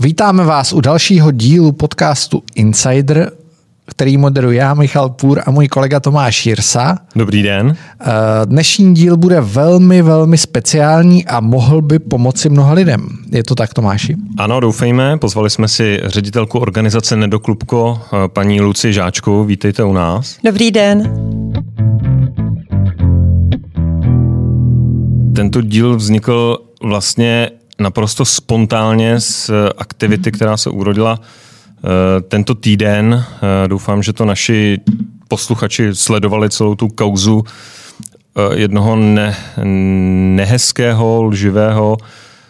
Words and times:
Vítáme 0.00 0.44
vás 0.44 0.72
u 0.72 0.80
dalšího 0.80 1.30
dílu 1.30 1.72
podcastu 1.72 2.42
Insider, 2.54 3.32
který 3.86 4.16
moderuje 4.16 4.58
já, 4.58 4.74
Michal 4.74 5.08
Půr 5.10 5.42
a 5.46 5.50
můj 5.50 5.68
kolega 5.68 6.00
Tomáš 6.00 6.46
Jirsa. 6.46 6.98
Dobrý 7.16 7.42
den. 7.42 7.76
Eh, 8.00 8.06
dnešní 8.46 8.94
díl 8.94 9.16
bude 9.16 9.40
velmi, 9.40 10.02
velmi 10.02 10.38
speciální 10.38 11.26
a 11.26 11.40
mohl 11.40 11.82
by 11.82 11.98
pomoci 11.98 12.48
mnoha 12.48 12.72
lidem. 12.72 13.08
Je 13.32 13.44
to 13.44 13.54
tak, 13.54 13.74
Tomáši? 13.74 14.16
Ano, 14.38 14.60
doufejme. 14.60 15.18
Pozvali 15.18 15.50
jsme 15.50 15.68
si 15.68 16.00
ředitelku 16.04 16.58
organizace 16.58 17.16
Nedoklubko, 17.16 18.00
eh, 18.04 18.28
paní 18.28 18.60
Luci 18.60 18.92
Žáčku. 18.92 19.44
Vítejte 19.44 19.84
u 19.84 19.92
nás. 19.92 20.36
Dobrý 20.44 20.70
den. 20.70 21.12
Tento 25.36 25.60
díl 25.60 25.96
vznikl 25.96 26.58
vlastně 26.82 27.50
naprosto 27.80 28.24
spontánně 28.24 29.20
z 29.20 29.50
aktivity, 29.78 30.32
která 30.32 30.56
se 30.56 30.70
urodila 30.70 31.20
eh, 31.20 32.20
tento 32.20 32.54
týden. 32.54 33.24
Eh, 33.64 33.68
doufám, 33.68 34.02
že 34.02 34.12
to 34.12 34.24
naši 34.24 34.80
posluchači 35.28 35.94
sledovali 35.94 36.50
celou 36.50 36.74
tu 36.74 36.88
kauzu 36.88 37.44
eh, 37.44 38.58
jednoho 38.58 38.96
ne, 38.96 39.36
nehezkého, 40.36 41.22
lživého 41.22 41.96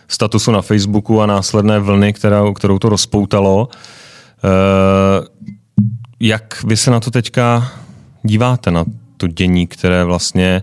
statusu 0.09 0.51
na 0.53 0.63
Facebooku 0.63 1.21
a 1.21 1.27
následné 1.27 1.79
vlny, 1.79 2.13
která, 2.13 2.43
kterou 2.55 2.79
to 2.79 2.89
rozpoutalo. 2.89 3.69
Jak 6.21 6.65
vy 6.65 6.77
se 6.77 6.91
na 6.91 7.01
to 7.01 7.11
teďka 7.11 7.73
díváte, 8.23 8.71
na 8.71 8.85
to 9.17 9.29
dění, 9.29 9.67
které 9.67 10.05
vlastně 10.05 10.63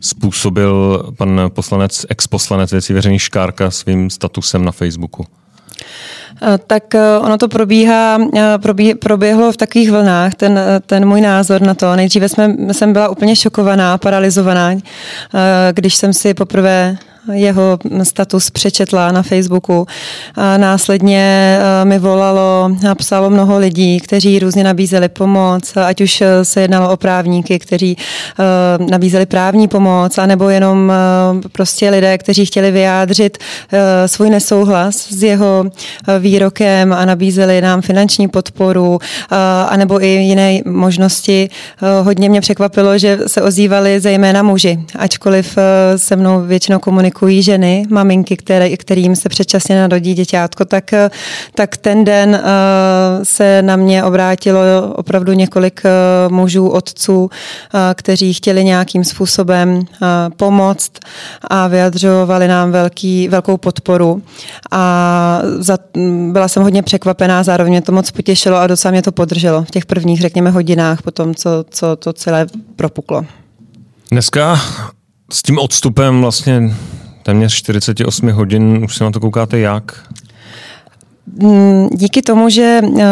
způsobil 0.00 1.04
pan 1.16 1.40
poslanec, 1.48 2.06
ex-poslanec 2.08 2.72
věcí 2.72 2.92
veřejných 2.92 3.22
Škárka 3.22 3.70
svým 3.70 4.10
statusem 4.10 4.64
na 4.64 4.72
Facebooku? 4.72 5.26
Eh, 6.42 6.58
tak 6.66 6.94
eh, 6.94 7.18
ono 7.18 7.38
to 7.38 7.48
probíhá, 7.48 8.18
eh, 8.36 8.58
proběhlo 8.98 9.52
v 9.52 9.56
takových 9.56 9.90
vlnách, 9.90 10.34
ten, 10.34 10.60
ten 10.86 11.08
můj 11.08 11.20
názor 11.20 11.62
na 11.62 11.74
to. 11.74 11.96
Nejdříve 11.96 12.28
jsme, 12.28 12.54
jsem 12.72 12.92
byla 12.92 13.08
úplně 13.08 13.36
šokovaná, 13.36 13.98
paralizovaná, 13.98 14.74
když 15.72 15.94
jsem 15.94 16.12
si 16.12 16.34
poprvé 16.34 16.98
jeho 17.32 17.78
status 18.02 18.50
přečetla 18.50 19.12
na 19.12 19.22
Facebooku. 19.22 19.86
A 20.34 20.56
následně 20.56 21.58
eh, 21.60 21.84
mi 21.84 21.98
volalo 21.98 22.70
a 22.90 22.94
psalo 22.94 23.30
mnoho 23.30 23.58
lidí, 23.58 24.00
kteří 24.00 24.38
různě 24.38 24.64
nabízeli 24.64 25.08
pomoc, 25.08 25.76
ať 25.76 26.00
už 26.00 26.20
eh, 26.20 26.44
se 26.44 26.60
jednalo 26.60 26.92
o 26.92 26.96
právníky, 26.96 27.58
kteří 27.58 27.96
eh, 27.98 28.44
nabízeli 28.90 29.26
právní 29.26 29.68
pomoc, 29.68 30.18
anebo 30.18 30.48
jenom 30.48 30.92
prostě 31.52 31.90
lidé, 31.90 32.18
kteří 32.18 32.46
chtěli 32.46 32.70
vyjádřit 32.70 33.38
svůj 34.06 34.30
nesouhlas 34.30 34.96
s 34.96 35.22
jeho 35.22 35.64
výrokem 36.18 36.92
a 36.92 37.04
nabízeli 37.04 37.60
nám 37.60 37.82
finanční 37.82 38.28
podporu, 38.28 38.98
anebo 39.68 40.02
i 40.02 40.06
jiné 40.06 40.60
možnosti. 40.64 41.50
Hodně 42.02 42.28
mě 42.28 42.40
překvapilo, 42.40 42.98
že 42.98 43.18
se 43.26 43.42
ozývali 43.42 44.00
zejména 44.00 44.42
muži, 44.42 44.78
ačkoliv 44.98 45.58
se 45.96 46.16
mnou 46.16 46.40
většinou 46.40 46.78
komunikují 46.78 47.17
komunikují 47.18 47.42
ženy, 47.42 47.86
maminky, 47.90 48.36
které, 48.36 48.76
kterým 48.76 49.16
se 49.16 49.28
předčasně 49.28 49.80
narodí 49.80 50.14
děťátko, 50.14 50.64
tak, 50.64 50.94
tak 51.54 51.76
ten 51.76 52.04
den 52.04 52.30
uh, 52.30 52.40
se 53.22 53.62
na 53.62 53.76
mě 53.76 54.04
obrátilo 54.04 54.60
opravdu 54.94 55.32
několik 55.32 55.82
uh, 55.84 56.32
mužů, 56.32 56.68
otců, 56.68 57.30
kteří 57.94 58.34
chtěli 58.34 58.64
nějakým 58.64 59.04
způsobem 59.04 59.82
pomoct 60.36 60.92
a 61.50 61.68
vyjadřovali 61.68 62.48
nám 62.48 62.70
velký, 62.70 63.28
velkou 63.28 63.56
podporu. 63.56 64.22
A 64.70 65.40
za, 65.58 65.78
byla 66.32 66.48
jsem 66.48 66.62
hodně 66.62 66.82
překvapená, 66.82 67.42
zároveň 67.42 67.72
mě 67.72 67.82
to 67.82 67.92
moc 67.92 68.10
potěšilo 68.10 68.56
a 68.56 68.66
docela 68.66 68.92
mě 68.92 69.02
to 69.02 69.12
podrželo 69.12 69.64
v 69.64 69.70
těch 69.70 69.86
prvních, 69.86 70.20
řekněme, 70.20 70.50
hodinách 70.50 71.02
po 71.02 71.10
tom, 71.10 71.34
co, 71.34 71.64
co 71.70 71.96
to 71.96 72.12
celé 72.12 72.46
propuklo. 72.76 73.24
Dneska 74.12 74.60
s 75.32 75.42
tím 75.42 75.58
odstupem 75.58 76.20
vlastně 76.20 76.74
téměř 77.28 77.54
48 77.54 78.30
hodin, 78.32 78.84
už 78.84 78.96
se 78.96 79.04
na 79.04 79.10
to 79.10 79.20
koukáte 79.20 79.58
jak? 79.58 80.06
Mm, 81.36 81.88
díky 81.92 82.22
tomu, 82.22 82.48
že 82.48 82.80
eh, 82.82 83.04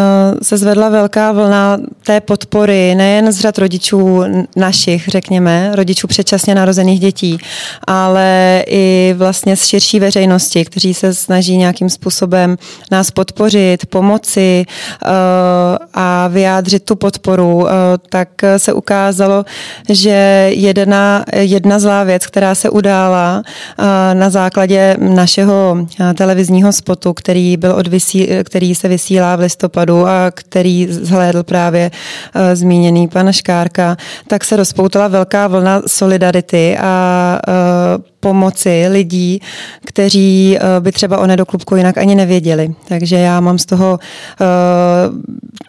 se 0.42 0.56
zvedla 0.56 0.88
velká 0.88 1.32
vlna 1.32 1.78
té 2.06 2.20
podpory, 2.20 2.94
nejen 2.94 3.32
z 3.32 3.40
řad 3.40 3.58
rodičů 3.58 4.22
našich, 4.56 5.08
řekněme, 5.08 5.70
rodičů 5.74 6.06
předčasně 6.06 6.54
narozených 6.54 7.00
dětí, 7.00 7.38
ale 7.86 8.64
i 8.66 9.14
vlastně 9.16 9.56
z 9.56 9.64
širší 9.66 10.00
veřejnosti, 10.00 10.64
kteří 10.64 10.94
se 10.94 11.14
snaží 11.14 11.56
nějakým 11.56 11.90
způsobem 11.90 12.56
nás 12.90 13.10
podpořit, 13.10 13.86
pomoci 13.86 14.64
eh, 14.66 15.08
a 15.94 16.28
vyjádřit 16.28 16.84
tu 16.84 16.96
podporu, 16.96 17.68
eh, 17.68 17.72
tak 18.08 18.28
se 18.56 18.72
ukázalo, 18.72 19.44
že 19.88 20.50
jedna, 20.52 21.24
jedna 21.36 21.78
zlá 21.78 22.04
věc, 22.04 22.26
která 22.26 22.54
se 22.54 22.70
udála 22.70 23.42
na 24.12 24.30
základě 24.30 24.96
našeho 24.98 25.86
televizního 26.14 26.72
spotu, 26.72 27.14
který 27.14 27.56
byl 27.56 27.72
odvysílán 27.72 28.05
který 28.44 28.74
se 28.74 28.88
vysílá 28.88 29.36
v 29.36 29.40
listopadu 29.40 30.06
a 30.06 30.30
který 30.30 30.86
zhlédl 30.90 31.42
právě 31.42 31.90
uh, 31.90 32.42
zmíněný 32.54 33.08
pan 33.08 33.32
Škárka, 33.32 33.96
tak 34.28 34.44
se 34.44 34.56
rozpoutala 34.56 35.08
velká 35.08 35.48
vlna 35.48 35.82
solidarity 35.86 36.76
a 36.80 37.40
uh, 37.48 38.04
pomoci 38.20 38.86
lidí, 38.88 39.40
kteří 39.86 40.58
uh, 40.60 40.84
by 40.84 40.92
třeba 40.92 41.18
o 41.18 41.26
nedoklubku 41.26 41.76
jinak 41.76 41.98
ani 41.98 42.14
nevěděli. 42.14 42.74
Takže 42.88 43.16
já 43.16 43.40
mám 43.40 43.58
z 43.58 43.66
toho 43.66 43.98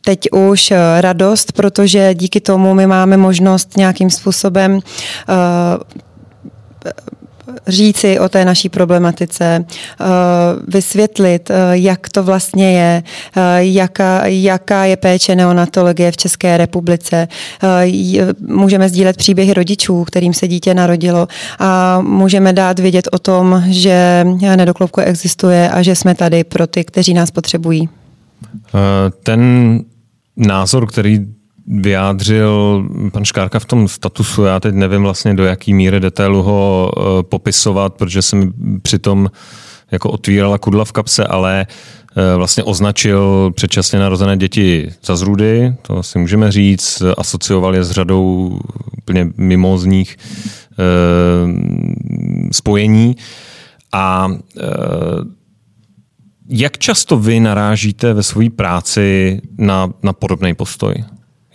teď 0.06 0.20
už 0.32 0.74
radost, 1.00 1.52
protože 1.52 2.14
díky 2.14 2.42
tomu 2.42 2.74
my 2.74 2.88
máme 2.88 3.18
možnost 3.18 3.78
nějakým 3.78 4.10
způsobem 4.10 4.80
říci 7.68 8.20
o 8.20 8.30
té 8.30 8.46
naší 8.46 8.70
problematice, 8.70 9.66
eh, 9.66 10.06
vysvětlit, 10.68 11.50
eh, 11.50 11.56
jak 11.72 12.10
to 12.10 12.24
vlastně 12.24 12.72
je, 12.80 13.04
eh, 13.36 13.42
jaká, 13.64 14.26
jaká 14.26 14.86
je 14.86 14.98
péče 14.98 15.36
neonatologie 15.36 16.12
v 16.12 16.18
České 16.18 16.58
republice. 16.58 17.28
Můžeme 18.48 18.90
sdílet 18.90 19.18
příběhy 19.18 19.54
rodičů, 19.54 20.04
kterým 20.04 20.34
se 20.34 20.48
dítě 20.48 20.74
narodilo 20.74 21.28
a 21.60 22.02
můžeme 22.02 22.54
dát 22.54 22.80
vědět 22.80 23.08
o 23.12 23.20
tom, 23.20 23.64
že 23.68 24.26
nedoklopko 24.56 25.02
existuje 25.02 25.70
a 25.70 25.82
že 25.82 25.96
jsme 25.96 26.16
tady 26.16 26.44
pro 26.44 26.68
ty, 26.68 26.84
kteří 26.84 27.14
nás 27.14 27.32
potřebují. 27.32 27.90
Ten 29.24 29.42
názor, 30.38 30.88
který 30.88 31.37
vyjádřil 31.68 32.84
pan 33.12 33.26
Škárka 33.26 33.60
v 33.60 33.66
tom 33.66 33.88
statusu. 33.88 34.44
Já 34.44 34.60
teď 34.60 34.76
nevím 34.76 35.02
vlastně 35.02 35.34
do 35.34 35.46
jaký 35.46 35.74
míry 35.74 36.00
detailu 36.00 36.44
ho 36.44 36.92
uh, 36.98 37.04
popisovat, 37.22 37.94
protože 37.94 38.22
jsem 38.22 38.54
přitom 38.82 39.30
jako 39.92 40.10
otvírala 40.12 40.58
kudla 40.58 40.86
v 40.86 40.92
kapse, 40.92 41.28
ale 41.28 41.68
uh, 41.68 42.24
vlastně 42.38 42.64
označil 42.64 43.52
předčasně 43.56 44.00
narozené 44.00 44.38
děti 44.38 44.90
za 45.06 45.16
zrůdy, 45.16 45.74
to 45.82 46.04
si 46.04 46.20
můžeme 46.20 46.52
říct, 46.52 47.04
asocioval 47.18 47.76
je 47.76 47.84
s 47.84 47.92
řadou 47.92 48.60
úplně 48.98 49.30
mimozních 49.38 50.18
uh, 50.18 51.52
spojení 52.52 53.16
a 53.94 54.28
jak 56.50 56.78
často 56.78 57.18
vy 57.18 57.40
narážíte 57.40 58.14
ve 58.14 58.24
své 58.24 58.50
práci 58.50 59.42
na, 59.58 59.90
na 60.04 60.14
podobný 60.14 60.56
postoj? 60.56 60.94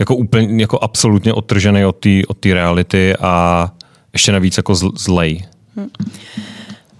Jako 0.02 0.16
úplně, 0.16 0.62
jako 0.62 0.78
absolutně 0.82 1.32
odtržený 1.32 1.84
od 1.84 1.96
té 1.96 2.22
od 2.28 2.46
reality 2.46 3.14
a 3.20 3.68
ještě 4.12 4.32
navíc 4.32 4.56
jako 4.56 4.74
zlej. 4.74 5.44
Hmm. 5.76 5.88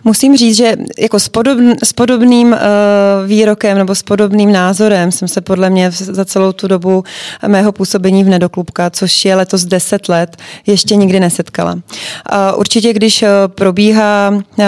Musím 0.04 0.36
říct, 0.36 0.56
že 0.56 0.76
jako 0.98 1.20
s, 1.20 1.28
podobn, 1.28 1.72
s 1.84 1.92
podobným 1.92 2.52
uh, 2.52 2.58
výrokem 3.26 3.78
nebo 3.78 3.94
s 3.94 4.02
podobným 4.02 4.52
názorem 4.52 5.12
jsem 5.12 5.28
se 5.28 5.40
podle 5.40 5.70
mě 5.70 5.90
za 5.90 6.24
celou 6.24 6.52
tu 6.52 6.68
dobu 6.68 7.04
mého 7.46 7.72
působení 7.72 8.24
v 8.24 8.28
Nedoklubka, 8.28 8.90
což 8.90 9.24
je 9.24 9.34
letos 9.34 9.64
10 9.64 10.08
let, 10.08 10.36
ještě 10.66 10.96
nikdy 10.96 11.20
nesetkala. 11.20 11.72
Uh, 11.72 11.80
určitě, 12.56 12.92
když 12.92 13.22
uh, 13.22 13.28
probíhá, 13.48 14.30
uh, 14.30 14.64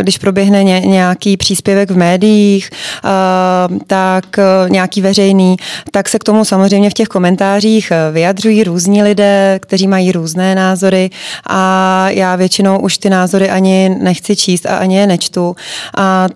když 0.00 0.18
proběhne 0.18 0.64
ně, 0.64 0.80
nějaký 0.80 1.36
příspěvek 1.36 1.90
v 1.90 1.96
médiích, 1.96 2.70
uh, 3.04 3.78
tak 3.86 4.24
uh, 4.38 4.70
nějaký 4.70 5.00
veřejný, 5.00 5.56
tak 5.90 6.08
se 6.08 6.18
k 6.18 6.24
tomu 6.24 6.44
samozřejmě 6.44 6.90
v 6.90 6.94
těch 6.94 7.08
komentářích 7.08 7.92
vyjadřují 8.12 8.64
různí 8.64 9.02
lidé, 9.02 9.58
kteří 9.62 9.88
mají 9.88 10.12
různé 10.12 10.54
názory 10.54 11.10
a 11.46 12.06
já 12.10 12.36
většinou 12.36 12.78
už 12.78 12.98
ty 12.98 13.10
názory 13.10 13.50
ani 13.50 13.96
nechci 14.00 14.36
číst 14.36 14.66
a 14.72 14.76
ani 14.76 14.96
je 14.96 15.06
nečtu. 15.06 15.56
A 15.96 16.28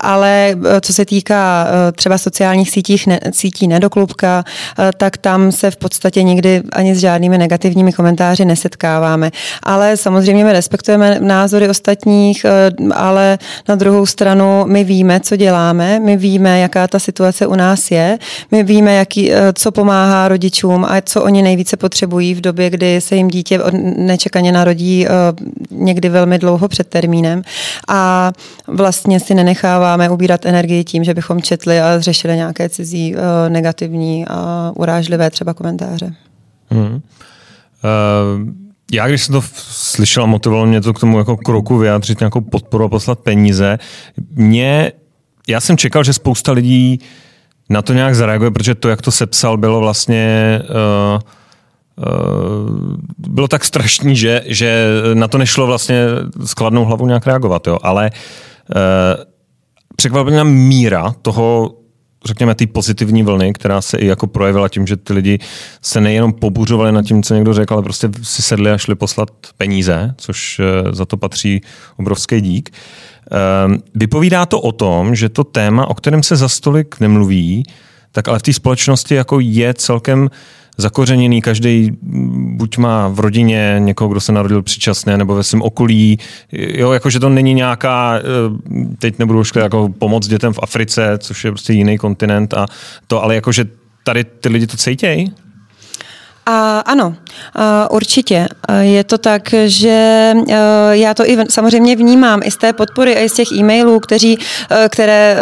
ale 0.00 0.56
co 0.80 0.92
se 0.92 1.04
týká 1.04 1.66
třeba 1.96 2.18
sociálních 2.18 2.70
sítích, 2.70 3.06
ne, 3.06 3.20
sítí 3.30 3.68
Nedoklubka, 3.68 4.44
tak 4.96 5.16
tam 5.16 5.52
se 5.52 5.70
v 5.70 5.76
podstatě 5.76 6.22
nikdy 6.22 6.62
ani 6.72 6.94
s 6.94 6.98
žádnými 6.98 7.38
negativními 7.38 7.92
komentáři 7.92 8.44
nesetkáváme. 8.44 9.30
Ale 9.62 9.96
samozřejmě 9.96 10.44
my 10.44 10.52
respektujeme 10.52 11.18
názory 11.20 11.68
ostatních, 11.68 12.46
ale 12.94 13.38
na 13.68 13.74
druhou 13.74 14.06
stranu 14.06 14.64
my 14.66 14.84
víme, 14.84 15.20
co 15.20 15.36
děláme, 15.36 16.00
my 16.00 16.16
víme, 16.16 16.60
jaká 16.60 16.88
ta 16.88 16.98
situace 16.98 17.46
u 17.46 17.54
nás 17.54 17.90
je, 17.90 18.18
my 18.50 18.62
víme, 18.62 18.94
jaký, 18.94 19.30
co 19.54 19.72
pomáhá 19.72 20.28
rodičům 20.28 20.84
a 20.84 21.00
co 21.04 21.22
oni 21.22 21.42
nejvíce 21.42 21.76
potřebují 21.76 22.34
v 22.34 22.40
době, 22.40 22.70
kdy 22.70 23.00
se 23.00 23.16
jim 23.16 23.28
dítě 23.28 23.60
nečekaně 23.96 24.52
narodí 24.52 25.06
někdy 25.70 26.08
velmi 26.08 26.38
dlouho 26.38 26.68
před 26.68 26.86
termínem 26.86 27.42
a 27.88 28.32
vlastně 28.66 29.20
si 29.20 29.34
nenecháváme 29.80 30.10
ubírat 30.10 30.46
energii 30.46 30.84
tím, 30.84 31.04
že 31.04 31.14
bychom 31.14 31.42
četli 31.42 31.80
a 31.80 32.00
řešili 32.00 32.36
nějaké 32.36 32.68
cizí 32.68 33.14
uh, 33.14 33.20
negativní 33.48 34.26
a 34.28 34.72
urážlivé 34.76 35.30
třeba 35.30 35.54
komentáře. 35.54 36.14
Hmm. 36.70 36.94
Uh, 36.94 37.00
já, 38.92 39.08
když 39.08 39.22
jsem 39.22 39.32
to 39.32 39.42
slyšel 39.56 40.22
a 40.22 40.26
motivovalo 40.26 40.66
mě 40.66 40.80
to 40.80 40.92
k 40.92 41.00
tomu 41.00 41.18
jako 41.18 41.36
kroku 41.36 41.78
vyjádřit 41.78 42.20
nějakou 42.20 42.40
podporu 42.40 42.84
a 42.84 42.88
poslat 42.88 43.18
peníze, 43.18 43.78
mě, 44.34 44.92
já 45.48 45.60
jsem 45.60 45.76
čekal, 45.76 46.04
že 46.04 46.12
spousta 46.12 46.52
lidí 46.52 47.00
na 47.68 47.82
to 47.82 47.92
nějak 47.92 48.14
zareaguje, 48.14 48.50
protože 48.50 48.74
to, 48.74 48.88
jak 48.88 49.02
to 49.02 49.10
sepsal, 49.10 49.56
bylo 49.56 49.80
vlastně 49.80 50.60
uh, 51.14 51.20
bylo 53.18 53.48
tak 53.48 53.64
strašný, 53.64 54.16
že, 54.16 54.42
že 54.46 54.86
na 55.14 55.28
to 55.28 55.38
nešlo 55.38 55.66
vlastně 55.66 56.04
skladnou 56.44 56.84
hlavu 56.84 57.06
nějak 57.06 57.26
reagovat. 57.26 57.66
Jo. 57.66 57.78
Ale 57.82 58.10
překvapila 60.00 60.44
míra 60.44 61.14
toho, 61.22 61.74
řekněme, 62.24 62.54
té 62.54 62.66
pozitivní 62.66 63.22
vlny, 63.22 63.52
která 63.52 63.80
se 63.80 63.98
i 63.98 64.06
jako 64.06 64.26
projevila 64.26 64.68
tím, 64.68 64.86
že 64.86 64.96
ty 64.96 65.12
lidi 65.12 65.38
se 65.82 66.00
nejenom 66.00 66.32
pobuřovali 66.32 66.92
nad 66.92 67.02
tím, 67.02 67.22
co 67.22 67.34
někdo 67.34 67.54
řekl, 67.54 67.74
ale 67.74 67.82
prostě 67.82 68.08
si 68.22 68.42
sedli 68.42 68.70
a 68.70 68.78
šli 68.78 68.94
poslat 68.94 69.30
peníze, 69.56 70.14
což 70.16 70.58
uh, 70.58 70.92
za 70.92 71.04
to 71.04 71.16
patří 71.16 71.60
obrovský 71.96 72.40
dík. 72.40 72.70
Uh, 72.70 73.76
vypovídá 73.94 74.46
to 74.46 74.60
o 74.60 74.72
tom, 74.72 75.14
že 75.14 75.28
to 75.28 75.44
téma, 75.44 75.86
o 75.86 75.94
kterém 75.94 76.22
se 76.22 76.36
za 76.36 76.48
stolik 76.48 77.00
nemluví, 77.00 77.62
tak 78.12 78.28
ale 78.28 78.38
v 78.38 78.42
té 78.42 78.52
společnosti 78.52 79.14
jako 79.14 79.40
je 79.40 79.74
celkem 79.74 80.22
uh, 80.22 80.28
zakořeněný, 80.80 81.42
každý 81.42 81.90
buď 82.56 82.78
má 82.78 83.08
v 83.08 83.20
rodině 83.20 83.76
někoho, 83.78 84.08
kdo 84.08 84.20
se 84.20 84.32
narodil 84.32 84.62
předčasně, 84.62 85.16
nebo 85.16 85.34
ve 85.34 85.42
svém 85.42 85.62
okolí. 85.62 86.18
Jo, 86.52 86.92
jakože 86.92 87.20
to 87.20 87.28
není 87.28 87.54
nějaká, 87.54 88.18
eh, 88.18 88.22
teď 88.98 89.18
nebudu 89.18 89.40
už 89.40 89.52
jako 89.56 89.88
pomoc 89.98 90.26
dětem 90.26 90.52
v 90.52 90.58
Africe, 90.62 91.18
což 91.18 91.44
je 91.44 91.50
prostě 91.50 91.72
jiný 91.72 91.98
kontinent 91.98 92.54
a 92.54 92.66
to, 93.06 93.22
ale 93.22 93.34
jakože 93.34 93.64
tady 94.04 94.24
ty 94.24 94.48
lidi 94.48 94.66
to 94.66 94.76
cítějí. 94.76 95.32
A 96.46 96.78
ano, 96.80 97.14
určitě. 97.90 98.48
Je 98.80 99.04
to 99.04 99.18
tak, 99.18 99.54
že 99.66 100.32
já 100.90 101.14
to 101.14 101.30
i 101.30 101.38
samozřejmě 101.50 101.96
vnímám 101.96 102.40
i 102.44 102.50
z 102.50 102.56
té 102.56 102.72
podpory 102.72 103.16
a 103.16 103.20
i 103.20 103.28
z 103.28 103.32
těch 103.32 103.52
e-mailů, 103.52 104.00
kteří, 104.00 104.38
které 104.88 105.38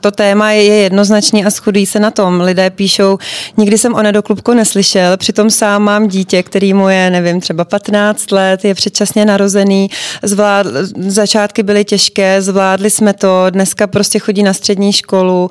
to 0.00 0.10
téma 0.10 0.50
je 0.50 0.64
jednoznačný 0.64 1.44
a 1.44 1.50
schudují 1.50 1.86
se 1.86 2.00
na 2.00 2.10
tom. 2.10 2.40
Lidé 2.40 2.70
píšou, 2.70 3.18
nikdy 3.56 3.78
jsem 3.78 3.94
o 3.94 4.02
nedoklubku 4.02 4.54
neslyšel, 4.54 5.16
přitom 5.16 5.50
sám 5.50 5.82
mám 5.82 6.08
dítě, 6.08 6.42
který 6.42 6.74
mu 6.74 6.88
je, 6.88 7.10
nevím, 7.10 7.40
třeba 7.40 7.64
15 7.64 8.32
let, 8.32 8.64
je 8.64 8.74
předčasně 8.74 9.24
narozený, 9.24 9.90
zvlád, 10.22 10.66
začátky 11.08 11.62
byly 11.62 11.84
těžké, 11.84 12.42
zvládli 12.42 12.90
jsme 12.90 13.12
to, 13.12 13.46
dneska 13.50 13.86
prostě 13.86 14.18
chodí 14.18 14.42
na 14.42 14.52
střední 14.52 14.92
školu, 14.92 15.50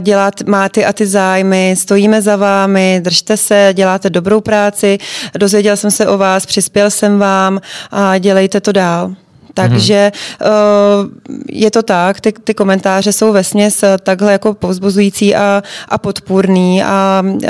dělat, 0.00 0.34
má 0.46 0.68
ty 0.68 0.84
a 0.84 0.92
ty 0.92 1.06
zájmy, 1.06 1.74
stojíme 1.78 2.22
za 2.22 2.36
vámi, 2.36 3.00
držte 3.04 3.36
se, 3.36 3.70
děláte 3.72 4.10
dobrou 4.16 4.40
práci, 4.40 4.98
dozvěděl 5.38 5.76
jsem 5.76 5.90
se 5.90 6.06
o 6.06 6.18
vás, 6.18 6.46
přispěl 6.46 6.90
jsem 6.90 7.18
vám 7.18 7.60
a 7.90 8.18
dělejte 8.18 8.60
to 8.60 8.72
dál. 8.72 9.14
Takže 9.56 10.12
mm-hmm. 10.12 11.42
je 11.48 11.70
to 11.70 11.82
tak, 11.82 12.20
ty, 12.20 12.32
ty 12.32 12.54
komentáře 12.54 13.12
jsou 13.12 13.32
vesměs 13.32 13.84
takhle 14.02 14.32
jako 14.32 14.54
povzbuzující 14.54 15.34
a, 15.36 15.62
a 15.88 15.98
podpůrný 15.98 16.82
a 16.84 17.24
eh, 17.24 17.48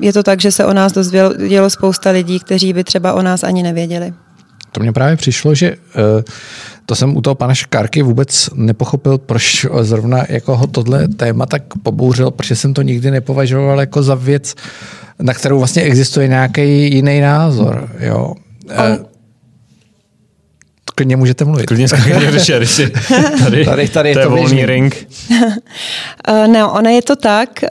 je 0.00 0.12
to 0.12 0.22
tak, 0.22 0.40
že 0.40 0.52
se 0.52 0.64
o 0.64 0.72
nás 0.72 0.92
dozvědělo 0.92 1.70
spousta 1.70 2.10
lidí, 2.10 2.38
kteří 2.40 2.72
by 2.72 2.84
třeba 2.84 3.12
o 3.12 3.22
nás 3.22 3.44
ani 3.44 3.62
nevěděli. 3.62 4.14
To 4.72 4.80
mně 4.80 4.92
právě 4.92 5.16
přišlo, 5.16 5.54
že 5.54 5.66
eh, 5.66 6.22
to 6.88 6.94
jsem 6.94 7.16
u 7.16 7.20
toho 7.20 7.34
pana 7.34 7.54
Škárky 7.54 8.02
vůbec 8.02 8.50
nepochopil, 8.54 9.18
proč 9.18 9.66
zrovna 9.80 10.24
jako 10.28 10.56
ho 10.56 10.66
tohle 10.66 11.08
téma 11.08 11.46
tak 11.46 11.62
pobouřil, 11.82 12.30
protože 12.30 12.56
jsem 12.56 12.74
to 12.74 12.82
nikdy 12.82 13.10
nepovažoval 13.10 13.80
jako 13.80 14.02
za 14.02 14.14
věc, 14.14 14.54
na 15.18 15.34
kterou 15.34 15.58
vlastně 15.58 15.82
existuje 15.82 16.28
nějaký 16.28 16.94
jiný 16.94 17.20
názor. 17.20 17.88
Jo. 18.00 18.34
On... 18.76 19.06
Klidně 20.94 21.16
můžete 21.16 21.44
mluvit. 21.44 21.66
Klidně 21.66 21.88
klidně 21.88 22.66
si 22.66 22.90
tady, 23.44 23.64
tady, 23.64 23.88
tady 23.88 24.12
to 24.12 24.18
je 24.18 24.24
to 24.24 24.30
volný 24.30 24.44
běžný. 24.44 24.66
ring. 24.66 25.08
no, 26.52 26.72
ono 26.72 26.90
je 26.90 27.02
to 27.02 27.16
tak, 27.16 27.64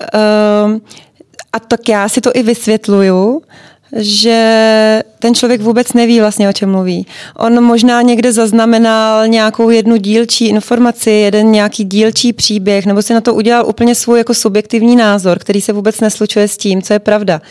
a 1.53 1.59
tak 1.67 1.89
já 1.89 2.09
si 2.09 2.21
to 2.21 2.31
i 2.33 2.43
vysvětluju, 2.43 3.41
že 3.95 5.03
ten 5.19 5.35
člověk 5.35 5.61
vůbec 5.61 5.93
neví 5.93 6.19
vlastně, 6.19 6.49
o 6.49 6.53
čem 6.53 6.71
mluví. 6.71 7.07
On 7.37 7.63
možná 7.63 8.01
někde 8.01 8.33
zaznamenal 8.33 9.27
nějakou 9.27 9.69
jednu 9.69 9.97
dílčí 9.97 10.47
informaci, 10.47 11.11
jeden 11.11 11.51
nějaký 11.51 11.83
dílčí 11.83 12.33
příběh, 12.33 12.85
nebo 12.85 13.01
si 13.01 13.13
na 13.13 13.21
to 13.21 13.33
udělal 13.33 13.65
úplně 13.65 13.95
svůj 13.95 14.17
jako 14.17 14.33
subjektivní 14.33 14.95
názor, 14.95 15.39
který 15.39 15.61
se 15.61 15.73
vůbec 15.73 15.99
neslučuje 15.99 16.47
s 16.47 16.57
tím, 16.57 16.81
co 16.81 16.93
je 16.93 16.99
pravda. 16.99 17.41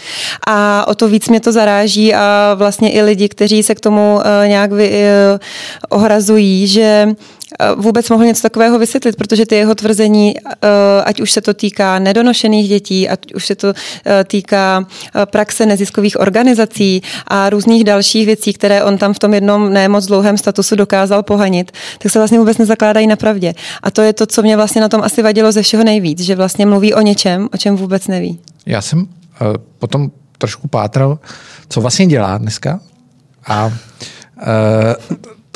A 0.47 0.85
o 0.89 0.95
to 0.95 1.09
víc 1.09 1.29
mě 1.29 1.41
to 1.41 1.53
zaráží 1.53 2.15
a 2.15 2.55
vlastně 2.55 2.93
i 2.93 3.03
lidi, 3.03 3.29
kteří 3.29 3.63
se 3.63 3.75
k 3.75 3.81
tomu 3.81 4.15
uh, 4.17 4.49
nějak 4.49 4.73
vy, 4.73 4.91
uh, 4.91 5.99
ohrazují, 5.99 6.67
že 6.67 6.87
Eh, 7.07 7.17
vůbec 7.77 8.11
mohl 8.11 8.25
něco 8.25 8.43
takového 8.43 8.79
vysvětlit, 8.79 9.17
protože 9.17 9.47
ty 9.47 9.55
jeho 9.55 9.75
tvrzení, 9.75 10.35
eh, 10.39 10.69
ať 11.05 11.21
už 11.21 11.33
se 11.33 11.41
to 11.41 11.55
týká 11.55 11.99
nedonošených 11.99 12.69
dětí, 12.69 13.09
ať 13.09 13.35
už 13.35 13.47
se 13.47 13.55
to 13.55 13.73
eh, 14.07 14.25
týká 14.25 14.87
praxe 15.25 15.67
neziskových 15.67 16.21
organizací 16.21 17.03
a 17.27 17.51
různých 17.51 17.85
dalších 17.85 18.27
věcí, 18.27 18.53
které 18.53 18.85
on 18.85 18.99
tam 18.99 19.15
v 19.15 19.19
tom 19.19 19.35
jednom 19.35 19.73
nemoc 19.73 20.07
dlouhém 20.07 20.39
statusu 20.39 20.77
dokázal 20.77 21.23
pohanit, 21.23 21.73
tak 21.99 22.13
se 22.13 22.19
vlastně 22.19 22.39
vůbec 22.39 22.59
nezakládají 22.59 23.07
na 23.07 23.17
pravdě. 23.17 23.55
A 23.83 23.91
to 23.91 24.03
je 24.03 24.13
to, 24.13 24.27
co 24.27 24.43
mě 24.43 24.57
vlastně 24.57 24.81
na 24.81 24.89
tom 24.89 25.03
asi 25.03 25.23
vadilo 25.23 25.53
ze 25.53 25.63
všeho 25.63 25.85
nejvíc, 25.85 26.21
že 26.21 26.37
vlastně 26.37 26.67
mluví 26.67 26.95
o 26.95 27.01
něčem, 27.01 27.49
o 27.55 27.57
čem 27.57 27.77
vůbec 27.77 28.07
neví. 28.07 28.39
Já 28.67 28.83
jsem 28.83 29.09
potom 29.79 30.11
trošku 30.39 30.69
pátral, 30.69 31.19
co 31.69 31.81
vlastně 31.81 32.07
dělá 32.07 32.39
dneska. 32.39 32.81
A 33.47 33.73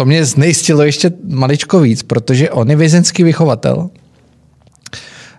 to 0.01 0.05
mě 0.05 0.25
znejistilo 0.25 0.83
ještě 0.83 1.13
maličko 1.29 1.81
víc, 1.81 2.03
protože 2.03 2.51
on 2.51 2.71
je 2.71 2.77
vězenský 2.77 3.23
vychovatel, 3.23 3.91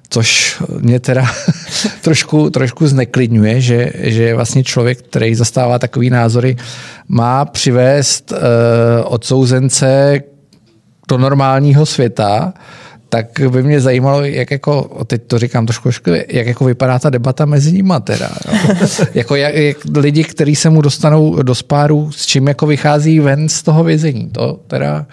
což 0.10 0.58
mě 0.80 1.00
teda 1.00 1.25
trošku, 2.01 2.50
trošku 2.50 2.88
zneklidňuje, 2.88 3.62
že, 3.62 3.91
že 3.98 4.36
vlastně 4.36 4.63
člověk, 4.63 5.01
který 5.01 5.36
zastává 5.36 5.80
takový 5.80 6.10
názory, 6.10 6.58
má 7.08 7.46
přivést 7.46 8.32
uh, 8.32 8.38
odsouzence 9.03 10.20
do 11.10 11.18
normálního 11.18 11.86
světa, 11.86 12.53
tak 13.13 13.41
by 13.50 13.63
mě 13.63 13.82
zajímalo, 13.82 14.24
jak 14.24 14.51
jako, 14.51 15.03
teď 15.08 15.22
to 15.27 15.39
říkám 15.39 15.65
trošku 15.65 15.89
jak 16.27 16.48
jako 16.48 16.65
vypadá 16.65 17.00
ta 17.00 17.10
debata 17.10 17.46
mezi 17.46 17.72
nimi 17.72 17.94
teda. 18.03 18.32
Jo. 18.48 18.75
jako 19.13 19.36
jak, 19.36 19.56
jak, 19.56 19.77
lidi, 19.96 20.24
kteří 20.24 20.56
se 20.56 20.70
mu 20.70 20.82
dostanou 20.82 21.44
do 21.44 21.56
spáru, 21.56 22.12
s 22.12 22.25
čím 22.25 22.48
jako 22.48 22.68
vychází 22.68 23.20
ven 23.20 23.50
z 23.50 23.63
toho 23.63 23.84
vězení. 23.84 24.30
To 24.30 24.60
teda 24.68 25.06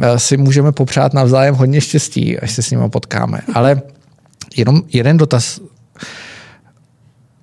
eh, 0.00 0.18
si 0.18 0.36
můžeme 0.36 0.72
popřát 0.72 1.14
navzájem 1.14 1.54
hodně 1.54 1.80
štěstí, 1.80 2.38
až 2.38 2.52
se 2.52 2.62
s 2.62 2.70
nimi 2.70 2.88
potkáme. 2.90 3.40
Ale 3.54 3.82
jenom 4.56 4.82
jeden 4.92 5.16
dotaz. 5.16 5.60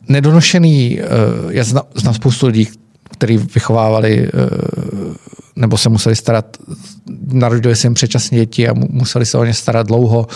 Nedonošený, 0.07 0.99
eh, 0.99 1.05
já 1.49 1.63
znám, 1.63 1.83
znám 1.95 2.13
spoustu 2.13 2.47
lidí, 2.47 2.69
kteří 3.11 3.37
vychovávali 3.37 4.27
eh, 4.27 4.29
nebo 5.55 5.77
se 5.77 5.89
museli 5.89 6.15
starat, 6.15 6.57
narodili 7.25 7.75
se 7.75 7.87
jim 7.87 7.93
předčasně 7.93 8.37
děti 8.37 8.67
a 8.67 8.73
museli 8.73 9.25
se 9.25 9.37
o 9.37 9.45
ně 9.45 9.53
starat 9.53 9.87
dlouho. 9.87 10.27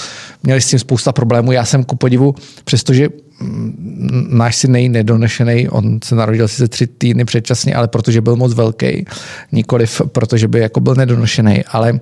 Měli 0.44 0.62
s 0.62 0.70
tím 0.70 0.80
spousta 0.80 1.12
problémů. 1.12 1.52
Já 1.52 1.66
jsem 1.66 1.84
ku 1.84 1.96
podivu, 1.96 2.36
přestože 2.64 3.08
mm, 3.42 4.28
náš 4.32 4.56
syn 4.56 4.72
nej 4.72 4.90
nedonešený, 4.90 5.70
on 5.70 6.00
se 6.04 6.16
narodil 6.16 6.48
sice 6.48 6.68
tři 6.68 6.88
týdny 6.88 7.26
předčasně, 7.26 7.76
ale 7.76 7.88
protože 7.88 8.22
byl 8.22 8.36
moc 8.36 8.54
velký, 8.54 9.06
nikoliv 9.52 10.02
protože 10.06 10.48
by 10.48 10.60
jako 10.60 10.80
byl 10.80 10.96
nedonošený, 10.96 11.64
ale 11.64 12.00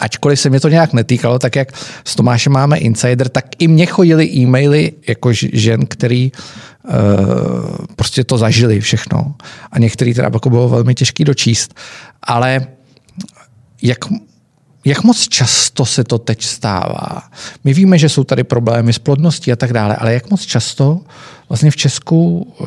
ačkoliv 0.00 0.40
se 0.40 0.50
mě 0.50 0.60
to 0.60 0.68
nějak 0.68 0.92
netýkalo, 0.92 1.38
tak 1.38 1.56
jak 1.56 1.68
s 2.04 2.16
Tomášem 2.16 2.52
máme 2.52 2.78
insider, 2.78 3.28
tak 3.28 3.44
i 3.58 3.68
mě 3.68 3.86
chodili 3.86 4.30
e-maily 4.30 4.92
jako 5.08 5.30
žen, 5.32 5.86
který 5.86 6.32
uh, 6.32 6.38
prostě 7.96 8.24
to 8.24 8.38
zažili 8.38 8.80
všechno. 8.80 9.34
A 9.72 9.78
některý 9.78 10.14
teda 10.14 10.30
jako 10.34 10.50
bylo 10.50 10.68
velmi 10.68 10.94
těžký 10.94 11.24
dočíst. 11.24 11.74
Ale 12.22 12.66
jak 13.82 13.98
jak 14.84 15.04
moc 15.04 15.28
často 15.28 15.86
se 15.86 16.04
to 16.04 16.18
teď 16.18 16.42
stává? 16.42 17.22
My 17.64 17.74
víme, 17.74 17.98
že 17.98 18.08
jsou 18.08 18.24
tady 18.24 18.44
problémy 18.44 18.92
s 18.92 18.98
plodností 18.98 19.52
a 19.52 19.56
tak 19.56 19.72
dále, 19.72 19.96
ale 19.96 20.14
jak 20.14 20.30
moc 20.30 20.42
často 20.42 21.00
vlastně 21.48 21.70
v 21.70 21.76
Česku 21.76 22.38
uh, 22.40 22.66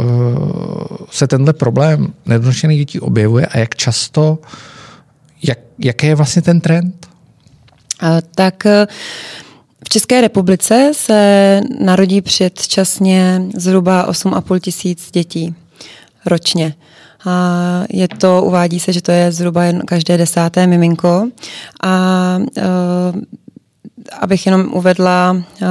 se 1.11 1.27
tenhle 1.27 1.53
problém 1.53 2.13
nedonošených 2.25 2.79
dětí 2.79 2.99
objevuje 2.99 3.45
a 3.45 3.57
jak 3.57 3.75
často, 3.75 4.39
jak, 5.43 5.59
jaký 5.79 6.07
je 6.07 6.15
vlastně 6.15 6.41
ten 6.41 6.61
trend? 6.61 7.07
Tak 8.35 8.65
eh, 8.65 8.87
v 9.85 9.89
České 9.89 10.21
republice 10.21 10.91
se 10.93 11.61
narodí 11.79 12.21
předčasně 12.21 13.41
zhruba 13.55 14.09
8,5 14.09 14.59
tisíc 14.59 15.11
dětí 15.11 15.55
ročně. 16.25 16.75
A 17.25 17.83
je 17.89 18.07
to, 18.07 18.43
uvádí 18.43 18.79
se, 18.79 18.93
že 18.93 19.01
to 19.01 19.11
je 19.11 19.31
zhruba 19.31 19.63
jen 19.63 19.81
každé 19.85 20.17
desáté 20.17 20.67
miminko. 20.67 21.29
A 21.83 22.37
uh, 22.57 23.21
abych 24.19 24.45
jenom 24.45 24.73
uvedla, 24.73 25.31
uh, 25.31 25.67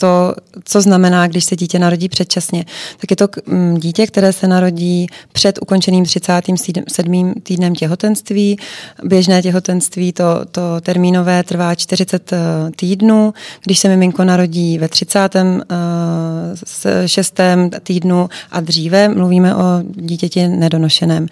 to, 0.00 0.34
co 0.64 0.80
znamená, 0.80 1.26
když 1.26 1.44
se 1.44 1.56
dítě 1.56 1.78
narodí 1.78 2.08
předčasně. 2.08 2.64
Tak 3.00 3.10
je 3.10 3.16
to 3.16 3.28
mm, 3.46 3.78
dítě, 3.78 4.06
které 4.06 4.32
se 4.32 4.48
narodí 4.48 5.06
před 5.32 5.58
ukončeným 5.62 6.04
37. 6.04 7.34
týdnem 7.42 7.74
těhotenství. 7.74 8.58
Běžné 9.04 9.42
těhotenství, 9.42 10.12
to, 10.12 10.24
to 10.50 10.60
termínové, 10.80 11.42
trvá 11.42 11.74
40 11.74 12.32
eh, 12.32 12.38
týdnů. 12.76 13.34
Když 13.64 13.78
se 13.78 13.88
miminko 13.88 14.24
narodí 14.24 14.78
ve 14.78 14.88
36. 14.88 17.40
Eh, 17.40 17.56
týdnu 17.82 18.28
a 18.50 18.60
dříve, 18.60 19.08
mluvíme 19.08 19.54
o 19.54 19.62
dítěti 19.82 20.48
nedonošeném. 20.48 21.26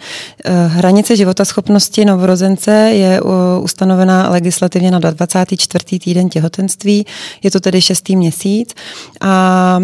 Eh, 0.45 0.67
hranice 0.67 1.15
životaschopnosti 1.15 2.05
novorozence 2.05 2.71
je 2.71 3.21
ustanovená 3.61 4.29
legislativně 4.29 4.91
na 4.91 4.99
24. 4.99 5.99
týden 5.99 6.29
těhotenství. 6.29 7.05
Je 7.43 7.51
to 7.51 7.59
tedy 7.59 7.81
šestý 7.81 8.15
měsíc 8.15 8.58
měsíc. 8.59 8.75
A 9.21 9.79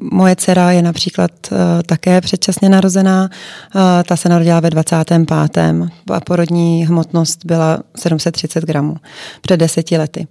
moje 0.00 0.36
dcera 0.36 0.72
je 0.72 0.82
například 0.82 1.30
e, 1.52 1.82
také 1.82 2.20
předčasně 2.20 2.68
narozená. 2.68 3.28
E, 3.30 4.04
ta 4.04 4.16
se 4.16 4.28
narodila 4.28 4.60
ve 4.60 4.70
25. 4.70 5.30
a 6.12 6.20
porodní 6.20 6.86
hmotnost 6.86 7.44
byla 7.44 7.78
730 7.96 8.64
gramů 8.64 8.96
před 9.40 9.56
deseti 9.56 9.98
lety. 9.98 10.26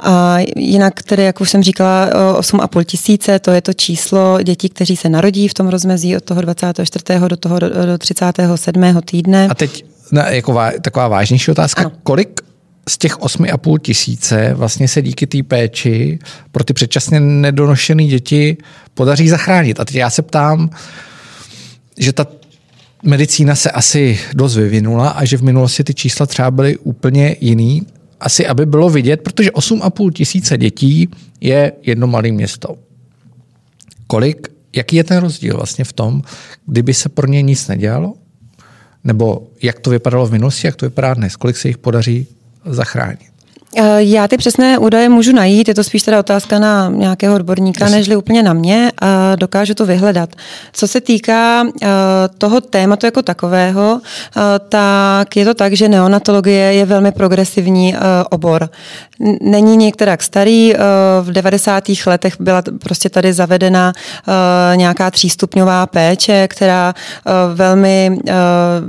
A 0.00 0.36
jinak 0.56 1.02
tedy, 1.02 1.24
jak 1.24 1.40
už 1.40 1.50
jsem 1.50 1.62
říkala, 1.62 2.10
8,5 2.38 2.84
tisíce, 2.84 3.38
to 3.38 3.50
je 3.50 3.60
to 3.60 3.72
číslo 3.72 4.42
dětí, 4.42 4.68
kteří 4.68 4.96
se 4.96 5.08
narodí 5.08 5.48
v 5.48 5.54
tom 5.54 5.68
rozmezí 5.68 6.16
od 6.16 6.24
toho 6.24 6.40
24. 6.40 7.04
do 7.28 7.36
toho 7.36 7.58
do 7.58 7.98
37. 7.98 9.00
týdne. 9.04 9.48
A 9.50 9.54
teď 9.54 9.84
na, 10.12 10.28
jako 10.28 10.52
vá, 10.52 10.70
taková 10.80 11.08
vážnější 11.08 11.50
otázka, 11.50 11.80
ano. 11.80 11.92
kolik 12.02 12.40
z 12.88 12.98
těch 12.98 13.18
8,5 13.18 13.78
tisíce 13.78 14.54
vlastně 14.54 14.88
se 14.88 15.02
díky 15.02 15.26
té 15.26 15.42
péči 15.42 16.18
pro 16.52 16.64
ty 16.64 16.72
předčasně 16.72 17.20
nedonošené 17.20 18.04
děti 18.04 18.56
podaří 18.94 19.28
zachránit. 19.28 19.80
A 19.80 19.84
teď 19.84 19.94
já 19.94 20.10
se 20.10 20.22
ptám, 20.22 20.70
že 21.98 22.12
ta 22.12 22.26
medicína 23.02 23.54
se 23.54 23.70
asi 23.70 24.18
dost 24.34 24.56
vyvinula 24.56 25.08
a 25.08 25.24
že 25.24 25.36
v 25.36 25.42
minulosti 25.42 25.84
ty 25.84 25.94
čísla 25.94 26.26
třeba 26.26 26.50
byly 26.50 26.76
úplně 26.78 27.36
jiný. 27.40 27.86
Asi, 28.20 28.46
aby 28.46 28.66
bylo 28.66 28.90
vidět, 28.90 29.20
protože 29.20 29.50
8,5 29.50 30.12
tisíce 30.12 30.58
dětí 30.58 31.08
je 31.40 31.72
jedno 31.82 32.06
malé 32.06 32.30
město. 32.30 32.76
Kolik, 34.06 34.48
jaký 34.72 34.96
je 34.96 35.04
ten 35.04 35.18
rozdíl 35.18 35.56
vlastně 35.56 35.84
v 35.84 35.92
tom, 35.92 36.22
kdyby 36.66 36.94
se 36.94 37.08
pro 37.08 37.26
ně 37.26 37.42
nic 37.42 37.68
nedělalo? 37.68 38.14
Nebo 39.04 39.48
jak 39.62 39.80
to 39.80 39.90
vypadalo 39.90 40.26
v 40.26 40.32
minulosti, 40.32 40.66
jak 40.66 40.76
to 40.76 40.86
vypadá 40.86 41.14
dnes? 41.14 41.36
Kolik 41.36 41.56
se 41.56 41.68
jich 41.68 41.78
podaří 41.78 42.26
zachránit? 42.66 43.34
Eh, 43.76 44.02
já 44.02 44.28
ty 44.28 44.36
přesné 44.36 44.78
údaje 44.78 45.08
můžu 45.08 45.32
najít, 45.32 45.68
je 45.68 45.74
to 45.74 45.84
spíš 45.84 46.02
teda 46.02 46.18
otázka 46.18 46.58
na 46.58 46.88
nějakého 46.88 47.34
odborníka, 47.34 47.88
nežli 47.88 48.16
úplně 48.16 48.42
na 48.42 48.52
mě 48.52 48.92
a 48.98 49.36
dokážu 49.36 49.74
to 49.74 49.86
vyhledat. 49.86 50.30
Co 50.72 50.88
se 50.88 51.00
týká 51.00 51.64
eh, 51.82 51.88
toho 52.38 52.60
tématu 52.60 53.06
jako 53.06 53.22
takového, 53.22 54.00
eh, 54.36 54.40
tak 54.68 55.36
je 55.36 55.44
to 55.44 55.54
tak, 55.54 55.72
že 55.72 55.88
neonatologie 55.88 56.72
je 56.72 56.84
velmi 56.84 57.12
progresivní 57.12 57.94
obor. 58.30 58.68
Není 59.40 59.76
některak 59.76 60.22
starý, 60.22 60.72
v 61.20 61.32
90. 61.32 61.84
letech 62.06 62.36
byla 62.40 62.62
prostě 62.80 63.08
tady 63.08 63.32
zavedena 63.32 63.92
nějaká 64.74 65.10
třístupňová 65.10 65.86
péče, 65.86 66.48
která 66.48 66.94
velmi, 67.54 68.18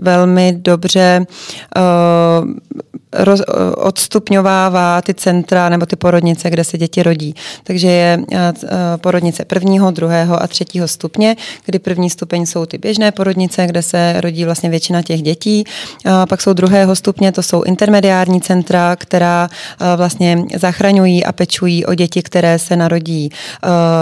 velmi 0.02 0.54
dobře 0.58 1.26
roz, 3.18 3.42
odstupňovává 3.78 5.02
ty 5.02 5.14
centra 5.14 5.70
nebo 5.70 5.86
ty 5.86 5.96
porodnice, 5.96 6.50
kde 6.50 6.64
se 6.64 6.78
děti 6.78 7.04
rodí. 7.04 7.36
Takže 7.64 7.88
je 7.88 8.20
eh, 8.32 8.54
eh, 8.64 8.68
porodnice 8.98 9.46
prvního, 9.46 9.92
druhého 9.92 10.44
a 10.44 10.48
třetího 10.48 10.88
stupně, 10.88 11.36
kdy 11.66 11.80
první 11.80 12.10
stupeň 12.10 12.46
jsou 12.46 12.66
ty 12.66 12.78
běžné 12.78 13.12
porodnice, 13.12 13.68
kde 13.68 13.82
se 13.82 14.22
rodí 14.22 14.46
vlastně 14.46 14.70
většina 14.70 15.02
těch 15.02 15.22
dětí. 15.22 15.64
Pak 16.30 16.42
jsou 16.42 16.54
druhého 16.54 16.96
stupně, 16.96 17.32
to 17.32 17.44
jsou 17.44 17.64
intermediární 17.64 18.42
centra, 18.42 18.96
která 18.96 19.50
eh, 19.50 19.98
vlastně 19.98 20.44
zachraňují 20.56 21.26
a 21.26 21.32
pečují 21.32 21.86
o 21.86 21.94
děti, 21.94 22.22
které 22.22 22.60
se 22.60 22.76
narodí 22.76 23.30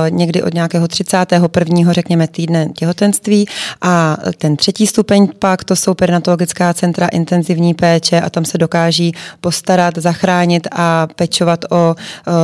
někdy 0.10 0.44
od 0.44 0.54
nějakého 0.54 0.88
31. 0.88 1.94
řekněme 1.94 2.28
týdne 2.28 2.70
těhotenství. 2.76 3.46
A 3.82 4.18
ten 4.38 4.56
třetí 4.56 4.88
stupeň 4.88 5.28
pak 5.40 5.64
to 5.64 5.76
jsou 5.76 5.94
perinatologická 5.94 6.74
centra 6.74 7.08
intenzivní 7.08 7.74
péče 7.74 8.22
a 8.22 8.30
tam 8.30 8.46
se 8.46 8.58
dokáží 8.58 9.03
snaží 9.04 9.12
postarat, 9.42 9.98
zachránit 9.98 10.68
a 10.72 11.08
pečovat 11.16 11.66
o 11.72 11.96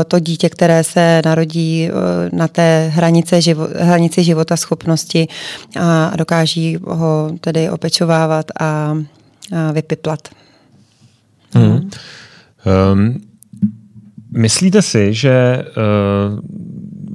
to 0.07 0.19
dítě, 0.19 0.49
které 0.49 0.83
se 0.83 1.21
narodí 1.25 1.89
na 2.33 2.47
té 2.47 2.91
hranice 2.93 3.41
živo, 3.41 3.67
hranici 3.79 4.23
života 4.23 4.57
schopnosti 4.57 5.27
a 5.79 6.15
dokáží 6.15 6.77
ho 6.83 7.31
tedy 7.41 7.69
opečovávat 7.69 8.45
a, 8.59 8.65
a 8.65 9.71
vypiplat. 9.71 10.27
Hmm. 11.53 11.89
Um, 12.93 13.21
myslíte 14.31 14.81
si, 14.81 15.13
že 15.13 15.63
uh, 15.63 16.39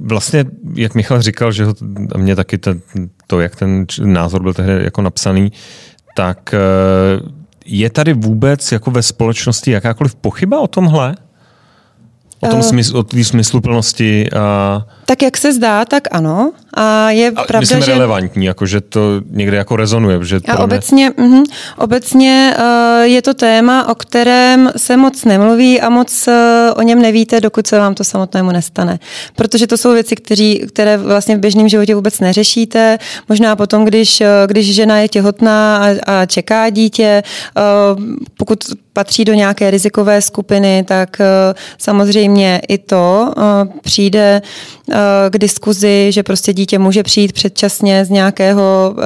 vlastně, 0.07 0.45
jak 0.75 0.95
Michal 0.95 1.21
říkal, 1.21 1.51
že 1.51 1.65
ho, 1.65 1.73
a 2.15 2.17
mě 2.17 2.35
taky 2.35 2.57
to, 2.57 2.73
to, 3.27 3.39
jak 3.39 3.55
ten 3.55 3.85
názor 4.03 4.41
byl 4.41 4.53
tehdy 4.53 4.83
jako 4.83 5.01
napsaný, 5.01 5.51
tak 6.15 6.53
uh, 6.53 7.34
je 7.65 7.89
tady 7.89 8.13
vůbec 8.13 8.71
jako 8.71 8.91
ve 8.91 9.03
společnosti 9.03 9.71
jakákoliv 9.71 10.15
pochyba 10.15 10.59
o 10.59 10.67
tomhle? 10.67 11.15
O 12.39 12.47
tom 12.47 12.59
uh, 12.59 12.65
smysl, 12.65 12.97
o 12.97 13.23
smysluplnosti 13.23 14.31
a... 14.31 14.85
Tak 15.05 15.21
jak 15.21 15.37
se 15.37 15.53
zdá, 15.53 15.85
tak 15.85 16.07
ano. 16.11 16.53
A 16.75 17.09
je 17.11 17.31
a 17.35 17.43
pravda, 17.43 17.59
myslím, 17.59 17.81
že... 17.81 17.91
relevantní, 17.91 18.45
jako 18.45 18.65
že 18.65 18.81
to 18.81 19.21
někde 19.29 19.57
jako 19.57 19.75
rezonuje. 19.75 20.19
Že 20.23 20.39
a 20.47 20.59
obecně, 20.59 21.11
mě... 21.17 21.27
uh, 21.27 21.43
obecně 21.77 22.55
uh, 22.59 23.03
je 23.03 23.21
to 23.21 23.33
téma, 23.33 23.89
o 23.89 23.95
kterém 23.95 24.71
se 24.77 24.97
moc 24.97 25.25
nemluví 25.25 25.81
a 25.81 25.89
moc 25.89 26.27
uh, 26.27 26.33
o 26.75 26.81
něm 26.81 27.01
nevíte, 27.01 27.41
dokud 27.41 27.67
se 27.67 27.79
vám 27.79 27.95
to 27.95 28.03
samotnému 28.03 28.51
nestane. 28.51 28.99
Protože 29.35 29.67
to 29.67 29.77
jsou 29.77 29.93
věci, 29.93 30.15
kteří, 30.15 30.63
které 30.67 30.97
vlastně 30.97 31.37
v 31.37 31.39
běžném 31.39 31.69
životě 31.69 31.95
vůbec 31.95 32.19
neřešíte. 32.19 32.97
Možná 33.29 33.55
potom, 33.55 33.85
když, 33.85 34.21
uh, 34.21 34.27
když 34.47 34.75
žena 34.75 34.97
je 34.97 35.07
těhotná 35.07 35.77
a, 35.77 35.87
a 36.05 36.25
čeká 36.25 36.69
dítě, 36.69 37.23
uh, 37.57 38.03
pokud 38.37 38.59
patří 38.93 39.25
do 39.25 39.33
nějaké 39.33 39.71
rizikové 39.71 40.21
skupiny, 40.21 40.83
tak 40.87 41.17
uh, 41.19 41.25
samozřejmě 41.77 42.61
i 42.67 42.77
to 42.77 43.33
uh, 43.37 43.43
přijde 43.81 44.41
uh, 44.87 44.95
k 45.29 45.37
diskuzi, 45.37 46.07
že 46.09 46.23
prostě 46.23 46.53
dítě 46.53 46.64
dítě 46.65 46.79
může 46.79 47.03
přijít 47.03 47.33
předčasně 47.33 48.05
z 48.05 48.09
nějakého 48.09 48.95
uh, 48.97 49.03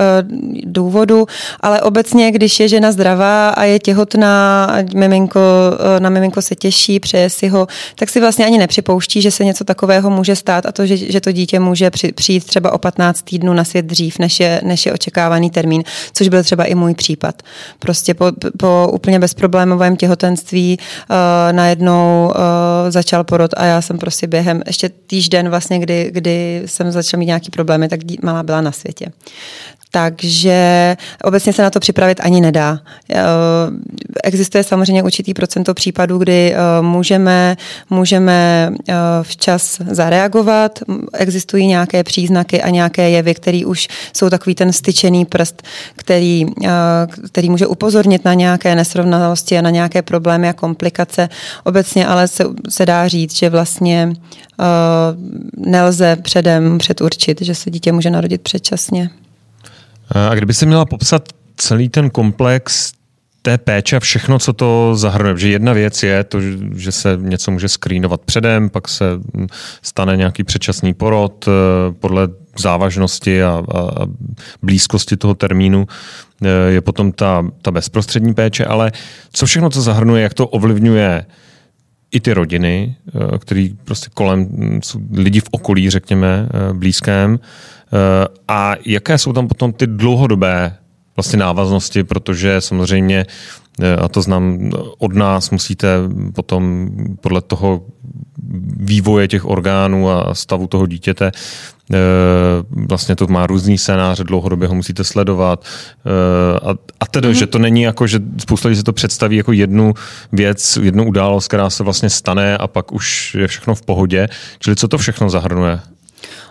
důvodu, 0.64 1.26
ale 1.60 1.82
obecně, 1.82 2.32
když 2.32 2.60
je 2.60 2.68
žena 2.68 2.92
zdravá 2.92 3.50
a 3.50 3.64
je 3.64 3.80
těhotná, 3.80 4.68
miminko, 4.96 5.40
uh, 5.40 6.00
na 6.00 6.10
miminko 6.10 6.42
se 6.42 6.56
těší, 6.56 7.00
přeje 7.00 7.30
si 7.30 7.48
ho, 7.48 7.68
tak 7.96 8.10
si 8.10 8.20
vlastně 8.20 8.46
ani 8.46 8.58
nepřipouští, 8.58 9.22
že 9.22 9.32
se 9.32 9.46
něco 9.46 9.64
takového 9.64 10.10
může 10.10 10.36
stát 10.36 10.66
a 10.66 10.72
to, 10.72 10.86
že, 10.86 10.98
že 10.98 11.22
to 11.22 11.32
dítě 11.32 11.60
může 11.60 11.90
při, 11.90 12.12
přijít 12.12 12.46
třeba 12.46 12.74
o 12.74 12.78
15 12.78 13.22
týdnů 13.22 13.54
na 13.54 13.64
svět 13.64 13.86
dřív, 13.86 14.20
než 14.20 14.40
je, 14.40 14.62
než 14.64 14.86
je 14.86 14.94
očekávaný 14.94 15.50
termín, 15.50 15.84
což 16.14 16.28
byl 16.30 16.44
třeba 16.44 16.64
i 16.64 16.76
můj 16.76 16.96
případ. 16.96 17.42
Prostě 17.80 18.14
po, 18.14 18.32
po 18.58 18.90
úplně 18.94 19.20
bezproblémovém 19.20 19.98
těhotenství 19.98 20.78
uh, 20.80 21.16
najednou 21.52 22.32
uh, 22.36 22.42
začal 22.90 23.24
porod 23.24 23.52
a 23.58 23.66
já 23.66 23.82
jsem 23.82 23.98
prostě 23.98 24.28
během 24.28 24.62
ještě 24.68 24.90
týžden 25.08 25.50
vlastně, 25.50 25.80
kdy, 25.80 26.10
kdy 26.14 26.62
jsem 26.66 26.92
začal 26.92 27.18
mít 27.18 27.26
nějaký 27.26 27.49
problémy, 27.50 27.88
tak 27.88 28.00
malá 28.24 28.44
byla 28.44 28.62
na 28.62 28.72
světě. 28.72 29.12
Takže 29.92 30.98
obecně 31.24 31.54
se 31.54 31.62
na 31.62 31.70
to 31.70 31.80
připravit 31.80 32.20
ani 32.24 32.42
nedá. 32.42 32.80
Eh, 33.10 33.24
existuje 34.24 34.64
samozřejmě 34.64 35.04
určitý 35.04 35.34
procento 35.34 35.74
případů, 35.74 36.18
kdy 36.18 36.54
eh, 36.54 36.82
můžeme, 36.82 37.58
můžeme 37.90 38.70
eh, 38.90 38.94
včas 39.22 39.82
zareagovat, 39.92 40.80
existují 41.14 41.68
nějaké 41.68 42.04
příznaky 42.04 42.62
a 42.62 42.70
nějaké 42.70 43.10
jevy, 43.10 43.34
které 43.34 43.62
už 43.66 43.88
jsou 44.14 44.30
takový 44.30 44.56
ten 44.56 44.74
styčený 44.74 45.26
prst, 45.26 45.62
který, 45.96 46.46
který 47.26 47.50
může 47.50 47.68
upozornit 47.68 48.26
na 48.26 48.34
nějaké 48.34 48.76
nesrovnalosti 48.76 49.58
a 49.58 49.62
na 49.62 49.70
nějaké 49.70 50.02
problémy 50.02 50.50
a 50.50 50.54
komplikace. 50.54 51.30
Obecně 51.64 52.08
ale 52.08 52.28
se, 52.28 52.44
se 52.70 52.86
dá 52.86 53.08
říct, 53.08 53.38
že 53.38 53.50
vlastně 53.50 54.14
nelze 55.58 56.16
předem 56.16 56.78
předurčit, 56.78 57.42
že 57.42 57.56
se 57.56 57.72
dítě 57.72 57.92
může 57.92 58.10
narodit 58.10 58.42
předčasně. 58.42 59.10
A 60.12 60.36
kdyby 60.36 60.54
se 60.54 60.66
měla 60.66 60.86
popsat 60.86 61.30
celý 61.58 61.90
ten 61.90 62.10
komplex 62.10 62.92
té 63.42 63.58
péče 63.58 63.98
a 63.98 64.00
všechno, 64.00 64.40
co 64.40 64.54
to 64.54 64.96
zahrnuje. 64.96 65.38
Že 65.38 65.50
jedna 65.50 65.74
věc 65.74 66.04
je 66.04 66.24
to, 66.24 66.42
že 66.76 66.92
se 66.92 67.18
něco 67.22 67.52
může 67.52 67.70
skrýnovat 67.70 68.22
předem, 68.22 68.70
pak 68.70 68.88
se 68.88 69.06
stane 69.82 70.18
nějaký 70.18 70.44
předčasný 70.44 70.94
porod 70.94 71.48
eh, 71.48 71.52
podle 72.00 72.28
závažnosti 72.60 73.44
a, 73.44 73.64
a, 73.74 73.80
a 73.80 74.08
blízkosti 74.62 75.18
toho 75.18 75.36
termínu 75.36 75.88
eh, 76.44 76.48
je 76.72 76.82
potom 76.82 77.12
ta, 77.12 77.48
ta 77.62 77.72
bezprostřední 77.72 78.34
péče, 78.34 78.66
ale 78.66 78.92
co 79.34 79.46
všechno 79.46 79.70
to 79.70 79.82
zahrnuje, 79.82 80.24
jak 80.24 80.34
to 80.34 80.48
ovlivňuje 80.48 81.26
i 82.12 82.20
ty 82.20 82.34
rodiny, 82.34 82.96
eh, 83.08 83.38
který 83.38 83.78
prostě 83.86 84.10
kolem 84.14 84.50
jsou 84.84 85.00
lidi 85.12 85.40
v 85.40 85.50
okolí, 85.52 85.90
řekněme, 85.90 86.50
blízkém, 86.74 87.40
Eh, 87.40 87.79
a 88.48 88.76
jaké 88.86 89.18
jsou 89.18 89.34
tam 89.34 89.48
potom 89.48 89.74
ty 89.74 89.88
dlouhodobé 89.88 90.76
vlastně 91.20 91.40
návaznosti, 91.40 92.04
protože 92.04 92.62
samozřejmě, 92.62 93.26
eh, 93.82 93.96
a 93.96 94.08
to 94.08 94.22
znám 94.22 94.72
od 94.98 95.14
nás, 95.16 95.50
musíte 95.50 95.88
potom 96.34 96.90
podle 97.22 97.42
toho 97.42 97.84
vývoje 98.80 99.28
těch 99.28 99.46
orgánů 99.46 100.10
a 100.10 100.36
stavu 100.36 100.68
toho 100.68 100.88
dítěte, 100.88 101.32
eh, 101.32 101.98
vlastně 102.72 103.16
to 103.16 103.28
má 103.28 103.48
různý 103.48 103.78
scénáře, 103.78 104.24
dlouhodobě 104.24 104.68
ho 104.68 104.76
musíte 104.76 105.04
sledovat 105.04 105.66
a, 106.64 106.72
a 107.00 107.06
tedy, 107.12 107.28
mm-hmm. 107.28 107.40
že 107.40 107.48
to 107.48 107.60
není 107.60 107.82
jako, 107.82 108.08
že 108.08 108.20
spousta 108.38 108.70
lidí 108.70 108.78
si 108.78 108.84
to 108.84 108.94
představí 108.94 109.38
jako 109.38 109.52
jednu 109.52 109.94
věc, 110.32 110.78
jednu 110.82 111.08
událost, 111.08 111.48
která 111.48 111.70
se 111.70 111.84
vlastně 111.84 112.10
stane 112.10 112.58
a 112.58 112.68
pak 112.68 112.92
už 112.92 113.36
je 113.36 113.48
všechno 113.48 113.76
v 113.76 113.82
pohodě. 113.82 114.28
Čili 114.60 114.76
co 114.76 114.88
to 114.88 114.98
všechno 114.98 115.30
zahrnuje? 115.30 115.80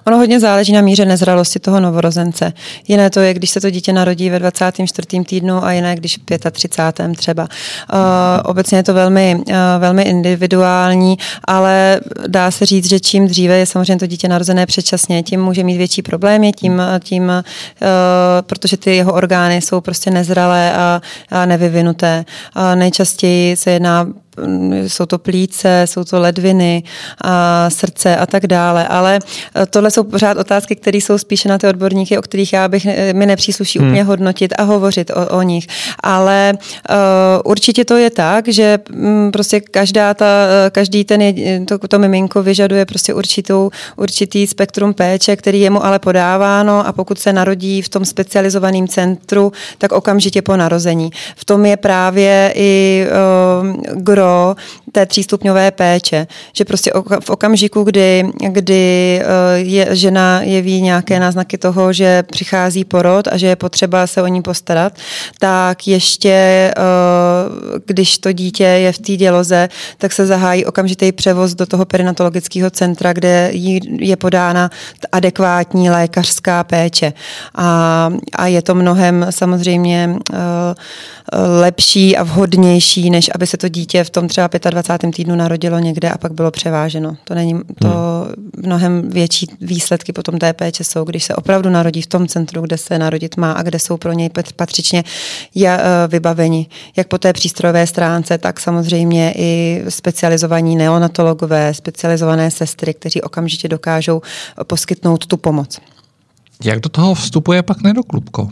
Ono 0.09 0.17
hodně 0.17 0.41
záleží 0.41 0.73
na 0.73 0.81
míře 0.81 1.05
nezralosti 1.05 1.59
toho 1.59 1.81
novorozence. 1.81 2.53
Jiné 2.89 3.11
to 3.11 3.21
je, 3.21 3.35
když 3.35 3.51
se 3.51 3.61
to 3.61 3.71
dítě 3.71 3.93
narodí 3.93 4.31
ve 4.31 4.39
24. 4.39 5.25
týdnu 5.25 5.65
a 5.65 5.73
jiné, 5.73 5.97
když 5.97 6.19
v 6.19 6.51
35. 6.51 7.17
třeba. 7.17 7.43
Uh, 7.43 7.99
obecně 8.45 8.79
je 8.79 8.83
to 8.83 8.95
velmi, 8.95 9.37
uh, 9.49 9.55
velmi 9.79 10.03
individuální, 10.03 11.19
ale 11.45 12.01
dá 12.27 12.51
se 12.51 12.67
říct, 12.67 12.89
že 12.89 13.01
čím 13.01 13.29
dříve 13.29 13.59
je 13.59 13.67
samozřejmě 13.67 13.97
to 13.97 14.07
dítě 14.07 14.29
narozené 14.29 14.67
předčasně, 14.67 15.23
tím 15.23 15.43
může 15.43 15.65
mít 15.65 15.77
větší 15.77 16.03
problémy, 16.03 16.53
tím, 16.53 16.83
tím 17.01 17.25
uh, 17.25 17.43
protože 18.43 18.77
ty 18.77 18.97
jeho 18.97 19.13
orgány 19.13 19.57
jsou 19.63 19.81
prostě 19.81 20.11
nezralé 20.11 20.73
a, 20.73 21.03
a 21.31 21.47
nevyvinuté. 21.47 22.25
Uh, 22.57 22.63
nejčastěji 22.79 23.57
se 23.57 23.71
jedná 23.71 24.07
jsou 24.87 25.07
to 25.07 25.19
plíce, 25.19 25.83
jsou 25.85 26.05
to 26.05 26.21
ledviny, 26.21 26.83
a 27.25 27.71
srdce 27.71 28.17
a 28.17 28.27
tak 28.27 28.47
dále. 28.47 28.89
Ale 28.89 29.19
e, 29.63 29.67
tohle 29.67 29.91
jsou 29.91 30.05
pořád 30.05 30.37
otázky, 30.37 30.77
které 30.77 30.99
jsou 30.99 31.19
spíše 31.19 31.49
na 31.49 31.59
ty 31.59 31.67
odborníky, 31.67 32.19
o 32.19 32.23
kterých 32.23 32.53
já 32.53 32.69
bych 32.69 32.87
e, 32.87 33.13
mi 33.13 33.27
nepřísluší 33.27 33.79
hmm. 33.79 33.89
úplně 33.89 34.05
hodnotit 34.05 34.55
a 34.59 34.63
hovořit 34.63 35.11
o, 35.11 35.37
o 35.39 35.43
nich. 35.43 35.67
Ale 36.03 36.53
uh, 36.55 36.97
určitě 37.45 37.85
to 37.85 37.97
je 37.97 38.11
tak, 38.11 38.49
že 38.49 38.79
um, 38.93 39.31
prostě 39.33 39.61
každá 39.61 40.15
ta, 40.15 40.27
každý 40.71 41.05
ten 41.05 41.23
je, 41.23 41.61
to, 41.65 41.79
to 41.79 41.99
miminko 41.99 42.43
vyžaduje 42.43 42.87
prostě 42.87 43.15
určitou, 43.15 43.71
určitý 43.97 44.47
spektrum 44.47 44.95
péče, 44.95 45.37
který 45.37 45.61
je 45.61 45.71
mu 45.71 45.85
ale 45.85 45.99
podáváno 45.99 46.87
a 46.87 46.93
pokud 46.93 47.19
se 47.19 47.33
narodí 47.33 47.83
v 47.83 47.89
tom 47.89 48.05
specializovaném 48.05 48.89
centru, 48.89 49.53
tak 49.79 49.93
okamžitě 49.93 50.43
po 50.43 50.57
narození. 50.57 51.11
V 51.37 51.45
tom 51.45 51.67
je 51.67 51.77
právě 51.77 52.53
i 52.57 53.05
uh, 53.07 54.03
gro 54.03 54.28
té 54.93 55.07
třístupňové 55.07 55.71
péče, 55.71 56.27
že 56.53 56.65
prostě 56.65 56.93
v 57.21 57.31
okamžiku, 57.31 57.83
kdy, 57.83 58.25
kdy 58.49 59.21
eh, 59.23 59.59
je, 59.59 59.97
žena 59.97 60.43
jeví 60.43 60.81
nějaké 60.83 61.21
náznaky 61.21 61.59
toho, 61.59 61.93
že 61.93 62.23
přichází 62.23 62.85
porod 62.85 63.29
a 63.29 63.37
že 63.37 63.47
je 63.47 63.57
potřeba 63.57 64.07
se 64.07 64.23
o 64.23 64.27
ní 64.27 64.43
postarat, 64.43 64.93
tak 65.39 65.87
ještě, 65.87 66.29
eh, 66.29 66.73
když 67.87 68.19
to 68.19 68.33
dítě 68.33 68.65
je 68.65 68.93
v 68.93 68.99
té 68.99 69.17
děloze, 69.17 69.69
tak 69.99 70.13
se 70.13 70.27
zahájí 70.27 70.65
okamžitý 70.65 71.13
převoz 71.13 71.55
do 71.55 71.67
toho 71.67 71.85
perinatologického 71.85 72.71
centra, 72.71 73.13
kde 73.13 73.51
jí 73.53 73.81
je 74.01 74.17
podána 74.17 74.71
adekvátní 75.13 75.91
lékařská 75.91 76.65
péče. 76.65 77.13
A, 77.55 78.11
a 78.35 78.47
je 78.47 78.63
to 78.63 78.75
mnohem 78.75 79.27
samozřejmě 79.31 80.11
uh, 80.33 80.39
lepší 81.61 82.17
a 82.17 82.23
vhodnější, 82.23 83.11
než 83.11 83.31
aby 83.35 83.47
se 83.47 83.57
to 83.57 83.69
dítě 83.69 84.05
v 84.05 84.11
tom 84.11 84.18
třeba 84.27 84.49
25. 84.71 85.15
týdnu 85.15 85.37
narodilo 85.37 85.79
někde 85.79 86.11
a 86.11 86.19
pak 86.19 86.33
bylo 86.33 86.51
převáženo. 86.51 87.17
To 87.25 87.35
není 87.35 87.61
to 87.81 87.89
hmm. 87.89 88.51
mnohem 88.67 89.11
větší 89.11 89.47
výsledky 89.61 90.13
potom 90.13 90.39
té 90.39 90.53
péče 90.53 90.85
jsou, 90.85 91.05
když 91.05 91.25
se 91.25 91.35
opravdu 91.35 91.71
narodí 91.71 92.03
v 92.03 92.07
tom 92.07 92.27
centru, 92.27 92.63
kde 92.63 92.79
se 92.79 92.99
narodit 92.99 93.37
má 93.37 93.53
a 93.53 93.63
kde 93.63 93.79
jsou 93.79 93.97
pro 93.97 94.13
něj 94.13 94.31
patřičně 94.57 95.05
eh, 95.65 95.79
vybaveni. 96.09 96.67
Jak 96.97 97.09
po 97.09 97.19
té 97.19 97.33
přístrojové 97.33 97.87
stránce, 97.87 98.39
tak 98.39 98.61
samozřejmě 98.61 99.35
i 99.37 99.83
specializovaní 99.89 100.77
neonatologové, 100.77 101.75
specializované 101.75 102.51
sestry, 102.51 102.95
kteří 102.95 103.23
okamžitě 103.23 103.69
dokážou 103.69 104.23
poskytnout 104.67 105.27
tu 105.27 105.37
pomoc. 105.37 105.81
Jak 106.65 106.81
do 106.81 106.89
toho 106.89 107.15
vstupuje 107.15 107.63
pak 107.63 107.83
nedoklubko? 107.83 108.49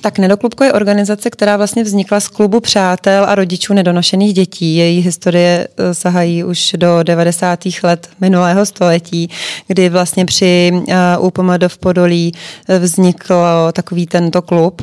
Tak 0.00 0.18
Nedoklubko 0.18 0.64
je 0.64 0.72
organizace, 0.72 1.30
která 1.30 1.56
vlastně 1.56 1.84
vznikla 1.84 2.20
z 2.20 2.28
klubu 2.28 2.60
přátel 2.60 3.24
a 3.28 3.34
rodičů 3.34 3.74
nedonošených 3.74 4.34
dětí. 4.34 4.76
Její 4.76 5.00
historie 5.00 5.68
eh, 5.76 5.94
sahají 5.94 6.44
už 6.44 6.74
do 6.78 7.02
90. 7.02 7.58
let 7.82 8.08
minulého 8.20 8.66
století, 8.66 9.30
kdy 9.66 9.88
vlastně 9.88 10.24
při 10.24 10.72
uh, 10.72 11.26
UPMD 11.26 11.64
v 11.68 11.78
Podolí 11.78 12.32
eh, 12.68 12.78
vznikl 12.78 13.34
takový 13.72 14.06
tento 14.06 14.42
klub 14.42 14.82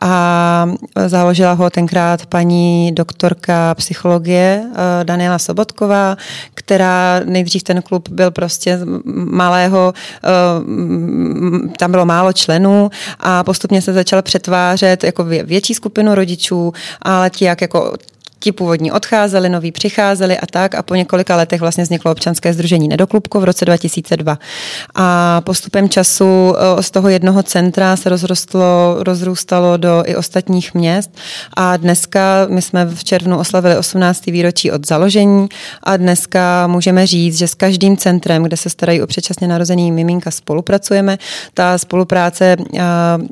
a 0.00 0.66
založila 1.06 1.52
ho 1.52 1.70
tenkrát 1.70 2.26
paní 2.26 2.92
doktorka 2.92 3.74
psychologie 3.74 4.64
Daniela 5.02 5.38
Sobotková, 5.38 6.16
která 6.54 7.20
nejdřív 7.24 7.62
ten 7.62 7.82
klub 7.82 8.08
byl 8.08 8.30
prostě 8.30 8.78
malého, 9.14 9.94
tam 11.76 11.90
bylo 11.90 12.06
málo 12.06 12.32
členů 12.32 12.90
a 13.20 13.39
postupně 13.44 13.82
se 13.82 13.92
začal 13.92 14.22
přetvářet 14.22 15.04
jako 15.04 15.24
větší 15.24 15.74
skupinu 15.74 16.14
rodičů, 16.14 16.72
ale 17.02 17.30
ti 17.30 17.44
jak 17.44 17.60
jako 17.60 17.92
ti 18.40 18.52
původní 18.52 18.92
odcházeli, 18.92 19.48
noví 19.48 19.72
přicházeli 19.72 20.38
a 20.38 20.46
tak 20.46 20.74
a 20.74 20.82
po 20.82 20.94
několika 20.94 21.36
letech 21.36 21.60
vlastně 21.60 21.84
vzniklo 21.84 22.12
občanské 22.12 22.52
združení 22.52 22.88
Nedoklubko 22.88 23.40
v 23.40 23.44
roce 23.44 23.64
2002. 23.64 24.38
A 24.94 25.40
postupem 25.40 25.88
času 25.88 26.54
eh, 26.56 26.82
z 26.82 26.90
toho 26.90 27.08
jednoho 27.08 27.42
centra 27.42 27.96
se 27.96 28.08
rozrostlo, 28.08 28.96
rozrůstalo 28.98 29.76
do 29.76 30.02
i 30.06 30.16
ostatních 30.16 30.74
měst 30.74 31.10
a 31.56 31.76
dneska 31.76 32.46
my 32.48 32.62
jsme 32.62 32.86
v 32.86 33.04
červnu 33.04 33.38
oslavili 33.38 33.76
18. 33.76 34.26
výročí 34.26 34.70
od 34.72 34.86
založení 34.86 35.48
a 35.82 35.96
dneska 35.96 36.66
můžeme 36.66 37.06
říct, 37.06 37.38
že 37.38 37.48
s 37.48 37.54
každým 37.54 37.96
centrem, 37.96 38.42
kde 38.42 38.56
se 38.56 38.70
starají 38.70 39.02
o 39.02 39.06
předčasně 39.06 39.48
narozený 39.48 39.92
miminka, 39.92 40.30
spolupracujeme. 40.30 41.18
Ta 41.54 41.78
spolupráce 41.78 42.56
eh, 42.74 42.80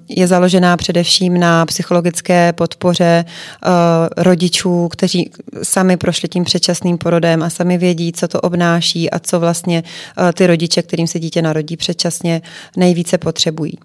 je 0.08 0.26
založená 0.26 0.76
především 0.76 1.40
na 1.40 1.66
psychologické 1.66 2.52
podpoře 2.52 3.24
eh, 3.24 3.68
rodičů, 4.16 4.88
kteří 4.98 5.30
sami 5.62 5.96
prošli 5.96 6.28
tím 6.28 6.44
předčasným 6.44 6.98
porodem 6.98 7.42
a 7.42 7.50
sami 7.50 7.78
vědí, 7.78 8.12
co 8.12 8.28
to 8.28 8.40
obnáší 8.40 9.10
a 9.10 9.18
co 9.18 9.40
vlastně 9.40 9.82
eh, 10.28 10.32
ty 10.32 10.46
rodiče, 10.46 10.82
kterým 10.82 11.06
se 11.06 11.18
dítě 11.18 11.42
narodí 11.42 11.76
předčasně, 11.76 12.42
nejvíce 12.76 13.18
potřebují. 13.18 13.78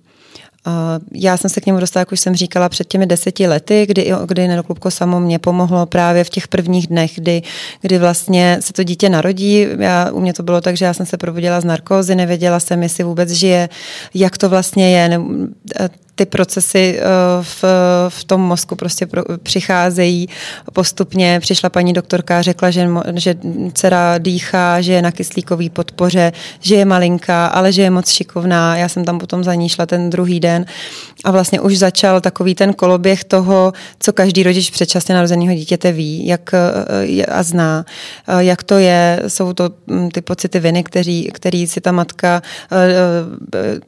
Já 1.14 1.38
jsem 1.38 1.50
se 1.50 1.62
k 1.62 1.66
němu 1.66 1.80
dostala, 1.80 2.02
jak 2.02 2.12
už 2.12 2.20
jsem 2.20 2.36
říkala, 2.36 2.70
před 2.70 2.88
těmi 2.88 3.06
deseti 3.06 3.48
lety, 3.48 3.86
kdy, 3.86 4.12
kdy 4.26 4.48
Nedoklubko 4.48 4.92
samo 4.92 5.20
mě 5.20 5.40
pomohlo 5.40 5.86
právě 5.86 6.24
v 6.24 6.30
těch 6.30 6.48
prvních 6.48 6.88
dnech, 6.88 7.12
kdy, 7.16 7.42
kdy 7.82 7.98
vlastně 7.98 8.58
se 8.60 8.74
to 8.74 8.84
dítě 8.84 9.10
narodí. 9.10 9.68
Já, 9.80 10.12
u 10.12 10.20
mě 10.20 10.34
to 10.34 10.44
bylo 10.44 10.62
tak, 10.62 10.78
že 10.78 10.86
já 10.86 10.94
jsem 10.94 11.06
se 11.06 11.18
probudila 11.18 11.62
z 11.62 11.66
narkózy, 11.66 12.16
nevěděla 12.16 12.60
jsem, 12.60 12.84
jestli 12.84 13.04
vůbec 13.04 13.32
žije, 13.32 13.70
jak 14.14 14.38
to 14.38 14.50
vlastně 14.50 14.98
je. 14.98 15.20
Ty 16.16 16.26
procesy 16.26 17.00
eh, 17.00 17.04
v, 17.42 17.64
v 18.10 18.24
tom 18.24 18.42
mozku 18.42 18.76
prostě 18.76 19.06
pro, 19.06 19.24
přicházejí 19.44 20.30
postupně. 20.74 21.40
Přišla 21.40 21.70
paní 21.70 21.94
doktorka, 21.94 22.42
řekla, 22.42 22.72
že, 22.72 22.90
že 23.16 23.36
dcera 23.74 24.18
dýchá, 24.18 24.82
že 24.82 24.94
je 24.94 25.02
na 25.02 25.12
kyslíkový 25.12 25.70
podpoře, 25.70 26.32
že 26.60 26.76
je 26.76 26.86
malinká, 26.86 27.46
ale 27.46 27.72
že 27.72 27.82
je 27.82 27.90
moc 27.90 28.10
šikovná. 28.10 28.78
Já 28.78 28.90
jsem 28.90 29.06
tam 29.06 29.20
potom 29.20 29.44
za 29.44 29.54
ní 29.54 29.70
šla 29.70 29.86
ten 29.86 30.10
druhý 30.10 30.40
den 30.40 30.66
a 31.24 31.32
vlastně 31.32 31.62
už 31.62 31.78
začal 31.78 32.22
takový 32.22 32.56
ten 32.56 32.74
koloběh 32.74 33.24
toho, 33.24 33.74
co 34.00 34.14
každý 34.14 34.44
rodič 34.44 34.70
předčasně 34.70 35.16
narozeného 35.16 35.56
dítěte 35.56 35.92
ví 35.92 36.28
jak, 36.28 36.52
eh, 36.54 37.26
a 37.26 37.44
zná, 37.44 37.86
eh, 38.28 38.44
jak 38.44 38.64
to 38.64 38.78
je. 38.78 39.24
Jsou 39.28 39.54
to 39.54 39.70
hm, 39.88 40.10
ty 40.10 40.22
pocity 40.22 40.60
viny, 40.60 40.84
který, 40.84 41.28
který 41.34 41.68
si 41.68 41.82
ta 41.82 41.92
matka 41.92 42.42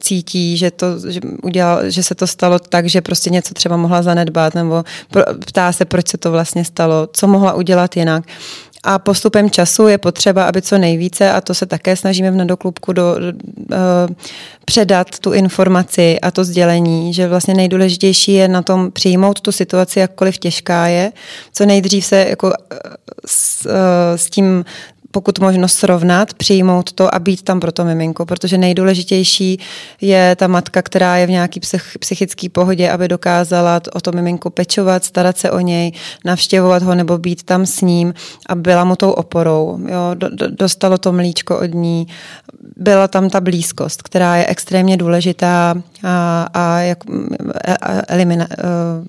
cítí, 0.00 0.56
že, 0.56 0.70
to, 0.70 0.86
že, 1.08 1.20
udělal, 1.42 1.90
že 1.90 2.02
se 2.02 2.15
to 2.16 2.26
stalo 2.26 2.58
tak, 2.58 2.88
že 2.88 3.00
prostě 3.00 3.30
něco 3.30 3.54
třeba 3.54 3.76
mohla 3.76 4.02
zanedbat, 4.02 4.54
nebo 4.54 4.84
ptá 5.46 5.72
se, 5.72 5.84
proč 5.84 6.08
se 6.08 6.18
to 6.18 6.30
vlastně 6.30 6.64
stalo, 6.64 7.08
co 7.12 7.26
mohla 7.26 7.54
udělat 7.54 7.96
jinak. 7.96 8.24
A 8.88 8.98
postupem 8.98 9.50
času 9.50 9.88
je 9.88 9.98
potřeba, 9.98 10.44
aby 10.44 10.62
co 10.62 10.78
nejvíce, 10.78 11.32
a 11.32 11.40
to 11.40 11.54
se 11.54 11.66
také 11.66 11.96
snažíme 11.96 12.30
v 12.30 12.34
nedoklubku 12.34 12.92
do, 12.92 13.14
do, 13.18 13.26
uh, 13.26 14.14
předat 14.64 15.18
tu 15.18 15.32
informaci 15.32 16.20
a 16.20 16.30
to 16.30 16.44
sdělení, 16.44 17.14
že 17.14 17.28
vlastně 17.28 17.54
nejdůležitější 17.54 18.32
je 18.32 18.48
na 18.48 18.62
tom 18.62 18.90
přijmout 18.90 19.40
tu 19.40 19.52
situaci, 19.52 19.98
jakkoliv 19.98 20.38
těžká 20.38 20.86
je, 20.86 21.12
co 21.52 21.66
nejdřív 21.66 22.04
se 22.04 22.26
jako 22.28 22.52
s, 23.26 23.66
uh, 23.66 23.72
s 24.16 24.30
tím 24.30 24.64
pokud 25.16 25.38
možno 25.38 25.68
srovnat, 25.68 26.34
přijmout 26.34 26.92
to 26.92 27.14
a 27.14 27.18
být 27.18 27.42
tam 27.42 27.60
pro 27.60 27.72
to 27.72 27.84
miminko, 27.84 28.26
protože 28.26 28.58
nejdůležitější 28.58 29.60
je 30.00 30.36
ta 30.36 30.46
matka, 30.46 30.82
která 30.82 31.16
je 31.16 31.26
v 31.26 31.30
nějaký 31.30 31.60
psych, 31.60 31.96
psychické 32.00 32.48
pohodě, 32.48 32.90
aby 32.90 33.08
dokázala 33.08 33.80
o 33.92 34.00
to 34.00 34.12
miminko 34.12 34.50
pečovat, 34.50 35.04
starat 35.04 35.38
se 35.38 35.50
o 35.50 35.60
něj, 35.60 35.92
navštěvovat 36.24 36.82
ho 36.82 36.94
nebo 36.94 37.18
být 37.18 37.42
tam 37.42 37.66
s 37.66 37.80
ním 37.80 38.14
a 38.48 38.54
byla 38.54 38.84
mu 38.84 38.96
tou 38.96 39.10
oporou. 39.10 39.78
Jo, 39.88 40.14
do, 40.14 40.28
do, 40.28 40.50
dostalo 40.50 40.98
to 40.98 41.12
mlíčko 41.12 41.58
od 41.58 41.74
ní, 41.74 42.06
byla 42.76 43.08
tam 43.08 43.30
ta 43.30 43.40
blízkost, 43.40 44.02
která 44.02 44.36
je 44.36 44.46
extrémně 44.46 44.96
důležitá 44.96 45.74
a, 46.04 46.46
a, 46.54 46.80
jak, 46.80 46.98
a 47.82 48.02
elimina, 48.08 48.46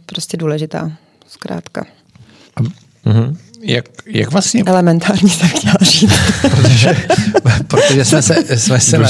prostě 0.06 0.38
důležitá, 0.38 0.92
zkrátka. 1.28 1.86
Mm-hmm 3.06 3.47
jak, 3.62 3.86
jak 4.06 4.32
vlastně... 4.32 4.64
Elementární 4.66 5.30
jsem 5.30 5.48
chtěla 5.48 5.76
říct. 5.82 6.14
protože, 6.42 7.08
protože 7.68 8.06
jsme 8.06 8.22
se... 8.22 8.58
Jsme 8.58 8.80
se 8.80 8.98
na, 8.98 9.08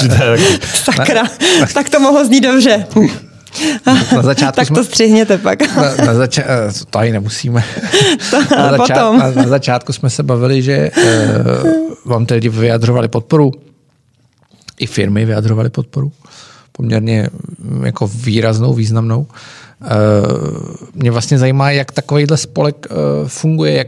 Sakra, 0.83 1.23
na, 1.23 1.29
tak 1.73 1.89
to 1.89 1.99
mohlo 1.99 2.25
znít 2.25 2.41
dobře. 2.41 2.86
Na 4.15 4.21
začátku 4.21 4.55
tak 4.55 4.67
to 4.67 4.75
jsme, 4.75 4.83
střihněte 4.83 5.38
pak. 5.38 5.75
Na, 5.75 5.83
na 5.83 6.13
zača- 6.13 6.43
eh, 6.45 6.71
to 6.89 6.99
ani 6.99 7.12
nemusíme. 7.12 7.63
To, 8.31 8.39
na, 8.55 8.71
začát, 8.71 8.77
potom. 8.77 9.19
Na, 9.19 9.31
na 9.31 9.47
začátku 9.47 9.93
jsme 9.93 10.10
se 10.10 10.23
bavili, 10.23 10.62
že 10.62 10.91
uh, 10.97 11.03
vám 12.05 12.25
ty 12.25 12.33
lidi 12.33 12.49
vyjadřovali 12.49 13.07
podporu. 13.07 13.51
I 14.79 14.88
firmy 14.88 15.25
vyjadřovaly 15.25 15.69
podporu. 15.69 16.12
Poměrně 16.71 17.29
jako 17.83 18.07
výraznou, 18.07 18.73
významnou. 18.73 19.19
Uh, 19.19 19.27
mě 20.93 21.11
vlastně 21.11 21.37
zajímá, 21.37 21.71
jak 21.71 21.91
takovýhle 21.91 22.37
spolek 22.37 22.87
eh, 22.89 22.95
funguje, 23.27 23.73
jak, 23.73 23.87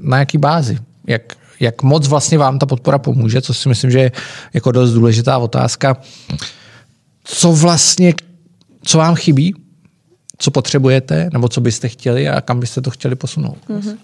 na 0.00 0.18
jaký 0.18 0.38
bázi, 0.38 0.78
jak, 1.06 1.22
jak 1.60 1.82
moc 1.82 2.08
vlastně 2.08 2.38
vám 2.38 2.58
ta 2.58 2.66
podpora 2.66 2.98
pomůže, 2.98 3.42
co 3.42 3.54
si 3.54 3.68
myslím, 3.68 3.90
že 3.90 3.98
je 3.98 4.12
jako 4.54 4.72
dost 4.72 4.92
důležitá 4.92 5.38
otázka. 5.38 5.96
Co 7.24 7.52
vlastně, 7.52 8.14
co 8.82 8.98
vám 8.98 9.14
chybí, 9.14 9.54
co 10.38 10.50
potřebujete, 10.50 11.30
nebo 11.32 11.48
co 11.48 11.60
byste 11.60 11.88
chtěli 11.88 12.28
a 12.28 12.40
kam 12.40 12.60
byste 12.60 12.80
to 12.80 12.90
chtěli 12.90 13.14
posunout? 13.14 13.58
Mm-hmm. 13.68 13.96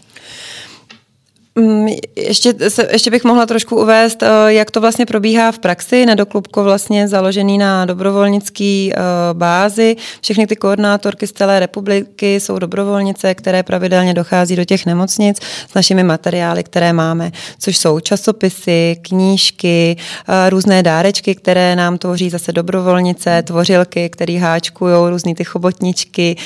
Mm, 1.59 1.89
ještě, 2.17 2.55
se, 2.69 2.89
ještě 2.93 3.11
bych 3.11 3.25
mohla 3.25 3.47
trošku 3.47 3.77
uvést, 3.77 4.23
eh, 4.23 4.29
jak 4.47 4.71
to 4.71 4.81
vlastně 4.81 5.07
probíhá 5.07 5.53
v 5.53 5.59
praxi. 5.59 6.07
Nedoklubko 6.07 6.65
vlastně 6.65 7.09
založený 7.09 7.59
na 7.59 7.85
dobrovolnický 7.85 8.93
eh, 8.93 8.99
bázi. 9.33 9.97
Všechny 10.21 10.47
ty 10.47 10.57
koordinátorky 10.57 11.27
z 11.27 11.33
celé 11.33 11.61
republiky 11.61 12.41
jsou 12.41 12.59
dobrovolnice, 12.59 13.35
které 13.35 13.63
pravidelně 13.63 14.15
dochází 14.15 14.57
do 14.57 14.65
těch 14.65 14.87
nemocnic 14.87 15.41
s 15.71 15.75
našimi 15.75 16.03
materiály, 16.03 16.65
které 16.65 16.93
máme, 16.93 17.33
což 17.59 17.79
jsou 17.79 18.01
časopisy, 18.01 18.97
knížky, 19.03 19.97
eh, 20.29 20.51
různé 20.51 20.83
dárečky, 20.83 21.35
které 21.35 21.77
nám 21.77 21.99
tvoří 21.99 22.31
zase 22.31 22.53
dobrovolnice, 22.53 23.43
tvořilky, 23.43 24.09
které 24.09 24.39
háčkují 24.39 24.95
různé 25.11 25.35
ty 25.35 25.45
chobotničky, 25.45 26.37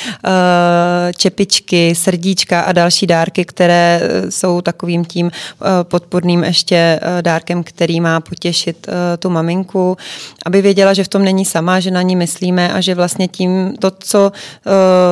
čepičky, 1.16 1.94
srdíčka 1.94 2.60
a 2.60 2.72
další 2.72 3.06
dárky, 3.06 3.44
které 3.44 4.00
jsou 4.28 4.60
takovým 4.60 4.99
takovým 5.04 5.04
tím 5.04 5.30
eh, 5.30 5.84
podporným 5.84 6.44
ještě 6.44 6.76
eh, 6.76 7.22
dárkem, 7.22 7.62
který 7.64 8.00
má 8.00 8.20
potěšit 8.20 8.88
eh, 8.88 9.16
tu 9.16 9.30
maminku, 9.30 9.96
aby 10.46 10.62
věděla, 10.62 10.94
že 10.94 11.04
v 11.04 11.08
tom 11.08 11.24
není 11.24 11.44
sama, 11.44 11.80
že 11.80 11.90
na 11.90 12.02
ní 12.02 12.16
myslíme 12.16 12.72
a 12.72 12.80
že 12.80 12.94
vlastně 12.94 13.28
tím 13.28 13.76
to, 13.78 13.90
co, 13.90 14.32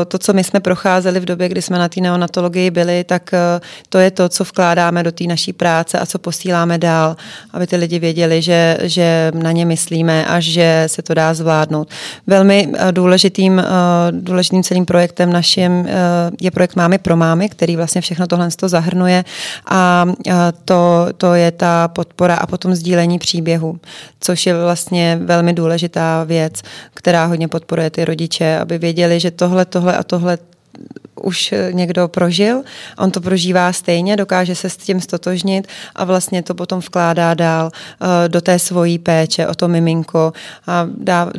to, 0.08 0.18
co 0.18 0.32
my 0.32 0.44
jsme 0.44 0.60
procházeli 0.60 1.20
v 1.20 1.24
době, 1.24 1.48
kdy 1.48 1.62
jsme 1.62 1.78
na 1.78 1.88
té 1.88 2.00
neonatologii 2.00 2.70
byli, 2.70 3.04
tak 3.04 3.34
to 3.88 3.98
je 3.98 4.10
to, 4.10 4.28
co 4.28 4.44
vkládáme 4.44 5.02
do 5.02 5.12
té 5.12 5.24
naší 5.24 5.52
práce 5.52 5.98
a 5.98 6.06
co 6.06 6.18
posíláme 6.18 6.78
dál, 6.78 7.16
aby 7.52 7.66
ty 7.66 7.76
lidi 7.76 7.98
věděli, 7.98 8.42
že, 8.42 8.78
že 8.82 9.32
na 9.34 9.52
ně 9.52 9.66
myslíme 9.66 10.26
a 10.26 10.40
že 10.40 10.84
se 10.86 11.02
to 11.02 11.14
dá 11.14 11.34
zvládnout. 11.34 11.88
Velmi 12.26 12.72
důležitým, 12.90 13.62
důležitým 14.10 14.62
celým 14.62 14.86
projektem 14.86 15.32
naším 15.32 15.88
je 16.40 16.50
projekt 16.50 16.76
Mámy 16.76 16.98
pro 16.98 17.16
mámy, 17.16 17.48
který 17.48 17.76
vlastně 17.76 18.00
všechno 18.00 18.26
tohle 18.26 18.48
zahrnuje 18.66 19.24
a 19.66 19.77
a 19.78 20.06
to, 20.64 21.06
to 21.16 21.34
je 21.34 21.52
ta 21.52 21.88
podpora 21.88 22.34
a 22.34 22.46
potom 22.46 22.74
sdílení 22.74 23.18
příběhu, 23.18 23.78
což 24.20 24.46
je 24.46 24.62
vlastně 24.62 25.18
velmi 25.22 25.52
důležitá 25.52 26.24
věc, 26.24 26.62
která 26.94 27.24
hodně 27.24 27.48
podporuje 27.48 27.90
ty 27.90 28.04
rodiče, 28.04 28.58
aby 28.58 28.78
věděli, 28.78 29.20
že 29.20 29.30
tohle, 29.30 29.64
tohle 29.64 29.96
a 29.96 30.02
tohle 30.02 30.38
už 31.22 31.54
někdo 31.72 32.08
prožil, 32.08 32.62
on 32.98 33.10
to 33.10 33.20
prožívá 33.20 33.72
stejně, 33.72 34.16
dokáže 34.16 34.54
se 34.54 34.70
s 34.70 34.76
tím 34.76 35.00
stotožnit 35.00 35.66
a 35.94 36.04
vlastně 36.04 36.42
to 36.42 36.54
potom 36.54 36.80
vkládá 36.80 37.34
dál 37.34 37.66
uh, 37.66 38.08
do 38.28 38.40
té 38.40 38.58
svojí 38.58 38.98
péče 38.98 39.46
o 39.46 39.54
to 39.54 39.68
miminko. 39.68 40.32
A 40.66 40.86
dá, 40.96 41.30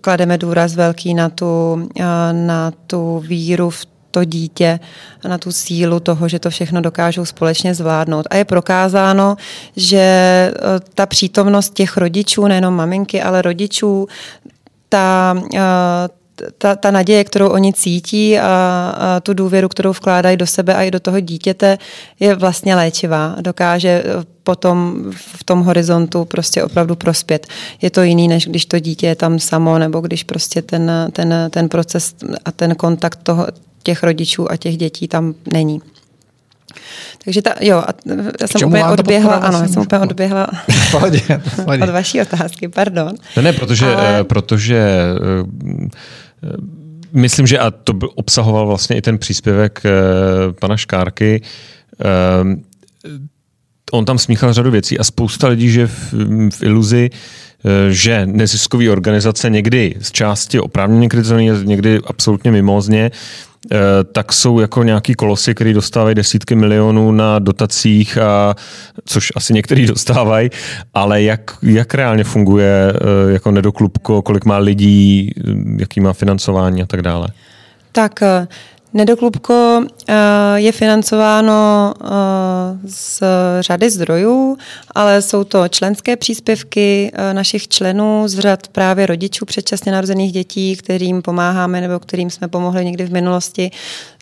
klademe 0.00 0.38
důraz 0.38 0.74
velký 0.74 1.14
na 1.14 1.28
tu, 1.28 1.72
uh, 1.74 2.04
na 2.32 2.72
tu 2.86 3.18
víru 3.18 3.70
v 3.70 3.86
to 4.18 4.24
dítě 4.24 4.80
na 5.28 5.38
tu 5.38 5.52
sílu 5.52 6.00
toho, 6.00 6.28
že 6.28 6.38
to 6.38 6.50
všechno 6.50 6.80
dokážou 6.80 7.24
společně 7.24 7.74
zvládnout. 7.74 8.26
A 8.30 8.36
je 8.36 8.44
prokázáno, 8.44 9.36
že 9.76 9.98
e, 9.98 10.52
ta 10.94 11.06
přítomnost 11.06 11.74
těch 11.74 11.96
rodičů, 11.96 12.46
nejenom 12.46 12.74
maminky, 12.74 13.22
ale 13.22 13.42
rodičů, 13.42 14.08
ta, 14.88 15.38
e, 15.54 15.60
ta, 16.58 16.76
ta 16.76 16.90
naděje, 16.90 17.24
kterou 17.24 17.48
oni 17.48 17.72
cítí 17.72 18.38
a, 18.38 18.46
a 18.98 19.20
tu 19.20 19.34
důvěru, 19.34 19.68
kterou 19.68 19.92
vkládají 19.92 20.36
do 20.36 20.46
sebe 20.46 20.74
a 20.74 20.82
i 20.82 20.90
do 20.90 21.00
toho 21.00 21.20
dítěte, 21.20 21.78
je 22.20 22.34
vlastně 22.34 22.74
léčivá. 22.74 23.36
Dokáže 23.40 23.88
e, 23.88 24.04
potom 24.42 25.04
v 25.12 25.44
tom 25.44 25.62
horizontu 25.62 26.24
prostě 26.24 26.64
opravdu 26.64 26.96
prospět. 26.96 27.46
Je 27.82 27.90
to 27.90 28.02
jiný, 28.02 28.28
než 28.28 28.46
když 28.46 28.66
to 28.66 28.78
dítě 28.78 29.06
je 29.06 29.16
tam 29.16 29.38
samo, 29.38 29.78
nebo 29.78 30.00
když 30.00 30.24
prostě 30.24 30.62
ten, 30.62 30.90
ten, 31.12 31.34
ten 31.50 31.68
proces 31.68 32.14
a 32.44 32.52
ten 32.52 32.74
kontakt 32.74 33.18
toho, 33.22 33.46
těch 33.88 34.02
rodičů 34.02 34.52
a 34.52 34.56
těch 34.56 34.76
dětí 34.76 35.08
tam 35.08 35.34
není. 35.52 35.80
Takže 37.24 37.42
ta, 37.42 37.54
jo, 37.60 37.76
a 37.76 37.88
já 38.40 38.46
jsem 38.46 38.68
úplně 38.68 38.84
odběhla, 38.84 39.34
ano, 39.34 39.58
já 39.58 39.68
jsem 39.68 39.82
úplně 39.82 40.00
odběhla 40.00 40.46
pohodě, 40.90 41.20
pohodě. 41.64 41.82
od 41.82 41.90
vaší 41.90 42.20
otázky, 42.20 42.68
pardon. 42.68 43.14
Ne, 43.36 43.42
ne, 43.42 43.52
protože, 43.52 43.86
Ale... 43.86 44.20
Eh, 44.20 44.24
protože 44.24 44.78
eh, 44.78 46.56
myslím, 47.12 47.46
že 47.46 47.58
a 47.58 47.70
to 47.70 47.92
obsahoval 48.14 48.66
vlastně 48.66 48.96
i 48.96 49.02
ten 49.02 49.18
příspěvek 49.18 49.82
eh, 49.84 49.90
pana 50.60 50.76
Škárky, 50.76 51.42
on 53.92 54.04
tam 54.04 54.18
smíchal 54.18 54.52
řadu 54.52 54.70
věcí 54.70 54.98
a 54.98 55.04
spousta 55.04 55.48
lidí, 55.48 55.70
že 55.70 55.86
v, 55.86 56.12
v 56.50 56.62
iluzi, 56.62 57.10
že 57.88 58.26
neziskové 58.26 58.90
organizace 58.90 59.50
někdy 59.50 59.94
z 60.00 60.12
části 60.12 60.60
oprávněně 60.60 61.08
kritizované, 61.08 61.64
někdy 61.64 62.00
absolutně 62.06 62.52
mimozně, 62.52 63.10
Eh, 63.72 64.04
tak 64.12 64.32
jsou 64.32 64.60
jako 64.60 64.82
nějaký 64.82 65.14
kolosy, 65.14 65.54
který 65.54 65.72
dostávají 65.72 66.14
desítky 66.14 66.54
milionů 66.54 67.12
na 67.12 67.38
dotacích, 67.38 68.18
a, 68.18 68.54
což 69.04 69.32
asi 69.36 69.54
některý 69.54 69.86
dostávají, 69.94 70.50
ale 70.94 71.22
jak, 71.22 71.50
jak 71.62 71.94
reálně 71.94 72.24
funguje 72.24 72.92
eh, 72.94 73.32
jako 73.32 73.50
nedoklubko, 73.50 74.22
kolik 74.22 74.44
má 74.44 74.58
lidí, 74.58 75.32
jaký 75.76 76.00
má 76.00 76.12
financování 76.12 76.82
a 76.82 76.86
tak 76.86 77.02
dále? 77.02 77.28
Tak 77.92 78.22
eh, 78.22 78.48
Nedoklubko 78.94 79.82
eh, 80.08 80.14
je 80.56 80.72
financováno 80.72 81.94
eh, 81.94 82.08
z 82.84 83.22
řady 83.60 83.90
zdrojů, 83.90 84.58
ale 84.94 85.22
jsou 85.22 85.44
to 85.44 85.68
členské 85.68 86.16
příspěvky 86.16 87.12
eh, 87.14 87.34
našich 87.34 87.68
členů 87.68 88.28
z 88.28 88.38
řad 88.38 88.68
právě 88.68 89.06
rodičů 89.06 89.44
předčasně 89.44 89.92
narozených 89.92 90.32
dětí, 90.32 90.76
kterým 90.76 91.22
pomáháme 91.22 91.80
nebo 91.80 91.98
kterým 91.98 92.30
jsme 92.30 92.48
pomohli 92.48 92.84
někdy 92.84 93.04
v 93.04 93.12
minulosti. 93.12 93.70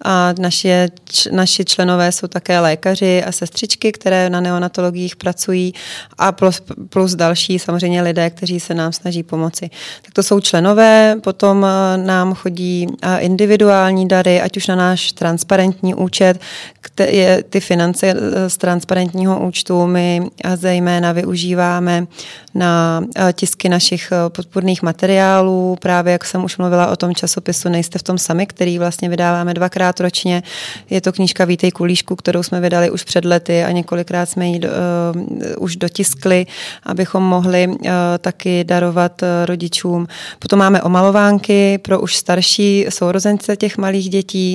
A 0.05 0.35
naše, 0.39 0.89
naši 1.33 1.65
členové 1.65 2.13
jsou 2.13 2.27
také 2.27 2.61
lékaři 2.61 3.25
a 3.25 3.33
sestřičky, 3.33 3.93
které 3.93 4.31
na 4.31 4.41
neonatologiích 4.41 5.17
pracují 5.17 5.75
a 6.19 6.33
plus, 6.33 6.63
plus 6.89 7.15
další 7.15 7.59
samozřejmě 7.59 8.03
lidé, 8.03 8.31
kteří 8.31 8.61
se 8.61 8.75
nám 8.75 8.93
snaží 8.93 9.23
pomoci. 9.23 9.71
Tak 10.03 10.15
to 10.15 10.23
jsou 10.23 10.41
členové, 10.41 11.17
potom 11.21 11.67
nám 11.97 12.35
chodí 12.35 12.87
individuální 13.19 14.09
dary, 14.09 14.41
ať 14.41 14.56
už 14.57 14.67
na 14.67 14.77
náš 14.77 15.13
transparentní 15.13 15.95
účet, 15.95 16.41
je 17.01 17.43
ty 17.43 17.61
finance 17.61 18.07
eh, 18.07 18.51
z 18.51 18.57
transparentního 18.57 19.47
účtu 19.47 19.87
my 19.87 20.23
zejména 20.55 21.13
využíváme 21.13 22.07
na 22.57 23.05
eh, 23.17 23.33
tisky 23.33 23.69
našich 23.69 24.13
eh, 24.13 24.31
podpůrných 24.31 24.83
materiálů, 24.83 25.77
právě 25.81 26.13
jak 26.13 26.25
jsem 26.25 26.45
už 26.45 26.57
mluvila 26.59 26.87
o 26.87 26.97
tom 26.97 27.15
časopisu 27.15 27.69
Nejste 27.69 27.99
v 27.99 28.03
tom 28.03 28.19
sami, 28.19 28.47
který 28.47 28.79
vlastně 28.79 29.09
vydáváme 29.09 29.55
dvakrát 29.55 30.01
ročně. 30.01 30.43
Je 30.91 31.01
to 31.01 31.13
knížka 31.13 31.45
Vítej 31.45 31.71
kulíšku, 31.71 32.17
kterou 32.17 32.43
jsme 32.43 32.61
vydali 32.61 32.91
už 32.91 33.05
před 33.05 33.25
lety 33.25 33.65
a 33.65 33.71
několikrát 33.71 34.27
jsme 34.27 34.49
ji 34.49 34.61
uh, 34.61 34.69
už 35.59 35.77
dotiskli, 35.77 36.47
abychom 36.83 37.23
mohli 37.23 37.69
uh, 37.69 37.77
taky 38.19 38.65
darovat 38.65 39.23
uh, 39.23 39.29
rodičům. 39.45 40.07
Potom 40.39 40.59
máme 40.59 40.83
omalovánky 40.83 41.79
pro 41.79 42.01
už 42.01 42.17
starší 42.17 42.87
sourozence 42.89 43.57
těch 43.57 43.79
malých 43.79 44.09
dětí, 44.09 44.46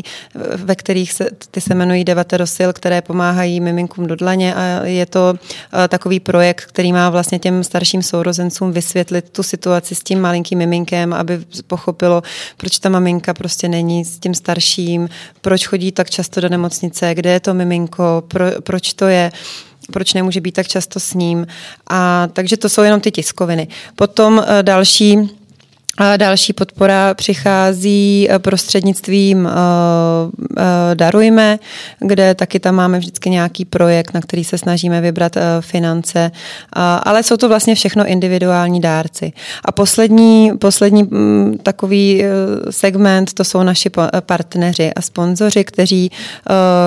ve 0.55 0.75
kterých 0.75 1.13
se, 1.13 1.29
ty 1.51 1.61
se 1.61 1.73
jmenují 1.73 2.03
Devaterosil, 2.03 2.73
které 2.73 3.01
pomáhají 3.01 3.59
miminkům 3.59 4.07
do 4.07 4.15
dlaně 4.15 4.55
a 4.55 4.85
je 4.85 5.05
to 5.05 5.33
uh, 5.33 5.87
takový 5.87 6.19
projekt, 6.19 6.65
který 6.65 6.93
má 6.93 7.09
vlastně 7.09 7.39
těm 7.39 7.63
starším 7.63 8.03
sourozencům 8.03 8.71
vysvětlit 8.71 9.29
tu 9.29 9.43
situaci 9.43 9.95
s 9.95 10.03
tím 10.03 10.21
malinkým 10.21 10.57
miminkem, 10.57 11.13
aby 11.13 11.39
pochopilo, 11.67 12.21
proč 12.57 12.79
ta 12.79 12.89
maminka 12.89 13.33
prostě 13.33 13.67
není 13.67 14.05
s 14.05 14.19
tím 14.19 14.33
starším, 14.33 15.09
proč 15.41 15.67
chodí 15.67 15.91
tak 15.91 16.09
často 16.09 16.41
do 16.41 16.49
nemocnice, 16.49 17.15
kde 17.15 17.29
je 17.29 17.39
to 17.39 17.53
miminko, 17.53 18.23
pro, 18.27 18.45
proč 18.61 18.93
to 18.93 19.07
je 19.07 19.31
proč 19.91 20.13
nemůže 20.13 20.41
být 20.41 20.51
tak 20.51 20.67
často 20.67 20.99
s 20.99 21.13
ním. 21.13 21.47
A 21.89 22.27
takže 22.33 22.57
to 22.57 22.69
jsou 22.69 22.81
jenom 22.81 23.01
ty 23.01 23.11
tiskoviny. 23.11 23.67
Potom 23.95 24.37
uh, 24.37 24.45
další 24.61 25.40
a 25.97 26.17
další 26.17 26.53
podpora 26.53 27.13
přichází 27.13 28.27
eh, 28.29 28.39
prostřednictvím 28.39 29.37
uh, 29.37 29.51
uh, 29.51 30.55
Darujme, 30.93 31.59
kde 31.99 32.35
taky 32.35 32.59
tam 32.59 32.75
máme 32.75 32.99
vždycky 32.99 33.29
nějaký 33.29 33.65
projekt, 33.65 34.13
na 34.13 34.21
který 34.21 34.43
se 34.43 34.57
snažíme 34.57 35.01
vybrat 35.01 35.37
finance, 35.61 36.31
ale 37.03 37.23
jsou 37.23 37.37
to 37.37 37.49
vlastně 37.49 37.75
všechno 37.75 38.05
individuální 38.05 38.81
dárci. 38.81 39.33
A 39.65 39.71
poslední, 39.71 40.51
poslední 40.57 41.03
um, 41.03 41.57
takový 41.63 42.23
segment, 42.69 43.33
to 43.33 43.43
jsou 43.43 43.63
naši 43.63 43.89
partneři 44.19 44.93
a 44.93 45.01
sponzoři, 45.01 45.63
kteří, 45.63 46.11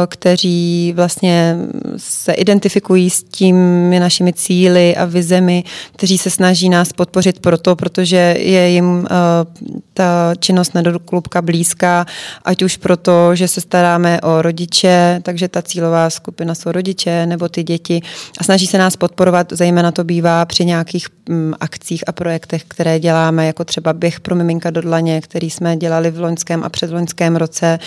kteří 0.07 0.93
vlastně 0.97 1.57
se 1.97 2.33
identifikují 2.33 3.11
s 3.11 3.23
těmi 3.23 4.01
našimi 4.01 4.33
cíly 4.33 4.97
a 4.97 5.05
vizemi, 5.05 5.65
kteří 5.97 6.19
se 6.19 6.31
snaží 6.31 6.69
nás 6.69 6.93
podpořit 6.93 7.39
proto, 7.39 7.77
protože 7.77 8.37
je 8.39 8.69
jim 8.69 8.94
Eh, 8.95 9.75
ta 9.95 10.35
činnost 10.39 10.75
nedoklubka 10.75 11.43
blízká, 11.43 12.07
ať 12.45 12.63
už 12.63 12.77
proto, 12.77 13.35
že 13.35 13.49
se 13.49 13.61
staráme 13.61 14.21
o 14.21 14.43
rodiče, 14.43 15.21
takže 15.23 15.49
ta 15.49 15.63
cílová 15.63 16.11
skupina 16.11 16.55
jsou 16.55 16.73
rodiče 16.73 17.27
nebo 17.27 17.49
ty 17.49 17.63
děti 17.63 18.01
a 18.39 18.45
snaží 18.45 18.67
se 18.67 18.79
nás 18.79 18.97
podporovat, 18.97 19.53
zejména 19.53 19.93
to 19.93 20.05
bývá 20.05 20.45
při 20.45 20.65
nějakých 20.65 21.07
mm, 21.29 21.55
akcích 21.61 22.05
a 22.07 22.13
projektech, 22.13 22.65
které 22.69 23.01
děláme, 23.01 23.47
jako 23.47 23.65
třeba 23.65 23.93
běh 23.93 24.21
pro 24.21 24.35
miminka 24.35 24.71
do 24.71 24.81
dlaně, 24.81 25.21
který 25.21 25.51
jsme 25.51 25.77
dělali 25.77 26.11
v 26.11 26.21
loňském 26.21 26.65
a 26.65 26.69
předloňském 26.69 27.37
roce 27.37 27.79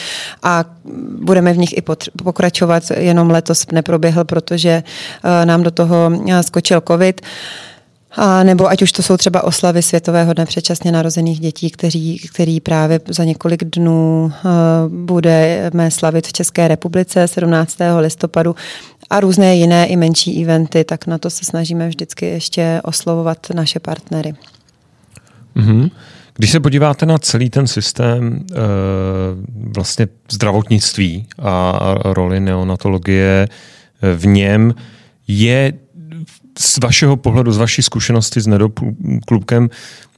a 0.43 0.65
budeme 1.21 1.53
v 1.53 1.57
nich 1.57 1.77
i 1.77 1.81
pokračovat, 2.23 2.83
jenom 2.97 3.29
letos 3.29 3.65
neproběhl, 3.71 4.23
protože 4.23 4.83
eh, 5.23 5.45
nám 5.45 5.63
do 5.63 5.71
toho 5.71 6.11
eh, 6.29 6.43
skočil 6.43 6.81
covid. 6.87 7.21
A 8.19 8.43
nebo 8.43 8.69
ať 8.69 8.81
už 8.81 8.91
to 8.91 9.03
jsou 9.03 9.17
třeba 9.17 9.43
oslavy 9.43 9.81
Světového 9.81 10.33
dne 10.33 10.45
předčasně 10.45 10.91
narozených 10.91 11.39
dětí, 11.39 11.69
kteří, 11.69 12.19
který 12.33 12.59
právě 12.59 12.99
za 13.07 13.23
několik 13.23 13.63
dnů 13.63 14.31
uh, 14.45 14.51
budeme 14.93 15.91
slavit 15.91 16.27
v 16.27 16.33
České 16.33 16.67
republice 16.67 17.27
17. 17.27 17.77
listopadu 17.99 18.55
a 19.09 19.19
různé 19.19 19.55
jiné 19.55 19.87
i 19.87 19.95
menší 19.95 20.43
eventy, 20.43 20.83
tak 20.83 21.07
na 21.07 21.17
to 21.17 21.29
se 21.29 21.45
snažíme 21.45 21.87
vždycky 21.87 22.25
ještě 22.25 22.81
oslovovat 22.83 23.47
naše 23.53 23.79
partnery. 23.79 24.33
Mm-hmm. 25.55 25.91
Když 26.33 26.51
se 26.51 26.59
podíváte 26.59 27.05
na 27.05 27.17
celý 27.17 27.49
ten 27.49 27.67
systém 27.67 28.45
e, 28.51 28.55
vlastně 29.75 30.07
zdravotnictví 30.31 31.27
a 31.39 31.79
roli 32.05 32.39
neonatologie 32.39 33.47
v 34.15 34.25
něm, 34.25 34.73
je 35.27 35.73
z 36.57 36.77
vašeho 36.77 37.17
pohledu, 37.17 37.51
z 37.51 37.57
vaší 37.57 37.83
zkušenosti 37.83 38.41
s 38.41 38.47
nedoklubkem 38.47 39.69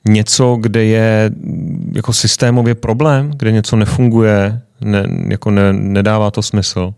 něco, 0.08 0.58
kde 0.62 0.84
je 0.84 1.32
jako 1.92 2.14
systémově 2.14 2.76
problém, 2.76 3.32
kde 3.36 3.52
něco 3.52 3.76
nefunguje, 3.76 4.62
ne, 4.82 5.04
jako 5.28 5.52
ne, 5.52 5.74
nedává 5.74 6.32
to 6.32 6.42
smysl? 6.42 6.94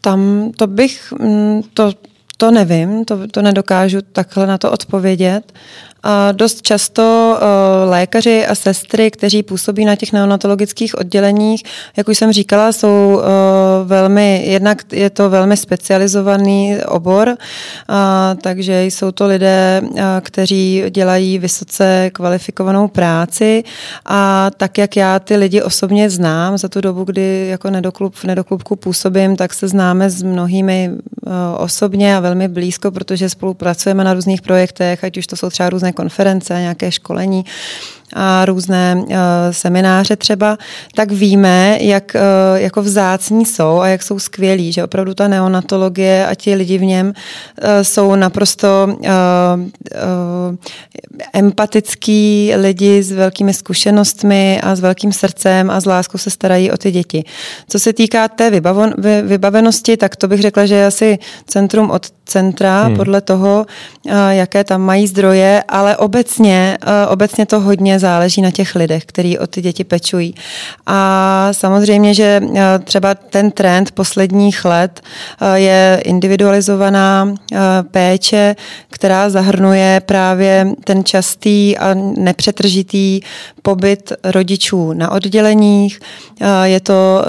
Tam 0.00 0.50
to 0.56 0.66
bych, 0.66 1.12
mm, 1.12 1.62
to, 1.74 1.92
to 2.36 2.50
nevím, 2.50 3.04
to, 3.04 3.28
to 3.28 3.42
nedokážu 3.42 3.98
takhle 4.12 4.46
na 4.46 4.58
to 4.58 4.72
odpovědět. 4.72 5.52
Dost 6.32 6.62
často 6.62 7.38
eh, 7.40 7.88
lékaři 7.90 8.46
a 8.46 8.54
sestry, 8.54 9.10
kteří 9.10 9.42
působí 9.42 9.84
na 9.84 9.96
těch 9.96 10.12
neonatologických 10.12 10.98
odděleních, 10.98 11.62
jak 11.96 12.08
už 12.08 12.18
jsem 12.18 12.32
říkala, 12.32 12.72
jsou 12.72 13.20
eh, 13.20 13.26
velmi, 13.84 14.44
jednak 14.46 14.92
je 14.92 15.10
to 15.10 15.30
velmi 15.30 15.56
specializovaný 15.56 16.76
obor, 16.86 17.36
takže 18.42 18.84
jsou 18.84 19.12
to 19.12 19.26
lidé, 19.26 19.82
eh, 19.96 20.02
kteří 20.20 20.82
dělají 20.90 21.38
vysoce 21.38 22.10
kvalifikovanou 22.12 22.88
práci. 22.88 23.64
A 24.06 24.50
tak, 24.56 24.78
jak 24.78 24.96
já 24.96 25.18
ty 25.18 25.36
lidi 25.36 25.62
osobně 25.62 26.10
znám 26.10 26.58
za 26.58 26.68
tu 26.68 26.80
dobu, 26.80 27.04
kdy 27.04 27.46
jako 27.50 27.70
nedoklub, 27.70 28.14
v 28.14 28.24
nedoklubku 28.24 28.76
působím, 28.76 29.36
tak 29.36 29.54
se 29.54 29.68
známe 29.68 30.10
s 30.10 30.22
mnohými 30.22 30.90
osobně 31.58 32.16
a 32.16 32.20
velmi 32.20 32.48
blízko, 32.48 32.90
protože 32.90 33.28
spolupracujeme 33.28 34.04
na 34.04 34.14
různých 34.14 34.42
projektech, 34.42 35.04
ať 35.04 35.18
už 35.18 35.26
to 35.26 35.36
jsou 35.36 35.50
třeba 35.50 35.70
různé 35.70 35.92
konference, 35.96 36.54
nějaké 36.60 36.92
školení 36.92 37.44
různé 38.44 38.96
uh, 38.96 39.14
semináře 39.50 40.16
třeba, 40.16 40.58
tak 40.94 41.12
víme, 41.12 41.78
jak 41.80 42.12
uh, 42.14 42.20
jako 42.60 42.82
vzácní 42.82 43.44
jsou 43.44 43.80
a 43.80 43.88
jak 43.88 44.02
jsou 44.02 44.18
skvělí, 44.18 44.72
že 44.72 44.84
opravdu 44.84 45.14
ta 45.14 45.28
neonatologie 45.28 46.26
a 46.26 46.34
ti 46.34 46.54
lidi 46.54 46.78
v 46.78 46.84
něm 46.84 47.06
uh, 47.06 47.12
jsou 47.82 48.14
naprosto 48.14 48.68
uh, 48.88 48.96
uh, 48.98 50.56
empatický 51.32 52.52
lidi 52.56 53.02
s 53.02 53.12
velkými 53.12 53.54
zkušenostmi 53.54 54.60
a 54.62 54.76
s 54.76 54.80
velkým 54.80 55.12
srdcem 55.12 55.70
a 55.70 55.80
s 55.80 55.86
láskou 55.86 56.18
se 56.18 56.30
starají 56.30 56.70
o 56.70 56.76
ty 56.76 56.90
děti. 56.90 57.24
Co 57.68 57.78
se 57.78 57.92
týká 57.92 58.28
té 58.28 58.50
vybavenosti, 59.22 59.96
tak 59.96 60.16
to 60.16 60.28
bych 60.28 60.40
řekla, 60.40 60.66
že 60.66 60.74
je 60.74 60.86
asi 60.86 61.18
centrum 61.46 61.90
od 61.90 62.06
centra 62.24 62.82
hmm. 62.82 62.96
podle 62.96 63.20
toho, 63.20 63.66
jaké 64.30 64.64
tam 64.64 64.82
mají 64.82 65.06
zdroje, 65.06 65.64
ale 65.68 65.96
obecně, 65.96 66.78
obecně 67.08 67.46
to 67.46 67.60
hodně 67.60 67.95
záleží 67.98 68.42
na 68.42 68.50
těch 68.50 68.74
lidech, 68.74 69.04
kteří 69.04 69.38
o 69.38 69.46
ty 69.46 69.62
děti 69.62 69.84
pečují. 69.84 70.34
A 70.86 71.48
samozřejmě, 71.52 72.14
že 72.14 72.40
eh, 72.56 72.78
třeba 72.78 73.14
ten 73.14 73.50
trend 73.50 73.90
posledních 73.90 74.64
let 74.64 75.00
eh, 75.40 75.58
je 75.58 76.00
individualizovaná 76.04 77.34
eh, 77.52 77.58
péče, 77.90 78.56
která 78.90 79.30
zahrnuje 79.30 80.02
právě 80.06 80.66
ten 80.84 81.04
častý 81.04 81.78
a 81.78 81.94
nepřetržitý 82.16 83.20
pobyt 83.66 84.12
rodičů 84.24 84.92
na 84.92 85.10
odděleních. 85.10 86.00
Je 86.62 86.80
to 86.80 87.24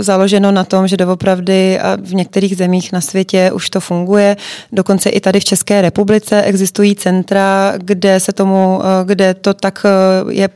založeno 0.00 0.52
na 0.52 0.64
tom, 0.64 0.88
že 0.88 0.96
doopravdy 0.96 1.78
v 2.02 2.14
některých 2.14 2.56
zemích 2.56 2.92
na 2.92 3.00
světě 3.00 3.50
už 3.52 3.70
to 3.70 3.80
funguje. 3.80 4.36
Dokonce 4.72 5.10
i 5.10 5.20
tady 5.20 5.40
v 5.40 5.44
České 5.44 5.82
republice 5.82 6.42
existují 6.42 6.96
centra, 6.96 7.72
kde 7.76 8.20
se 8.20 8.32
tomu, 8.32 8.80
kde 9.04 9.34
to 9.34 9.54
tak 9.54 9.86
je 10.28 10.48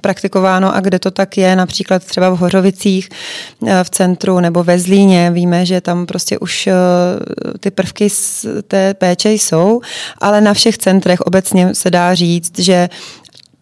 praktikováno 0.00 0.74
a 0.74 0.80
kde 0.80 0.98
to 0.98 1.10
tak 1.10 1.36
je, 1.36 1.56
například 1.56 2.04
třeba 2.04 2.30
v 2.30 2.38
Hořovicích 2.38 3.08
eh, 3.66 3.84
v 3.84 3.90
centru 3.90 4.40
nebo 4.40 4.64
ve 4.64 4.78
Zlíně. 4.78 5.30
Víme, 5.30 5.66
že 5.66 5.80
tam 5.80 6.06
prostě 6.06 6.38
už 6.38 6.66
eh, 6.66 6.74
ty 7.60 7.70
prvky 7.70 8.10
z 8.10 8.46
té 8.68 8.94
péče 8.94 9.32
jsou, 9.32 9.80
ale 10.18 10.40
na 10.40 10.54
všech 10.54 10.78
centrech 10.78 11.20
obecně 11.20 11.74
se 11.74 11.90
dá 11.90 12.14
říct, 12.14 12.58
že 12.58 12.88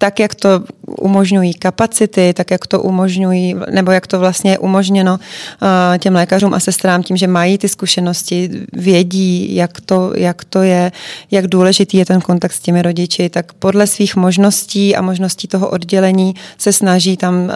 tak, 0.00 0.20
jak 0.20 0.34
to 0.34 0.48
umožňují 0.86 1.54
kapacity, 1.54 2.32
tak, 2.32 2.50
jak 2.50 2.66
to 2.66 2.80
umožňují, 2.80 3.56
nebo 3.70 3.92
jak 3.92 4.06
to 4.06 4.18
vlastně 4.18 4.50
je 4.50 4.58
umožněno 4.58 5.12
uh, 5.12 5.98
těm 5.98 6.14
lékařům 6.14 6.54
a 6.54 6.60
sestrám 6.60 7.02
tím, 7.02 7.16
že 7.16 7.26
mají 7.26 7.58
ty 7.58 7.68
zkušenosti, 7.68 8.50
vědí, 8.72 9.54
jak 9.54 9.80
to, 9.80 10.12
jak 10.16 10.44
to 10.44 10.62
je, 10.62 10.92
jak 11.30 11.46
důležitý 11.46 11.96
je 11.96 12.06
ten 12.06 12.20
kontakt 12.20 12.52
s 12.52 12.60
těmi 12.60 12.82
rodiči, 12.82 13.28
tak 13.28 13.52
podle 13.52 13.86
svých 13.86 14.16
možností 14.16 14.96
a 14.96 15.02
možností 15.02 15.48
toho 15.48 15.68
oddělení 15.68 16.34
se 16.58 16.72
snaží 16.72 17.16
tam 17.16 17.44
uh, 17.44 17.50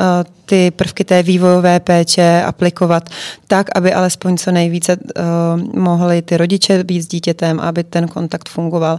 ty 0.47 0.71
prvky 0.71 1.05
té 1.05 1.23
vývojové 1.23 1.81
péče 1.81 2.43
aplikovat 2.47 3.09
tak, 3.47 3.67
aby 3.75 3.93
alespoň 3.93 4.37
co 4.37 4.53
nejvíce 4.53 4.97
uh, 4.97 5.83
mohli 5.83 6.23
ty 6.23 6.37
rodiče 6.37 6.85
být 6.85 7.03
s 7.03 7.07
dítětem, 7.07 7.61
aby 7.61 7.85
ten 7.85 8.09
kontakt 8.09 8.49
fungoval. 8.49 8.99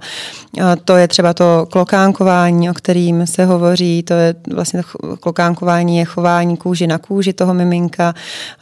Uh, 0.57 0.63
to 0.85 0.95
je 0.95 1.07
třeba 1.07 1.33
to 1.33 1.67
klokánkování, 1.71 2.69
o 2.69 2.73
kterým 2.73 3.27
se 3.27 3.45
hovoří, 3.45 4.03
to 4.03 4.13
je 4.13 4.35
vlastně 4.53 4.81
klokánkování 5.19 5.97
je 5.97 6.05
chování 6.05 6.57
kůži 6.57 6.87
na 6.87 6.97
kůži 6.97 7.33
toho 7.33 7.53
miminka, 7.53 8.13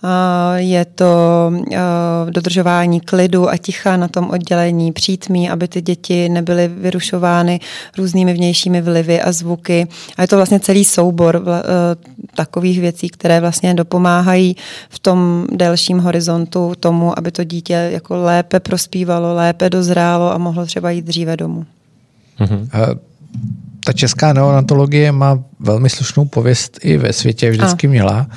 uh, 0.03 0.09
je 0.55 0.85
to 0.85 1.13
uh, 1.51 2.29
dodržování 2.29 2.99
klidu 2.99 3.49
a 3.49 3.57
ticha 3.57 3.97
na 3.97 4.07
tom 4.07 4.29
oddělení, 4.29 4.91
přítmí, 4.91 5.49
aby 5.49 5.67
ty 5.67 5.81
děti 5.81 6.29
nebyly 6.29 6.67
vyrušovány 6.67 7.59
různými 7.97 8.33
vnějšími 8.33 8.81
vlivy 8.81 9.21
a 9.21 9.31
zvuky. 9.31 9.87
A 10.17 10.21
je 10.21 10.27
to 10.27 10.35
vlastně 10.35 10.59
celý 10.59 10.85
soubor 10.85 11.35
uh, 11.35 11.47
věcí, 12.79 13.09
které 13.09 13.39
vlastně 13.39 13.73
dopomáhají 13.73 14.55
v 14.89 14.99
tom 14.99 15.47
delším 15.51 15.99
horizontu 15.99 16.73
tomu, 16.79 17.19
aby 17.19 17.31
to 17.31 17.43
dítě 17.43 17.73
jako 17.73 18.15
lépe 18.15 18.59
prospívalo, 18.59 19.35
lépe 19.35 19.69
dozrálo 19.69 20.33
a 20.33 20.37
mohlo 20.37 20.65
třeba 20.65 20.91
jít 20.91 21.05
dříve 21.05 21.37
domů. 21.37 21.65
Mm-hmm. 22.39 22.67
Ta 23.85 23.93
česká 23.93 24.33
neonatologie 24.33 25.11
má 25.11 25.43
velmi 25.59 25.89
slušnou 25.89 26.25
pověst 26.25 26.79
i 26.81 26.97
ve 26.97 27.13
světě, 27.13 27.51
vždycky 27.51 27.87
a. 27.87 27.89
měla. 27.89 28.27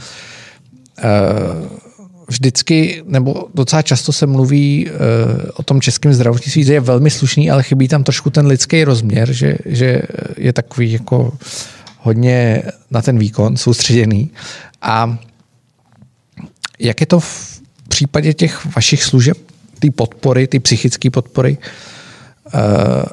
Vždycky, 2.28 3.02
nebo 3.06 3.48
docela 3.54 3.82
často 3.82 4.12
se 4.12 4.26
mluví 4.26 4.90
o 5.54 5.62
tom 5.62 5.80
českém 5.80 6.14
zdravotnictví, 6.14 6.64
že 6.64 6.72
je 6.72 6.80
velmi 6.80 7.10
slušný, 7.10 7.50
ale 7.50 7.62
chybí 7.62 7.88
tam 7.88 8.04
trošku 8.04 8.30
ten 8.30 8.46
lidský 8.46 8.84
rozměr, 8.84 9.32
že, 9.32 9.58
že 9.64 10.02
je 10.36 10.52
takový 10.52 10.92
jako 10.92 11.32
hodně 12.06 12.62
na 12.90 13.02
ten 13.02 13.18
výkon 13.18 13.56
soustředěný. 13.56 14.30
A 14.82 15.18
jak 16.78 17.00
je 17.00 17.06
to 17.06 17.20
v 17.20 17.60
případě 17.88 18.34
těch 18.34 18.74
vašich 18.76 19.02
služeb, 19.02 19.38
ty 19.78 19.90
podpory, 19.90 20.46
ty 20.46 20.60
psychické 20.60 21.10
podpory 21.10 21.58
eh, 21.58 22.58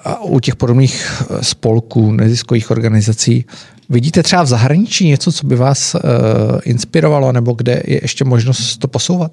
a 0.04 0.22
u 0.22 0.40
těch 0.40 0.56
podobných 0.56 1.22
eh, 1.22 1.44
spolků, 1.44 2.12
neziskových 2.12 2.72
organizací, 2.72 3.46
vidíte 3.90 4.24
třeba 4.24 4.44
v 4.44 4.48
zahraničí 4.48 5.08
něco, 5.08 5.32
co 5.32 5.48
by 5.48 5.56
vás 5.56 5.96
eh, 5.96 6.00
inspirovalo, 6.64 7.32
nebo 7.32 7.54
kde 7.54 7.82
je 7.86 8.00
ještě 8.04 8.26
možnost 8.26 8.78
to 8.78 8.88
posouvat? 8.88 9.32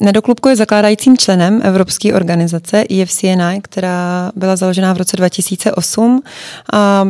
Nedoklubko 0.00 0.48
je 0.48 0.56
zakládajícím 0.56 1.18
členem 1.18 1.60
Evropské 1.64 2.14
organizace 2.14 2.84
EFCNI, 2.90 3.60
která 3.62 4.32
byla 4.36 4.56
založena 4.56 4.92
v 4.92 4.96
roce 4.96 5.16
2008. 5.16 6.22
A 6.72 7.04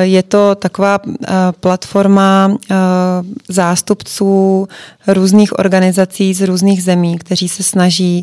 je 0.00 0.22
to 0.22 0.54
taková 0.54 0.98
platforma 1.60 2.56
zástupců 3.48 4.68
různých 5.06 5.58
organizací 5.58 6.34
z 6.34 6.40
různých 6.46 6.82
zemí, 6.82 7.18
kteří 7.18 7.48
se 7.48 7.62
snaží 7.62 8.22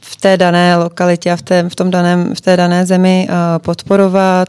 v 0.00 0.16
té 0.20 0.36
dané 0.36 0.76
lokalitě 0.76 1.32
a 1.32 1.36
v, 1.36 1.42
té, 1.42 1.68
v, 1.68 1.74
tom 1.74 1.90
daném, 1.90 2.34
v 2.34 2.40
té 2.40 2.56
dané 2.56 2.86
zemi 2.86 3.28
podporovat, 3.58 4.48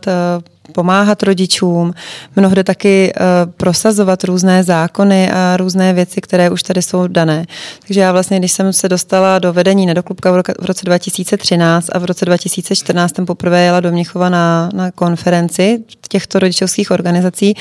pomáhat 0.71 1.23
rodičům, 1.23 1.93
mnohde 2.36 2.63
taky 2.63 3.13
uh, 3.15 3.51
prosazovat 3.51 4.23
různé 4.23 4.63
zákony 4.63 5.32
a 5.32 5.58
různé 5.58 5.93
věci, 5.93 6.21
které 6.21 6.49
už 6.49 6.63
tady 6.63 6.82
jsou 6.82 7.08
dané. 7.08 7.45
Takže 7.88 8.01
já 8.01 8.12
vlastně, 8.12 8.39
když 8.39 8.51
jsem 8.51 8.73
se 8.73 8.89
dostala 8.89 9.39
do 9.39 9.53
vedení 9.53 9.86
nedoklubka 9.86 10.32
v 10.32 10.65
roce 10.65 10.86
2013 10.86 11.89
a 11.91 11.99
v 11.99 12.06
roce 12.06 12.25
2014 12.25 13.15
jsem 13.15 13.25
poprvé 13.25 13.63
jela 13.63 13.80
do 13.80 13.91
Mnichova 13.91 14.30
na, 14.30 14.69
na 14.73 14.91
konferenci 14.91 15.84
těchto 16.08 16.39
rodičovských 16.39 16.91
organizací, 16.91 17.56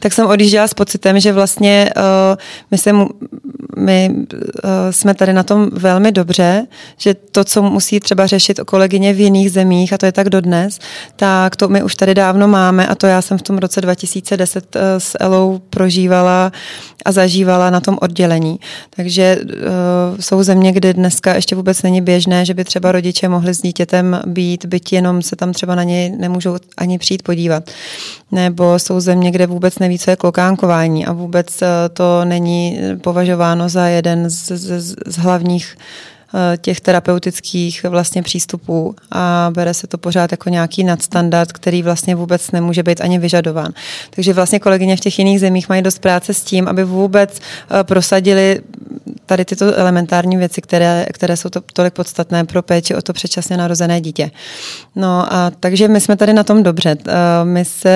tak 0.00 0.12
jsem 0.12 0.26
odjížděla 0.26 0.68
s 0.68 0.74
pocitem, 0.74 1.20
že 1.20 1.32
vlastně 1.32 1.90
uh, 1.96 2.02
my, 2.70 2.78
se, 2.78 2.92
my 3.76 4.10
uh, 4.12 4.40
jsme 4.90 5.14
tady 5.14 5.32
na 5.32 5.42
tom 5.42 5.70
velmi 5.72 6.12
dobře, 6.12 6.66
že 6.98 7.14
to, 7.14 7.44
co 7.44 7.62
musí 7.62 8.00
třeba 8.00 8.26
řešit 8.26 8.60
kolegyně 8.66 9.12
v 9.12 9.20
jiných 9.20 9.52
zemích, 9.52 9.92
a 9.92 9.98
to 9.98 10.06
je 10.06 10.12
tak 10.12 10.28
dodnes, 10.28 10.78
tak 11.16 11.56
to 11.56 11.68
my 11.68 11.82
už 11.82 11.94
tady 11.94 12.14
dávno 12.14 12.48
máme 12.50 12.86
a 12.86 12.94
to 12.94 13.06
já 13.06 13.22
jsem 13.22 13.38
v 13.38 13.42
tom 13.42 13.58
roce 13.58 13.80
2010 13.80 14.76
eh, 14.76 15.00
s 15.00 15.16
Elou 15.20 15.60
prožívala 15.70 16.52
a 17.04 17.12
zažívala 17.12 17.70
na 17.70 17.80
tom 17.80 17.98
oddělení. 18.00 18.60
Takže 18.90 19.38
uh, 19.42 20.20
jsou 20.20 20.42
země, 20.42 20.72
kde 20.72 20.92
dneska 20.92 21.34
ještě 21.34 21.54
vůbec 21.56 21.82
není 21.82 22.02
běžné, 22.02 22.44
že 22.44 22.54
by 22.54 22.64
třeba 22.64 22.92
rodiče 22.92 23.28
mohli 23.28 23.54
s 23.54 23.62
dítětem 23.62 24.20
být, 24.26 24.64
byť 24.64 24.92
jenom 24.92 25.22
se 25.22 25.36
tam 25.36 25.52
třeba 25.52 25.74
na 25.74 25.82
něj 25.82 26.10
nemůžou 26.10 26.56
ani 26.76 26.98
přijít 26.98 27.22
podívat. 27.22 27.70
Nebo 28.32 28.78
jsou 28.78 29.00
země, 29.00 29.30
kde 29.30 29.46
vůbec 29.46 29.78
neví, 29.78 29.98
co 29.98 30.10
je 30.10 30.16
klokánkování 30.16 31.06
a 31.06 31.12
vůbec 31.12 31.62
uh, 31.62 31.68
to 31.92 32.24
není 32.24 32.78
považováno 33.02 33.68
za 33.68 33.86
jeden 33.86 34.30
z, 34.30 34.52
z, 34.52 34.96
z 35.06 35.16
hlavních 35.16 35.76
Eh, 35.76 36.19
těch 36.60 36.80
terapeutických 36.80 37.84
vlastně 37.84 38.22
přístupů 38.22 38.94
a 39.10 39.50
bere 39.54 39.74
se 39.74 39.86
to 39.86 39.98
pořád 39.98 40.32
jako 40.32 40.48
nějaký 40.48 40.84
nadstandard, 40.84 41.52
který 41.52 41.82
vlastně 41.82 42.14
vůbec 42.14 42.50
nemůže 42.50 42.82
být 42.82 43.00
ani 43.00 43.18
vyžadován. 43.18 43.72
Takže 44.10 44.32
vlastně 44.32 44.58
kolegyně 44.60 44.96
v 44.96 45.00
těch 45.00 45.18
jiných 45.18 45.40
zemích 45.40 45.68
mají 45.68 45.82
dost 45.82 45.98
práce 45.98 46.34
s 46.34 46.42
tím, 46.42 46.68
aby 46.68 46.84
vůbec 46.84 47.40
eh, 47.40 47.84
prosadili 47.84 48.60
tady 49.30 49.44
tyto 49.44 49.78
elementární 49.78 50.36
věci, 50.36 50.60
které, 50.60 51.06
které 51.12 51.36
jsou 51.36 51.48
to, 51.48 51.60
tolik 51.72 51.94
podstatné 51.94 52.44
pro 52.44 52.62
péči 52.62 52.94
o 52.94 53.02
to 53.02 53.12
předčasně 53.12 53.56
narozené 53.56 54.00
dítě. 54.00 54.30
No 54.96 55.32
a 55.34 55.52
takže 55.60 55.88
my 55.88 56.00
jsme 56.00 56.16
tady 56.16 56.32
na 56.32 56.44
tom 56.44 56.62
dobře. 56.62 56.96
Eh, 57.08 57.14
my 57.44 57.64
se 57.64 57.90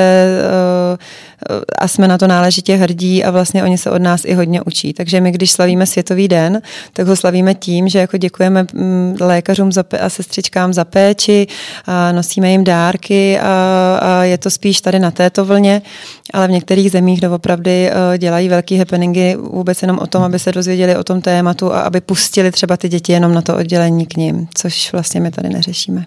a 1.79 1.88
jsme 1.88 2.09
na 2.09 2.18
to 2.18 2.27
náležitě 2.27 2.77
hrdí 2.77 3.25
a 3.25 3.31
vlastně 3.31 3.64
oni 3.64 3.79
se 3.79 3.90
od 3.90 4.03
nás 4.03 4.25
i 4.25 4.35
hodně 4.35 4.62
učí. 4.62 4.92
Takže 4.92 5.20
my, 5.20 5.31
když 5.31 5.51
slavíme 5.51 5.87
Světový 5.87 6.29
den, 6.29 6.62
tak 6.92 7.07
ho 7.07 7.16
slavíme 7.16 7.55
tím, 7.55 7.88
že 7.88 7.99
jako 7.99 8.16
děkujeme 8.16 8.66
mm, 8.73 9.16
lékařům 9.20 9.70
a 10.01 10.09
sestřičkám 10.09 10.73
za 10.73 10.85
péči, 10.85 11.47
a 11.85 12.12
nosíme 12.12 12.51
jim 12.51 12.64
dárky 12.64 13.38
a, 13.40 13.99
a 14.03 14.23
je 14.23 14.38
to 14.38 14.51
spíš 14.51 14.81
tady 14.81 14.99
na 14.99 15.11
této 15.11 15.44
vlně, 15.44 15.83
ale 16.33 16.49
v 16.49 16.51
některých 16.51 16.90
zemích 16.90 17.20
doopravdy 17.20 17.90
eh, 17.90 18.18
dělají 18.18 18.49
velký 18.49 18.79
happeningy 18.79 19.37
vůbec 19.37 19.83
jenom 19.83 19.99
o 19.99 20.07
tom, 20.07 20.23
aby 20.23 20.38
se 20.38 20.53
dozvěděli 20.53 20.97
o 20.97 21.05
tom 21.05 21.20
tématu 21.25 21.73
a 21.73 21.81
aby 21.81 22.01
pustili 22.01 22.53
třeba 22.53 22.77
ty 22.77 22.89
děti 22.89 23.13
jenom 23.13 23.35
na 23.35 23.43
to 23.43 23.57
oddělení 23.57 24.07
k 24.07 24.17
ním, 24.17 24.49
což 24.55 24.93
vlastně 24.93 25.21
my 25.21 25.31
tady 25.31 25.49
neřešíme. 25.49 26.07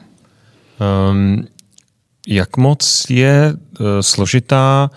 Um, 1.11 1.47
jak 2.27 2.57
moc 2.57 3.05
je 3.09 3.53
uh, 3.53 3.87
složitá 4.01 4.89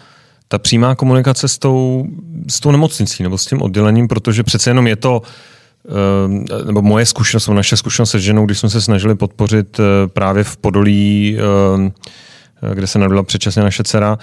ta 0.49 0.59
přímá 0.59 0.95
komunikace 0.95 1.49
s 1.49 1.59
tou, 1.59 2.07
s 2.49 2.61
tou 2.61 2.71
nemocnicí 2.71 3.23
nebo 3.23 3.39
s 3.39 3.47
tím 3.47 3.63
oddělením, 3.63 4.09
protože 4.09 4.43
přece 4.43 4.71
jenom 4.71 4.87
je 4.87 4.97
to 4.97 5.23
Ehm, 5.89 6.45
nebo 6.67 6.83
moje 6.83 7.07
zkušenost, 7.07 7.47
nebo 7.47 7.57
naše 7.57 7.77
zkušenost 7.77 8.11
se 8.11 8.21
ženou, 8.21 8.47
když 8.47 8.59
jsme 8.59 8.71
se 8.71 8.81
snažili 8.81 9.15
podpořit 9.15 9.81
eh, 9.81 10.09
právě 10.09 10.45
v 10.45 10.57
Podolí, 10.57 11.39
ehm, 11.39 11.93
eh, 12.63 12.75
kde 12.75 12.87
se 12.87 12.99
narodila 12.99 13.23
předčasně 13.23 13.63
naše 13.63 13.83
dcera, 13.83 14.19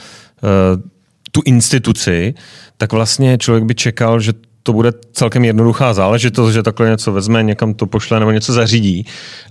tu 1.32 1.42
instituci, 1.46 2.34
tak 2.78 2.94
vlastně 2.94 3.38
člověk 3.38 3.64
by 3.64 3.76
čekal, 3.76 4.20
že 4.20 4.34
to 4.68 4.74
bude 4.74 4.92
celkem 5.14 5.46
jednoduchá 5.46 5.94
záležitost, 5.94 6.54
že 6.54 6.64
takhle 6.64 6.90
něco 6.90 7.12
vezme, 7.12 7.44
někam 7.44 7.74
to 7.74 7.86
pošle 7.86 8.20
nebo 8.20 8.32
něco 8.32 8.54
zařídí. 8.54 9.06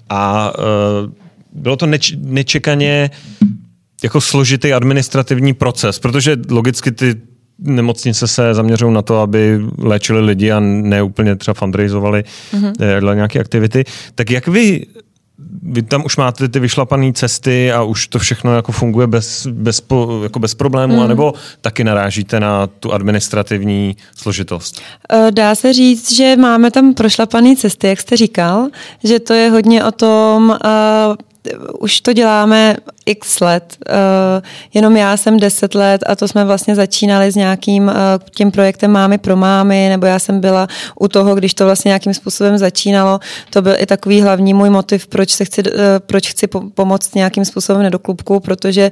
A 0.09 0.53
bylo 1.53 1.77
to 1.77 1.87
neč- 1.87 2.19
nečekaně 2.21 3.11
jako 4.05 4.21
složitý 4.21 4.73
administrativní 4.73 5.55
proces, 5.55 5.99
protože 5.99 6.37
logicky 6.51 6.93
ty 6.93 7.15
nemocnice 7.59 8.29
se 8.29 8.55
zaměřují 8.55 8.93
na 8.93 9.03
to, 9.03 9.21
aby 9.21 9.61
léčili 9.79 10.21
lidi 10.21 10.53
a 10.53 10.61
ne 10.61 11.03
úplně 11.03 11.37
třeba 11.37 11.55
fundraizovali 11.55 12.25
mm-hmm. 12.53 13.15
nějaké 13.15 13.41
aktivity. 13.41 13.85
Tak 14.15 14.31
jak 14.31 14.49
vy 14.49 14.87
vy 15.69 15.83
tam 15.83 16.05
už 16.05 16.17
máte 16.17 16.49
ty 16.49 16.61
vyšlapané 16.61 17.13
cesty 17.13 17.73
a 17.73 17.83
už 17.83 18.09
to 18.09 18.19
všechno 18.19 18.57
jako 18.57 18.73
funguje 18.73 19.07
bez, 19.07 19.47
bez, 19.47 19.83
jako 20.23 20.39
bez 20.39 20.55
problémů, 20.55 20.97
mm. 20.97 21.03
anebo 21.03 21.35
taky 21.61 21.85
narážíte 21.85 22.41
na 22.41 22.67
tu 22.67 22.93
administrativní 22.93 23.97
složitost? 24.17 24.81
Eh, 25.13 25.31
dá 25.31 25.55
se 25.55 25.73
říct, 25.73 26.13
že 26.13 26.37
máme 26.37 26.71
tam 26.71 26.95
prošlapané 26.95 27.57
cesty, 27.57 27.87
jak 27.87 28.01
jste 28.01 28.17
říkal, 28.17 28.69
že 29.05 29.21
to 29.21 29.35
je 29.35 29.51
hodně 29.51 29.85
o 29.85 29.91
tom, 29.93 30.49
uh, 30.49 31.17
už 31.79 32.01
to 32.01 32.13
děláme 32.13 32.77
x 33.07 33.41
let. 33.41 33.77
Uh, 33.89 33.95
jenom 34.75 34.97
já 34.97 35.17
jsem 35.17 35.41
10 35.41 35.75
let 35.75 36.01
a 36.07 36.17
to 36.17 36.29
jsme 36.29 36.45
vlastně 36.45 36.75
začínali 36.75 37.33
s 37.33 37.35
nějakým 37.35 37.87
uh, 37.87 37.93
tím 38.37 38.51
projektem 38.51 38.91
Mámy 38.91 39.19
pro 39.19 39.37
mámy, 39.37 39.89
nebo 39.89 40.07
já 40.07 40.19
jsem 40.19 40.41
byla 40.41 40.67
u 41.01 41.09
toho, 41.09 41.35
když 41.35 41.55
to 41.55 41.65
vlastně 41.65 41.89
nějakým 41.89 42.15
způsobem 42.15 42.59
začínalo. 42.59 43.21
To 43.51 43.63
byl 43.63 43.75
i 43.79 43.87
takový 43.87 44.23
hlavní 44.23 44.55
můj 44.55 44.71
motiv, 44.71 45.07
proč, 45.07 45.31
se 45.31 45.45
chci, 45.45 45.63
uh, 45.63 45.71
proč 46.07 46.31
chci 46.31 46.47
pomoct 46.75 47.15
nějakým 47.15 47.45
způsobem 47.45 47.83
nedoklubku, 47.83 48.41
protože 48.41 48.91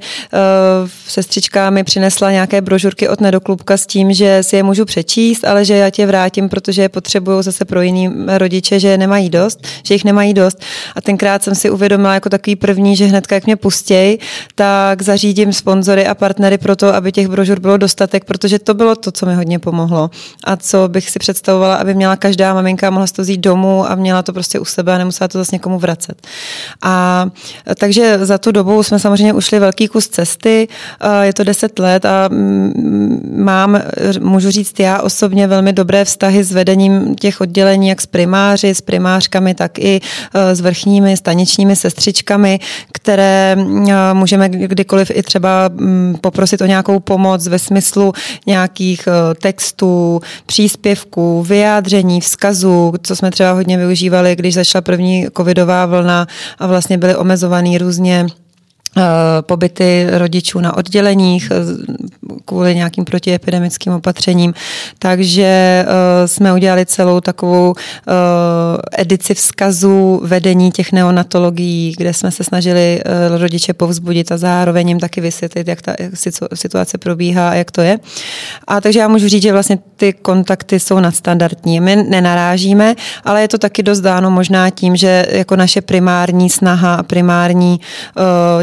sestřička 1.07 1.69
mi 1.69 1.83
přinesla 1.83 2.31
nějaké 2.31 2.61
brožurky 2.61 3.09
od 3.09 3.21
nedoklubka 3.21 3.77
s 3.77 3.85
tím, 3.85 4.13
že 4.13 4.43
si 4.43 4.55
je 4.55 4.63
můžu 4.63 4.85
přečíst, 4.85 5.45
ale 5.45 5.65
že 5.65 5.75
já 5.75 5.89
tě 5.89 6.05
vrátím, 6.05 6.49
protože 6.49 6.81
je 6.81 6.89
potřebují 6.89 7.43
zase 7.43 7.65
pro 7.65 7.81
jiný 7.81 8.11
rodiče, 8.27 8.79
že 8.79 8.97
nemají 8.97 9.29
dost, 9.29 9.67
že 9.83 9.93
jich 9.93 10.03
nemají 10.03 10.33
dost. 10.33 10.61
A 10.95 11.01
tenkrát 11.01 11.43
jsem 11.43 11.55
si 11.55 11.69
uvědomila 11.69 12.13
jako 12.13 12.29
takový 12.45 12.55
první, 12.55 12.95
že 12.95 13.05
hnedka 13.05 13.35
jak 13.35 13.45
mě 13.45 13.55
pustěj, 13.55 14.17
tak 14.55 15.01
zařídím 15.01 15.53
sponzory 15.53 16.07
a 16.07 16.15
partnery 16.15 16.57
pro 16.57 16.75
to, 16.75 16.95
aby 16.95 17.11
těch 17.11 17.27
brožur 17.27 17.59
bylo 17.59 17.77
dostatek, 17.77 18.25
protože 18.25 18.59
to 18.59 18.73
bylo 18.73 18.95
to, 18.95 19.11
co 19.11 19.25
mi 19.25 19.35
hodně 19.35 19.59
pomohlo. 19.59 20.09
A 20.43 20.57
co 20.57 20.87
bych 20.87 21.09
si 21.09 21.19
představovala, 21.19 21.75
aby 21.75 21.93
měla 21.93 22.15
každá 22.15 22.53
maminka, 22.53 22.89
mohla 22.89 23.07
to 23.15 23.21
vzít 23.21 23.37
domů 23.37 23.91
a 23.91 23.95
měla 23.95 24.21
to 24.21 24.33
prostě 24.33 24.59
u 24.59 24.65
sebe 24.65 24.93
a 24.93 24.97
nemusela 24.97 25.27
to 25.27 25.37
zase 25.37 25.55
někomu 25.55 25.79
vracet. 25.79 26.27
A 26.81 27.25
takže 27.75 28.25
za 28.25 28.37
tu 28.37 28.51
dobu 28.51 28.83
jsme 28.83 28.99
samozřejmě 28.99 29.33
ušli 29.33 29.59
velký 29.59 29.87
kus 29.87 30.07
cesty, 30.07 30.67
je 31.21 31.33
to 31.33 31.43
deset 31.43 31.79
let 31.79 32.05
a 32.05 32.29
mám, 33.35 33.81
můžu 34.19 34.51
říct 34.51 34.79
já 34.79 35.01
osobně 35.01 35.47
velmi 35.47 35.73
dobré 35.73 36.05
vztahy 36.05 36.43
s 36.43 36.51
vedením 36.51 37.15
těch 37.15 37.41
oddělení, 37.41 37.87
jak 37.87 38.01
s 38.01 38.05
primáři, 38.05 38.75
s 38.75 38.81
primářkami, 38.81 39.53
tak 39.53 39.79
i 39.79 40.01
s 40.33 40.61
vrchními 40.61 41.17
staničními 41.17 41.75
sestřičkami, 41.75 42.34
které 42.93 43.57
můžeme 44.13 44.49
kdykoliv 44.49 45.11
i 45.13 45.23
třeba 45.23 45.69
poprosit 46.21 46.61
o 46.61 46.65
nějakou 46.65 46.99
pomoc 46.99 47.47
ve 47.47 47.59
smyslu 47.59 48.13
nějakých 48.47 49.07
textů, 49.41 50.21
příspěvků, 50.45 51.43
vyjádření, 51.43 52.21
vzkazů, 52.21 52.93
co 53.03 53.15
jsme 53.15 53.31
třeba 53.31 53.51
hodně 53.51 53.77
využívali, 53.77 54.35
když 54.35 54.53
začala 54.53 54.81
první 54.81 55.27
covidová 55.37 55.85
vlna 55.85 56.27
a 56.59 56.67
vlastně 56.67 56.97
byly 56.97 57.15
omezovaný 57.15 57.77
různě 57.77 58.25
Eh, 58.25 58.44
pobyty 59.41 60.07
rodičů 60.11 60.59
na 60.59 60.77
odděleních 60.77 61.51
eh, 61.51 61.55
kvůli 62.45 62.75
nějakým 62.75 63.05
protiepidemickým 63.05 63.93
opatřením. 63.93 64.53
Takže 64.99 65.43
eh, 65.87 66.27
jsme 66.27 66.53
udělali 66.53 66.85
celou 66.85 67.19
takovou 67.21 67.75
edici 68.97 69.33
vzkazů 69.33 70.21
vedení 70.23 70.71
těch 70.71 70.91
neonatologií, 70.91 71.93
kde 71.97 72.13
jsme 72.13 72.31
se 72.31 72.43
snažili 72.43 73.01
rodiče 73.37 73.73
povzbudit 73.73 74.31
a 74.31 74.37
zároveň 74.37 74.87
jim 74.87 74.99
taky 74.99 75.21
vysvětlit, 75.21 75.67
jak 75.67 75.81
ta 75.81 75.95
situace 76.53 76.97
probíhá 76.97 77.49
a 77.49 77.53
jak 77.53 77.71
to 77.71 77.81
je. 77.81 77.99
A 78.67 78.81
takže 78.81 78.99
já 78.99 79.07
můžu 79.07 79.27
říct, 79.27 79.43
že 79.43 79.51
vlastně 79.51 79.77
ty 79.95 80.13
kontakty 80.13 80.79
jsou 80.79 80.99
nadstandardní. 80.99 81.79
My 81.79 81.95
nenarážíme, 81.95 82.95
ale 83.23 83.41
je 83.41 83.47
to 83.47 83.57
taky 83.57 83.83
dost 83.83 84.01
dáno 84.01 84.31
možná 84.31 84.69
tím, 84.69 84.95
že 84.95 85.25
jako 85.29 85.55
naše 85.55 85.81
primární 85.81 86.49
snaha 86.49 86.95
a 86.95 87.03
primární 87.03 87.79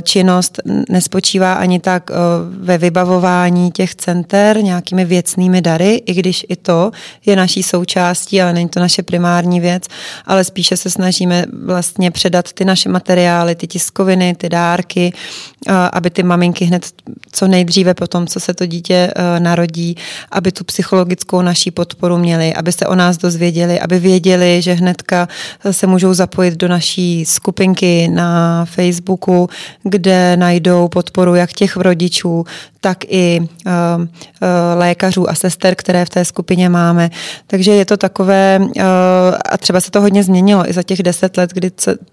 či 0.03 0.22
činnost 0.23 0.61
nespočívá 0.89 1.53
ani 1.53 1.81
tak 1.81 2.11
eh, 2.11 2.15
ve 2.47 2.79
vybavování 2.79 3.71
těch 3.71 3.95
center 3.95 4.63
nějakými 4.63 5.05
věcnými 5.05 5.61
dary, 5.61 5.95
i 6.07 6.15
když 6.15 6.47
i 6.49 6.57
to 6.57 6.91
je 7.27 7.37
naší 7.37 7.63
součástí, 7.63 8.43
ale 8.43 8.53
není 8.53 8.69
to 8.69 8.81
naše 8.81 9.03
primární 9.03 9.61
věc, 9.61 9.85
ale 10.27 10.45
spíše 10.45 10.77
se 10.77 10.91
snažíme 10.91 11.45
vlastně 11.65 12.11
předat 12.11 12.53
ty 12.53 12.65
naše 12.65 12.89
materiály, 12.89 13.55
ty 13.55 13.67
tiskoviny, 13.67 14.35
ty 14.35 14.49
dárky, 14.49 15.13
aby 15.93 16.11
ty 16.11 16.23
maminky 16.23 16.65
hned 16.65 16.87
co 17.33 17.49
nejdříve 17.49 17.95
po 17.95 18.07
tom, 18.07 18.27
co 18.27 18.41
se 18.41 18.55
to 18.55 18.67
dítě 18.67 19.13
eh, 19.17 19.41
narodí, 19.41 19.97
aby 20.31 20.53
tu 20.53 20.65
psychologickou 20.65 21.43
naší 21.43 21.71
podporu 21.71 22.19
měli, 22.19 22.55
aby 22.55 22.73
se 22.73 22.87
o 22.87 22.95
nás 22.95 23.17
dozvěděli, 23.17 23.81
aby 23.81 23.99
věděli, 23.99 24.63
že 24.63 24.73
hnedka 24.73 25.29
se 25.71 25.87
můžou 25.87 26.15
zapojit 26.15 26.57
do 26.57 26.69
naší 26.69 27.25
skupinky 27.25 28.09
na 28.09 28.65
Facebooku, 28.65 29.49
kde 29.83 30.37
najdou 30.37 30.89
podporu 30.89 31.35
jak 31.35 31.53
těch 31.53 31.77
rodičů, 31.77 32.45
tak 32.83 33.05
i 33.09 33.41
uh, 33.41 34.03
uh, 34.03 34.09
lékařů 34.75 35.31
a 35.31 35.35
sester, 35.35 35.75
které 35.75 36.05
v 36.05 36.11
té 36.11 36.25
skupině 36.25 36.69
máme. 36.69 37.11
Takže 37.47 37.73
je 37.73 37.85
to 37.85 37.97
takové, 37.97 38.59
uh, 38.61 38.83
a 39.51 39.59
třeba 39.59 39.81
se 39.81 39.91
to 39.91 40.01
hodně 40.01 40.23
změnilo 40.23 40.71
i 40.71 40.73
za 40.73 40.83
těch 40.83 41.03
deset 41.03 41.37
let, 41.37 41.51
kdy, 41.53 41.71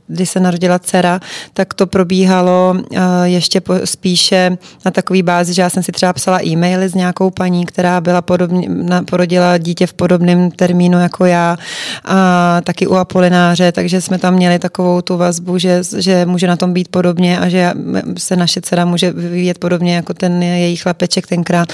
kdy 0.07 0.25
se 0.25 0.39
narodila 0.39 0.79
dcera, 0.79 1.19
tak 1.53 1.73
to 1.73 1.87
probíhalo 1.87 2.75
ještě 3.23 3.61
spíše 3.85 4.57
na 4.85 4.91
takový 4.91 5.23
bázi, 5.23 5.53
že 5.53 5.61
já 5.61 5.69
jsem 5.69 5.83
si 5.83 5.91
třeba 5.91 6.13
psala 6.13 6.43
e-maily 6.45 6.89
s 6.89 6.95
nějakou 6.95 7.29
paní, 7.29 7.65
která 7.65 8.01
byla 8.01 8.21
podobně, 8.21 8.69
porodila 9.09 9.57
dítě 9.57 9.87
v 9.87 9.93
podobném 9.93 10.51
termínu 10.51 10.99
jako 10.99 11.25
já 11.25 11.57
a 12.05 12.61
taky 12.63 12.87
u 12.87 12.95
Apolináře, 12.95 13.71
takže 13.71 14.01
jsme 14.01 14.17
tam 14.17 14.33
měli 14.33 14.59
takovou 14.59 15.01
tu 15.01 15.17
vazbu, 15.17 15.57
že, 15.57 15.81
že 15.97 16.25
může 16.25 16.47
na 16.47 16.55
tom 16.55 16.73
být 16.73 16.87
podobně 16.87 17.39
a 17.39 17.49
že 17.49 17.73
se 18.17 18.35
naše 18.35 18.61
dcera 18.61 18.85
může 18.85 19.11
vyvíjet 19.11 19.57
podobně 19.57 19.95
jako 19.95 20.13
ten 20.13 20.43
její 20.59 20.75
chlapeček 20.75 21.27
tenkrát. 21.27 21.73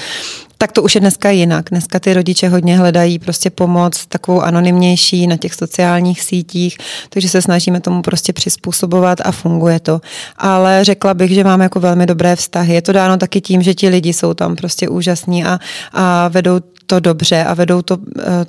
Tak 0.58 0.72
to 0.72 0.82
už 0.82 0.94
je 0.94 1.00
dneska 1.00 1.30
jinak. 1.30 1.70
Dneska 1.70 2.00
ty 2.00 2.14
rodiče 2.14 2.48
hodně 2.48 2.78
hledají 2.78 3.18
prostě 3.18 3.50
pomoc 3.50 4.06
takovou 4.06 4.40
anonymnější 4.40 5.26
na 5.26 5.36
těch 5.36 5.54
sociálních 5.54 6.22
sítích, 6.22 6.78
takže 7.08 7.28
se 7.28 7.42
snažíme 7.42 7.80
tomu 7.80 8.02
prostě 8.02 8.32
přizpůsobovat 8.32 9.18
a 9.24 9.32
funguje 9.32 9.80
to. 9.80 10.00
Ale 10.36 10.84
řekla 10.84 11.14
bych, 11.14 11.30
že 11.30 11.44
máme 11.44 11.64
jako 11.64 11.80
velmi 11.80 12.06
dobré 12.06 12.36
vztahy. 12.36 12.74
Je 12.74 12.82
to 12.82 12.92
dáno 12.92 13.16
taky 13.16 13.40
tím, 13.40 13.62
že 13.62 13.74
ti 13.74 13.88
lidi 13.88 14.12
jsou 14.12 14.34
tam 14.34 14.56
prostě 14.56 14.88
úžasní 14.88 15.44
a, 15.44 15.58
a 15.92 16.28
vedou 16.28 16.60
to 16.86 17.00
dobře 17.00 17.44
a 17.44 17.54
vedou 17.54 17.82
to 17.82 17.96
uh, 17.96 18.02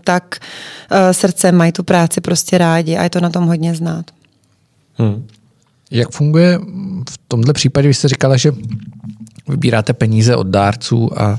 tak 0.03 0.37
uh, 0.91 0.97
srdcem, 1.11 1.55
mají 1.55 1.71
tu 1.71 1.83
práci 1.83 2.21
prostě 2.21 2.57
rádi 2.57 2.97
a 2.97 3.03
je 3.03 3.09
to 3.09 3.19
na 3.21 3.29
tom 3.29 3.45
hodně 3.45 3.75
znát. 3.75 4.05
Hmm. 4.97 5.27
Jak 5.91 6.09
funguje 6.11 6.59
v 7.09 7.19
tomhle 7.27 7.53
případě, 7.53 7.87
vy 7.87 7.93
jste 7.93 8.07
říkala, 8.07 8.37
že 8.37 8.51
vybíráte 9.47 9.93
peníze 9.93 10.35
od 10.35 10.47
dárců 10.47 11.21
a, 11.21 11.37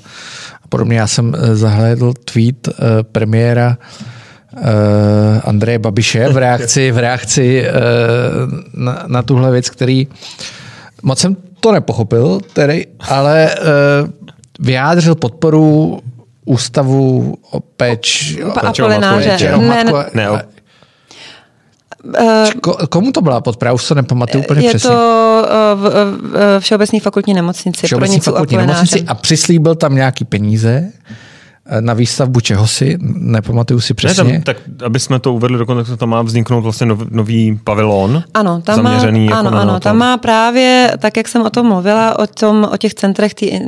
podobně. 0.69 0.99
Já 0.99 1.07
jsem 1.07 1.35
eh, 1.35 1.57
zahlédl 1.57 2.13
tweet 2.25 2.69
uh, 2.69 2.75
premiéra 3.03 3.79
uh, 4.53 4.61
Andreje 5.45 5.79
Babiše 5.79 6.29
v 6.29 6.37
reakci, 6.37 6.91
v 6.91 6.99
reakci 6.99 7.65
na, 8.75 9.05
na 9.07 9.23
tuhle 9.23 9.51
věc, 9.51 9.71
který 9.71 10.07
moc 11.03 11.19
jsem 11.19 11.37
to 11.61 11.73
nepochopil, 11.73 12.41
tedy, 12.53 12.87
ale 13.01 13.55
vyjádřil 14.61 15.15
podporu 15.15 16.01
ústavu 16.45 17.37
o 17.51 17.61
péč... 17.61 18.37
O, 18.45 18.67
Apolináře. 18.67 19.57
Ne, 19.57 19.85
ne, 19.85 19.93
ne, 20.15 20.43
Uh, 22.05 22.87
Komu 22.89 23.13
to 23.13 23.21
byla 23.21 23.41
podpora? 23.41 23.73
Už 23.73 23.89
to 23.89 23.95
nepamatuju 23.95 24.45
úplně 24.45 24.63
je 24.63 24.69
přesně. 24.69 24.91
Je 24.91 24.97
to 24.97 25.47
uh, 25.75 25.83
v, 25.83 25.91
v 26.31 26.61
Všeobecní 26.61 27.01
fakultní 27.01 27.35
nemocnici. 27.35 27.87
Všeobecní 27.87 28.21
fakultní 28.21 28.57
nemocnici 28.57 29.05
a 29.07 29.15
přislíbil 29.15 29.75
tam 29.75 29.95
nějaký 29.95 30.25
peníze 30.25 30.93
na 31.81 31.95
výstavbu 31.95 32.41
čeho 32.41 32.67
si, 32.67 32.99
nepamatuju 33.01 33.81
si 33.81 33.95
přesně. 33.95 34.25
Ne, 34.25 34.33
tam, 34.33 34.43
tak 34.43 34.57
aby 34.85 35.01
jsme 35.01 35.19
to 35.19 35.35
uvedli 35.35 35.59
do 35.59 35.67
kontextu, 35.67 35.97
tam 35.97 36.09
má 36.09 36.23
vzniknout 36.23 36.61
vlastně 36.61 36.87
nov, 36.87 36.99
nový 37.11 37.61
pavilon. 37.65 38.23
Ano, 38.35 38.63
tam 38.65 38.83
má, 38.83 38.93
jako 38.93 39.35
ano, 39.35 39.55
ano, 39.55 39.81
tam 39.81 39.97
má 39.97 40.17
právě, 40.17 40.93
tak 40.99 41.17
jak 41.17 41.29
jsem 41.29 41.43
o 41.43 41.51
tom 41.51 41.67
mluvila, 41.67 42.19
o, 42.19 42.27
tom, 42.27 42.69
o 42.73 42.77
těch 42.77 42.95
centrech 42.95 43.35
tý 43.35 43.61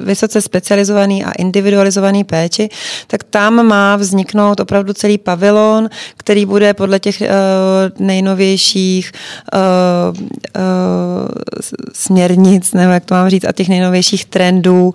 vysoce 0.00 0.40
specializovaný 0.40 1.24
a 1.24 1.32
individualizovaný 1.32 2.24
péči, 2.24 2.68
tak 3.06 3.24
tam 3.24 3.66
má 3.66 3.96
vzniknout 3.96 4.60
opravdu 4.60 4.92
celý 4.92 5.18
pavilon, 5.18 5.88
který 6.16 6.46
bude 6.46 6.74
podle 6.74 7.00
těch 7.00 7.20
uh, 7.20 8.06
nejnovějších 8.06 9.12
uh, 9.54 9.60
uh, 10.18 10.28
směrnic, 11.98 12.72
nebo 12.72 12.92
jak 12.92 13.04
to 13.04 13.14
mám 13.14 13.30
říct, 13.30 13.44
a 13.44 13.52
těch 13.52 13.68
nejnovějších 13.68 14.24
trendů 14.24 14.86
uh, 14.86 14.92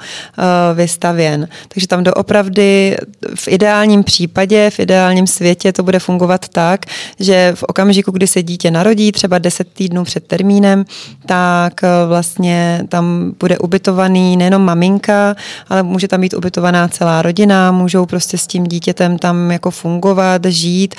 vystavěn. 0.78 1.48
Takže 1.68 1.88
tam 1.88 2.04
doopravdy 2.04 2.98
v 3.36 3.48
ideálním 3.48 4.04
případě, 4.04 4.70
v 4.70 4.80
ideálním 4.80 5.28
světě 5.28 5.74
to 5.74 5.84
bude 5.84 6.00
fungovat 6.00 6.48
tak, 6.50 6.86
že 7.20 7.52
v 7.56 7.64
okamžiku, 7.64 8.12
kdy 8.12 8.28
se 8.28 8.44
dítě 8.44 8.72
narodí, 8.72 9.12
třeba 9.12 9.40
10 9.40 9.68
týdnů 9.74 10.04
před 10.04 10.28
termínem, 10.28 10.86
tak 11.26 11.84
eh, 11.84 11.88
vlastně 12.08 12.84
tam 12.90 13.32
bude 13.40 13.58
ubytovaný 13.58 14.38
nejenom 14.38 14.62
maminka, 14.62 15.36
ale 15.70 15.84
může 15.84 16.08
tam 16.08 16.22
být 16.22 16.34
ubytovaná 16.34 16.88
celá 16.88 17.22
rodina, 17.22 17.72
můžou 17.72 18.06
prostě 18.06 18.38
s 18.38 18.48
tím 18.48 18.64
dítětem 18.64 19.18
tam 19.18 19.52
jako 19.52 19.72
fungovat, 19.72 20.46
žít. 20.46 20.96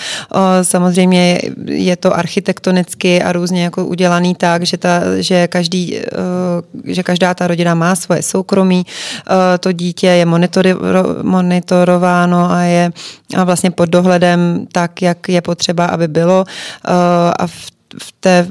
Samozřejmě 0.63 1.41
je 1.67 1.97
to 1.97 2.17
architektonicky 2.17 3.23
a 3.23 3.33
různě 3.33 3.65
jako 3.65 3.87
udělaný 3.87 4.35
tak, 4.35 4.67
že, 4.67 4.77
ta, 4.77 5.01
že, 5.19 5.49
každý, 5.49 5.94
že 6.85 7.03
každá 7.03 7.35
ta 7.35 7.47
rodina 7.47 7.75
má 7.75 7.95
svoje 7.95 8.23
soukromí, 8.23 8.87
eh, 8.87 9.59
to 9.59 9.73
dítě 9.73 10.07
je 10.07 10.27
monitorováno 11.23 12.51
a 12.51 12.61
je 12.63 12.93
vlastně 13.45 13.71
pod 13.71 13.89
dohledem 13.89 14.67
tak, 14.73 15.03
jak 15.03 15.29
je 15.29 15.41
potřeba, 15.41 15.87
aby 15.87 16.09
bylo. 16.09 16.45
Eh, 16.49 16.91
a 17.39 17.47
v, 17.47 17.75
v 18.03 18.13
té 18.21 18.49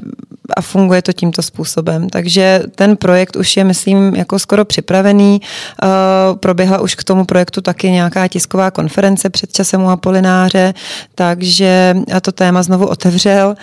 a 0.56 0.62
funguje 0.62 1.02
to 1.02 1.12
tímto 1.12 1.42
způsobem. 1.42 2.08
Takže 2.08 2.62
ten 2.74 2.96
projekt 2.96 3.36
už 3.36 3.56
je, 3.56 3.64
myslím, 3.64 4.14
jako 4.14 4.38
skoro 4.38 4.64
připravený. 4.64 5.40
Uh, 5.82 6.36
proběhla 6.36 6.80
už 6.80 6.94
k 6.94 7.04
tomu 7.04 7.24
projektu 7.24 7.60
taky 7.60 7.90
nějaká 7.90 8.28
tisková 8.28 8.70
konference 8.70 9.30
před 9.30 9.52
časem 9.52 9.82
u 9.82 9.88
Apolináře, 9.88 10.74
takže 11.14 11.96
to 12.20 12.32
téma 12.32 12.62
znovu 12.62 12.86
otevřel 12.86 13.54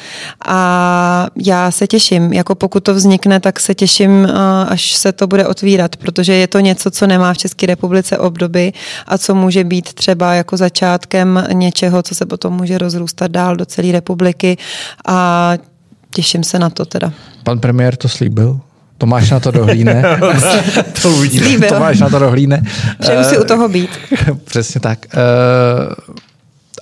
a 0.45 1.27
já 1.35 1.71
se 1.71 1.87
těším. 1.87 2.33
Jako 2.33 2.55
pokud 2.55 2.83
to 2.83 2.93
vznikne, 2.93 3.39
tak 3.39 3.59
se 3.59 3.75
těším, 3.75 4.11
uh, 4.11 4.29
až 4.67 4.95
se 4.95 5.11
to 5.11 5.27
bude 5.27 5.47
otvírat, 5.47 5.95
protože 5.95 6.33
je 6.33 6.47
to 6.47 6.59
něco, 6.59 6.91
co 6.91 7.07
nemá 7.07 7.33
v 7.33 7.37
České 7.37 7.65
republice 7.65 8.17
obdoby 8.17 8.73
a 9.07 9.17
co 9.17 9.35
může 9.35 9.63
být 9.63 9.93
třeba 9.93 10.33
jako 10.33 10.57
začátkem 10.57 11.47
něčeho, 11.53 12.03
co 12.03 12.15
se 12.15 12.25
potom 12.25 12.53
může 12.53 12.77
rozrůstat 12.77 13.31
dál 13.31 13.55
do 13.55 13.65
celé 13.65 13.91
republiky 13.91 14.57
a 15.07 15.53
těším 16.13 16.43
se 16.43 16.59
na 16.59 16.69
to 16.69 16.85
teda. 16.85 17.13
Pan 17.43 17.59
premiér 17.59 17.95
to 17.95 18.09
slíbil? 18.09 18.59
Tomáš 18.97 19.29
na 19.29 19.39
to 19.39 19.51
dohlíne. 19.51 20.03
to 21.01 21.09
uvidíme. 21.09 21.45
Slíbil. 21.45 21.69
Tomáš 21.69 21.99
na 21.99 22.09
to 22.09 22.19
dohlíne. 22.19 22.63
Přeju 22.99 23.23
si 23.23 23.37
u 23.37 23.43
toho 23.43 23.69
být. 23.69 23.89
Přesně 24.43 24.81
tak. 24.81 25.05
Eh, 25.13 25.17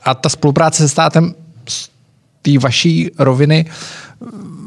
a 0.04 0.14
ta 0.14 0.30
spolupráce 0.30 0.84
se 0.84 0.90
státem 0.90 1.34
z 1.70 1.90
té 2.42 2.60
vaší 2.60 3.12
roviny, 3.20 3.66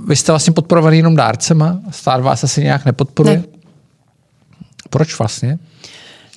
vy 0.07 0.17
jste 0.17 0.33
vlastně 0.33 0.53
podporovaný 0.53 0.97
jenom 0.97 1.17
dárcema? 1.17 1.81
Stát 1.91 2.21
vás 2.21 2.45
asi 2.45 2.63
nějak 2.63 2.85
nepodporuje? 2.85 3.37
Ne. 3.37 3.45
Proč 4.91 5.19
vlastně? 5.19 5.59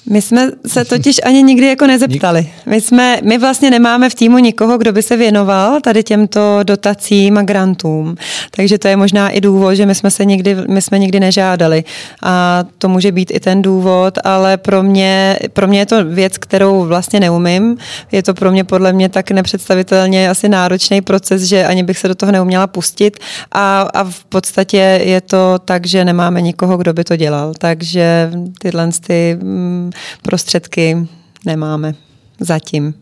My 0.10 0.22
jsme 0.22 0.52
se 0.68 0.86
totiž 0.86 1.22
ani 1.24 1.44
nikdy 1.44 1.68
jako 1.68 1.88
nezeptali. 1.88 2.50
My, 2.66 2.82
jsme, 2.82 3.20
my 3.24 3.38
vlastně 3.38 3.72
nemáme 3.72 4.10
v 4.10 4.16
týmu 4.16 4.38
nikoho, 4.38 4.78
kdo 4.78 4.94
by 4.94 5.04
se 5.04 5.18
věnoval 5.18 5.82
tady 5.82 6.04
těmto 6.04 6.60
dotacím 6.64 7.38
a 7.38 7.42
grantům. 7.42 8.16
Takže 8.52 8.78
to 8.78 8.88
je 8.88 8.96
možná 8.96 9.30
i 9.30 9.42
důvod, 9.42 9.74
že 9.74 9.86
my 9.86 9.96
jsme 9.96 10.12
se 10.12 10.26
nikdy, 10.26 10.56
my 10.70 10.82
jsme 10.82 11.00
nikdy 11.00 11.20
nežádali. 11.20 11.84
A 12.24 12.64
to 12.78 12.90
může 12.90 13.12
být 13.12 13.32
i 13.34 13.40
ten 13.40 13.62
důvod, 13.62 14.18
ale 14.24 14.58
pro 14.58 14.84
mě, 14.84 15.40
pro 15.54 15.68
mě 15.68 15.80
je 15.80 15.86
to 15.86 16.06
věc, 16.06 16.38
kterou 16.38 16.86
vlastně 16.86 17.20
neumím. 17.20 17.78
Je 18.12 18.24
to 18.24 18.34
pro 18.34 18.52
mě 18.52 18.64
podle 18.64 18.94
mě 18.94 19.10
tak 19.10 19.32
nepředstavitelně 19.32 20.30
asi 20.30 20.50
náročný 20.50 21.02
proces, 21.02 21.42
že 21.42 21.66
ani 21.66 21.84
bych 21.84 21.98
se 21.98 22.08
do 22.08 22.16
toho 22.16 22.32
neuměla 22.32 22.68
pustit. 22.68 23.18
A, 23.52 23.82
a 23.82 24.04
v 24.04 24.26
podstatě 24.26 25.02
je 25.04 25.22
to 25.22 25.60
tak, 25.66 25.86
že 25.86 26.06
nemáme 26.06 26.42
nikoho, 26.42 26.78
kdo 26.78 26.94
by 26.94 27.04
to 27.04 27.16
dělal. 27.16 27.54
Takže 27.58 28.32
tyhle 28.60 28.90
ty 29.08 29.38
mm, 29.42 29.92
prostředky 30.22 31.08
nemáme 31.46 31.96
zatím. 32.40 32.94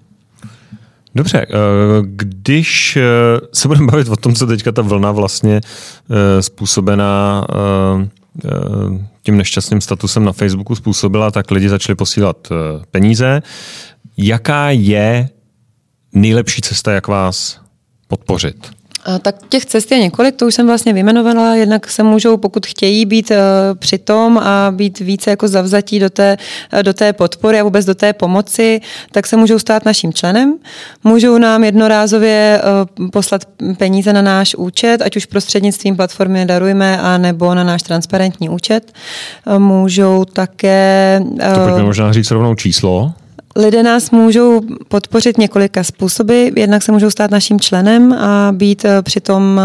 Dobře, 1.15 1.37
eh, 1.41 1.47
když 2.01 2.97
eh, 2.97 3.01
se 3.53 3.67
budeme 3.67 3.91
bavit 3.91 4.07
o 4.07 4.15
tom, 4.15 4.35
co 4.35 4.47
teďka 4.47 4.71
ta 4.71 4.81
vlna 4.81 5.11
vlastně 5.11 5.61
eh, 5.61 6.41
způsobená 6.41 7.47
tím 9.21 9.37
nešťastným 9.37 9.81
statusem 9.81 10.23
na 10.23 10.31
Facebooku 10.31 10.75
způsobila, 10.75 11.31
tak 11.31 11.51
lidi 11.51 11.69
začali 11.69 11.95
posílat 11.95 12.47
peníze. 12.91 13.41
Jaká 14.17 14.69
je 14.69 15.29
nejlepší 16.13 16.61
cesta, 16.61 16.91
jak 16.91 17.07
vás 17.07 17.61
podpořit? 18.07 18.71
Tak 19.21 19.35
těch 19.49 19.65
cest 19.65 19.91
je 19.91 19.99
několik, 19.99 20.35
to 20.35 20.47
už 20.47 20.55
jsem 20.55 20.67
vlastně 20.67 20.93
vyjmenovala, 20.93 21.55
jednak 21.55 21.91
se 21.91 22.03
můžou, 22.03 22.37
pokud 22.37 22.65
chtějí 22.65 23.05
být 23.05 23.31
uh, 23.31 23.37
při 23.79 23.97
tom 23.97 24.37
a 24.37 24.71
být 24.71 24.99
více 24.99 25.29
jako 25.29 25.47
zavzatí 25.47 25.99
do 25.99 26.09
té, 26.09 26.37
do 26.81 26.93
té 26.93 27.13
podpory 27.13 27.59
a 27.59 27.63
vůbec 27.63 27.85
do 27.85 27.95
té 27.95 28.13
pomoci, 28.13 28.81
tak 29.11 29.27
se 29.27 29.37
můžou 29.37 29.59
stát 29.59 29.85
naším 29.85 30.13
členem. 30.13 30.53
Můžou 31.03 31.37
nám 31.37 31.63
jednorázově 31.63 32.61
uh, 32.99 33.09
poslat 33.09 33.41
peníze 33.77 34.13
na 34.13 34.21
náš 34.21 34.55
účet, 34.55 35.01
ať 35.01 35.15
už 35.15 35.25
prostřednictvím 35.25 35.95
platformy 35.95 36.45
Darujme, 36.45 36.99
a 37.01 37.17
nebo 37.17 37.55
na 37.55 37.63
náš 37.63 37.83
transparentní 37.83 38.49
účet. 38.49 38.93
Můžou 39.57 40.25
také... 40.25 41.21
To 41.53 41.59
pojďme 41.59 41.83
možná 41.83 42.13
říct 42.13 42.31
rovnou 42.31 42.55
číslo. 42.55 43.13
Lidé 43.55 43.83
nás 43.83 44.11
můžou 44.11 44.61
podpořit 44.87 45.37
několika 45.37 45.83
způsoby. 45.83 46.47
Jednak 46.55 46.83
se 46.83 46.91
můžou 46.91 47.09
stát 47.09 47.31
naším 47.31 47.59
členem 47.59 48.13
a 48.13 48.51
být 48.51 48.85
eh, 48.85 49.01
přitom 49.01 49.59
eh, 49.59 49.63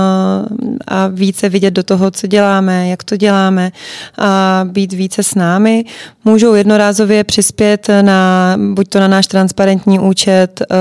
a 0.88 1.06
více 1.06 1.48
vidět 1.48 1.70
do 1.70 1.82
toho, 1.82 2.10
co 2.10 2.26
děláme, 2.26 2.88
jak 2.88 3.04
to 3.04 3.16
děláme 3.16 3.72
a 4.18 4.60
být 4.70 4.92
více 4.92 5.22
s 5.22 5.34
námi. 5.34 5.84
Můžou 6.24 6.54
jednorázově 6.54 7.24
přispět 7.24 7.88
na, 8.02 8.56
buď 8.72 8.88
to 8.88 9.00
na 9.00 9.08
náš 9.08 9.26
transparentní 9.26 9.98
účet, 9.98 10.62
eh, 10.62 10.74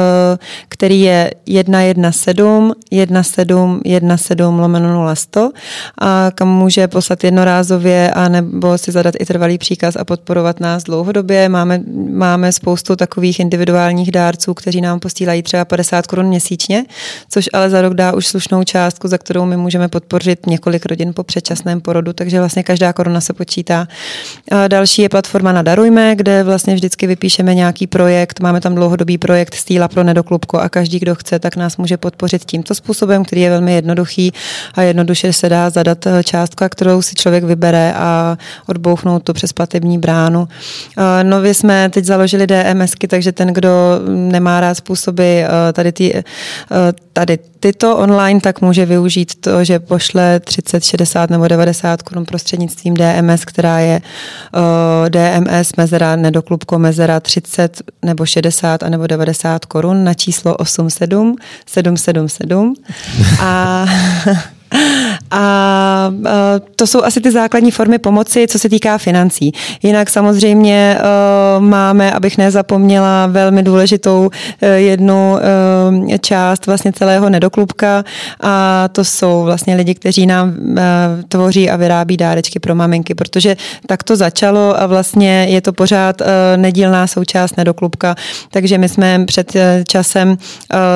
který 0.70 1.01
je 1.01 1.32
117 1.45 2.74
1717 2.91 4.60
lomeno 4.60 5.16
0100 5.16 5.51
a 5.97 6.32
kam 6.36 6.49
může 6.49 6.88
poslat 6.88 7.24
jednorázově 7.24 8.12
a 8.12 8.28
nebo 8.30 8.78
si 8.78 8.91
zadat 8.91 9.16
i 9.20 9.26
trvalý 9.26 9.58
příkaz 9.58 9.95
a 9.95 10.05
podporovat 10.05 10.60
nás 10.60 10.84
dlouhodobě. 10.84 11.49
Máme, 11.49 11.82
máme 12.12 12.51
spoustu 12.51 12.97
takových 12.98 13.39
individuálních 13.39 14.12
dárců, 14.12 14.54
kteří 14.54 14.82
nám 14.82 15.00
posílají 15.00 15.43
třeba 15.43 15.66
50 15.66 16.08
korun 16.08 16.26
měsíčně, 16.26 16.86
což 17.30 17.50
ale 17.54 17.70
za 17.70 17.82
rok 17.82 17.93
dá 17.93 18.14
už 18.14 18.28
slušnou 18.28 18.64
částku, 18.64 19.08
za 19.08 19.18
kterou 19.18 19.45
my 19.45 19.58
můžeme 19.58 19.88
podpořit 19.88 20.45
několik 20.45 20.86
rodin 20.86 21.14
po 21.14 21.24
předčasném 21.24 21.82
porodu, 21.82 22.14
takže 22.14 22.39
vlastně 22.39 22.64
každá 22.64 22.93
koruna 22.93 23.22
se 23.22 23.34
počítá. 23.34 23.88
A 24.52 24.68
další 24.68 25.02
je 25.02 25.10
platforma 25.10 25.52
na 25.52 25.62
Darujme, 25.62 26.16
kde 26.16 26.43
vlastně 26.43 26.76
vždycky 26.76 27.08
vypíšeme 27.08 27.56
nějaký 27.56 27.88
projekt, 27.88 28.39
máme 28.39 28.62
tam 28.62 28.76
dlouhodobý 28.76 29.18
projekt 29.18 29.54
Stýla 29.56 29.88
pro 29.88 30.04
nedoklubko 30.04 30.60
a 30.60 30.70
každý, 30.70 31.00
kdo 31.00 31.16
chce, 31.16 31.39
tak 31.39 31.56
nás 31.56 31.78
může 31.78 31.98
podpořit 31.98 32.45
tímto 32.45 32.76
způsobem, 32.76 33.26
který 33.26 33.41
je 33.41 33.50
velmi 33.50 33.74
jednoduchý 33.74 34.34
a 34.74 34.82
jednoduše 34.82 35.34
se 35.34 35.50
dá 35.50 35.70
zadat 35.70 36.08
eh, 36.08 36.24
částka, 36.24 36.70
kterou 36.70 37.02
si 37.02 37.16
člověk 37.16 37.43
vybere 37.43 37.93
a 37.93 38.38
odbouchnout 38.68 39.24
to 39.24 39.34
přes 39.34 39.54
platební 39.54 39.98
bránu. 39.98 40.48
Nově 41.24 41.54
jsme 41.54 41.89
teď 41.89 42.06
založili 42.06 42.48
DMS 42.48 42.86
hezky, 42.88 43.07
takže 43.07 43.31
ten, 43.31 43.47
kdo 43.47 43.69
nemá 44.07 44.59
rád 44.59 44.75
způsoby 44.75 45.41
eh, 45.41 45.73
tady, 45.73 45.91
ty, 45.91 46.15
eh, 46.15 46.23
tady 47.13 47.39
tyto 47.59 47.97
online, 47.97 48.41
tak 48.41 48.61
může 48.61 48.85
využít 48.85 49.35
to, 49.39 49.63
že 49.63 49.79
pošle 49.79 50.39
30, 50.39 50.83
60 50.83 51.29
nebo 51.29 51.47
90 51.47 52.01
korun 52.01 52.25
prostřednictvím 52.25 52.93
DMS, 52.93 53.45
která 53.45 53.79
je 53.79 54.01
uh, 54.55 55.09
DMS 55.09 55.75
mezera 55.77 56.15
nedoklubko 56.15 56.79
mezera 56.79 57.19
30 57.19 57.81
nebo 58.05 58.25
60 58.25 58.83
a 58.83 58.89
nebo 58.89 59.07
90 59.07 59.65
korun 59.65 60.03
na 60.03 60.13
číslo 60.13 60.55
87 60.57 61.35
777 61.65 62.73
a 63.39 63.85
a 65.32 66.11
to 66.75 66.88
jsou 66.88 67.03
asi 67.03 67.21
ty 67.21 67.32
základní 67.32 67.71
formy 67.71 67.99
pomoci, 67.99 68.47
co 68.47 68.59
se 68.59 68.69
týká 68.69 68.97
financí. 68.97 69.51
Jinak 69.84 70.09
samozřejmě 70.09 70.97
máme, 71.59 72.11
abych 72.11 72.38
nezapomněla, 72.38 73.28
velmi 73.28 73.63
důležitou 73.63 74.30
e, 74.61 74.67
jednu 74.67 75.38
e, 75.38 76.19
část 76.19 76.65
vlastně 76.65 76.93
celého 76.93 77.30
nedoklubka 77.30 78.03
a 78.41 78.88
to 78.91 79.03
jsou 79.03 79.43
vlastně 79.43 79.75
lidi, 79.75 79.95
kteří 79.95 80.25
nám 80.25 80.49
e, 80.49 80.84
tvoří 81.28 81.69
a 81.69 81.75
vyrábí 81.75 82.17
dárečky 82.17 82.59
pro 82.59 82.75
maminky, 82.75 83.15
protože 83.15 83.57
tak 83.88 84.03
to 84.03 84.15
začalo 84.15 84.82
a 84.82 84.86
vlastně 84.86 85.45
je 85.49 85.61
to 85.61 85.73
pořád 85.73 86.21
nedílná 86.55 87.07
součást 87.07 87.57
nedoklubka, 87.57 88.15
takže 88.51 88.78
my 88.78 88.89
jsme 88.89 89.25
před 89.25 89.53
časem 89.88 90.38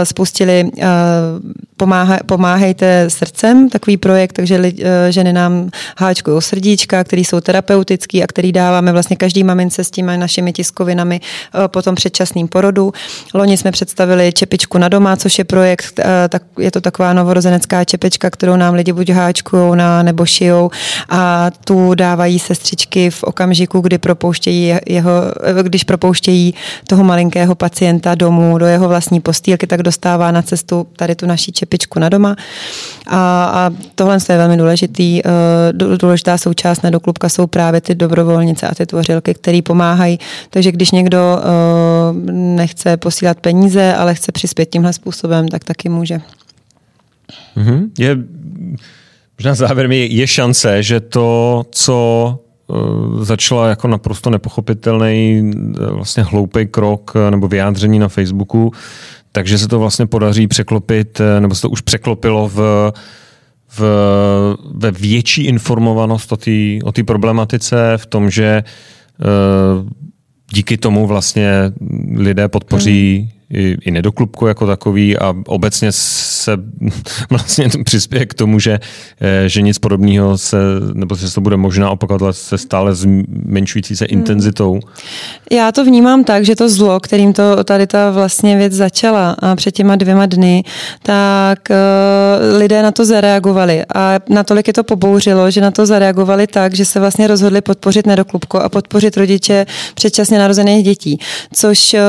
spustili 0.03 0.71
Pomáhejte 2.25 3.09
srdcem, 3.09 3.69
takový 3.69 3.97
projekt, 3.97 4.20
takže 4.28 4.57
li, 4.57 4.74
eh, 4.80 5.11
ženy 5.11 5.34
nám 5.34 5.69
háčkují 5.97 6.41
srdíčka, 6.41 7.03
který 7.03 7.26
jsou 7.26 7.39
terapeutický 7.39 8.24
a 8.24 8.28
který 8.28 8.51
dáváme 8.51 8.91
vlastně 8.91 9.15
každý 9.15 9.43
mamince 9.43 9.84
s 9.84 9.91
těmi 9.91 10.17
našimi 10.17 10.53
tiskovinami 10.53 11.22
eh, 11.22 11.67
po 11.67 11.82
tom 11.82 11.95
předčasným 11.95 12.47
porodu. 12.47 12.93
Loni 13.34 13.57
jsme 13.57 13.72
představili 13.72 14.34
čepičku 14.34 14.78
na 14.78 14.89
doma, 14.89 15.15
což 15.15 15.38
je 15.38 15.43
projekt, 15.43 15.99
eh, 15.99 16.30
tak 16.30 16.43
je 16.59 16.72
to 16.72 16.82
taková 16.82 17.13
novorozenecká 17.13 17.86
čepička, 17.86 18.30
kterou 18.30 18.55
nám 18.55 18.74
lidi 18.74 18.93
buď 18.93 19.09
háčkují 19.09 19.78
na, 19.78 20.03
nebo 20.03 20.26
šijou 20.26 20.72
a 21.09 21.51
tu 21.65 21.95
dávají 21.95 22.39
sestřičky 22.39 23.09
v 23.09 23.24
okamžiku, 23.24 23.80
kdy 23.80 23.97
propouštějí 23.97 24.76
jeho, 24.89 25.11
když 25.61 25.84
propouštějí 25.84 26.53
toho 26.88 27.03
malinkého 27.03 27.55
pacienta 27.55 28.15
domů 28.15 28.57
do 28.57 28.65
jeho 28.65 28.88
vlastní 28.88 29.22
postýlky, 29.22 29.67
tak 29.67 29.84
dostává 29.84 30.32
na 30.32 30.41
cestu 30.41 30.88
tady 30.95 31.15
tu 31.15 31.26
naší 31.26 31.51
čepičku 31.51 31.99
na 31.99 32.09
doma. 32.09 32.36
A, 33.07 33.45
a 33.45 33.72
tohle 33.95 34.11
je 34.30 34.38
velmi 34.38 34.57
důležitý, 34.57 35.22
uh, 35.24 35.97
důležitá 35.97 36.38
součást 36.38 36.82
nedoklubka 36.82 37.30
jsou 37.30 37.47
právě 37.47 37.82
ty 37.82 37.95
dobrovolnice 37.95 38.68
a 38.68 38.76
ty 38.76 38.86
tvořilky, 38.86 39.34
které 39.34 39.59
pomáhají. 39.62 40.20
Takže 40.49 40.72
když 40.72 40.91
někdo 40.91 41.20
uh, 41.38 42.32
nechce 42.32 42.97
posílat 42.97 43.39
peníze, 43.39 43.93
ale 43.93 44.16
chce 44.16 44.32
přispět 44.32 44.66
tímhle 44.66 44.93
způsobem, 44.93 45.47
tak 45.47 45.64
taky 45.64 45.89
může. 45.89 46.22
Mm-hmm. 47.57 47.89
Je, 47.99 48.18
možná 49.39 49.55
závěrem 49.55 49.91
je, 49.91 50.05
je 50.05 50.28
šance, 50.28 50.84
že 50.84 50.99
to, 50.99 51.66
co 51.72 52.39
uh, 52.68 53.24
začala 53.24 53.70
jako 53.70 53.88
naprosto 53.88 54.30
nepochopitelný, 54.30 55.51
vlastně 55.91 56.24
hloupý 56.24 56.66
krok 56.66 57.14
nebo 57.30 57.47
vyjádření 57.47 57.99
na 57.99 58.07
Facebooku, 58.07 58.72
takže 59.32 59.57
se 59.57 59.68
to 59.68 59.80
vlastně 59.80 60.07
podaří 60.07 60.47
překlopit, 60.47 61.22
nebo 61.39 61.55
se 61.55 61.62
to 61.62 61.70
už 61.70 61.82
překlopilo 61.82 62.47
v 62.53 62.91
v, 63.78 63.82
ve 64.74 64.91
větší 64.91 65.45
informovanost 65.45 66.32
o 66.84 66.91
té 66.91 67.03
problematice, 67.03 67.93
v 67.97 68.05
tom, 68.05 68.30
že 68.30 68.63
uh, 68.63 69.89
díky 70.53 70.78
tomu 70.78 71.07
vlastně 71.07 71.51
lidé 72.15 72.47
podpoří 72.47 73.17
hmm 73.17 73.40
i, 73.54 73.78
i 73.82 73.91
nedoklubku 73.91 74.47
jako 74.47 74.68
takový 74.68 75.18
a 75.18 75.34
obecně 75.47 75.91
se 75.91 76.58
vlastně 77.30 77.70
přispěje 77.84 78.26
k 78.26 78.34
tomu, 78.34 78.60
že, 78.60 78.80
eh, 79.22 79.49
že 79.49 79.62
nic 79.62 79.80
podobného 79.80 80.38
se, 80.38 80.58
nebo 80.93 81.16
se 81.16 81.34
to 81.34 81.41
bude 81.41 81.58
možná 81.58 81.89
opakovat 81.89 82.36
se 82.36 82.58
stále 82.58 82.95
zmenšující 82.95 83.95
se 83.95 84.06
hmm. 84.10 84.20
intenzitou. 84.20 84.80
Já 85.52 85.72
to 85.72 85.86
vnímám 85.86 86.24
tak, 86.24 86.45
že 86.45 86.56
to 86.56 86.70
zlo, 86.70 86.99
kterým 86.99 87.34
to 87.34 87.64
tady 87.64 87.88
ta 87.88 88.12
vlastně 88.12 88.58
věc 88.58 88.74
začala 88.74 89.36
a 89.39 89.56
před 89.56 89.72
těma 89.72 89.95
dvěma 89.95 90.26
dny, 90.26 90.64
tak 91.04 91.60
uh, 91.70 92.58
lidé 92.58 92.84
na 92.84 92.91
to 92.91 93.06
zareagovali 93.06 93.84
a 93.95 94.20
natolik 94.30 94.68
je 94.68 94.74
to 94.74 94.84
pobouřilo, 94.84 95.52
že 95.52 95.62
na 95.62 95.72
to 95.72 95.86
zareagovali 95.86 96.47
tak, 96.47 96.74
že 96.74 96.86
se 96.86 96.99
vlastně 96.99 97.28
rozhodli 97.28 97.62
podpořit 97.62 98.08
nedoklubko 98.08 98.60
a 98.60 98.70
podpořit 98.70 99.18
rodiče 99.18 99.66
předčasně 99.93 100.39
narozených 100.39 100.86
dětí, 100.86 101.20
což 101.54 101.93
uh, 101.93 101.99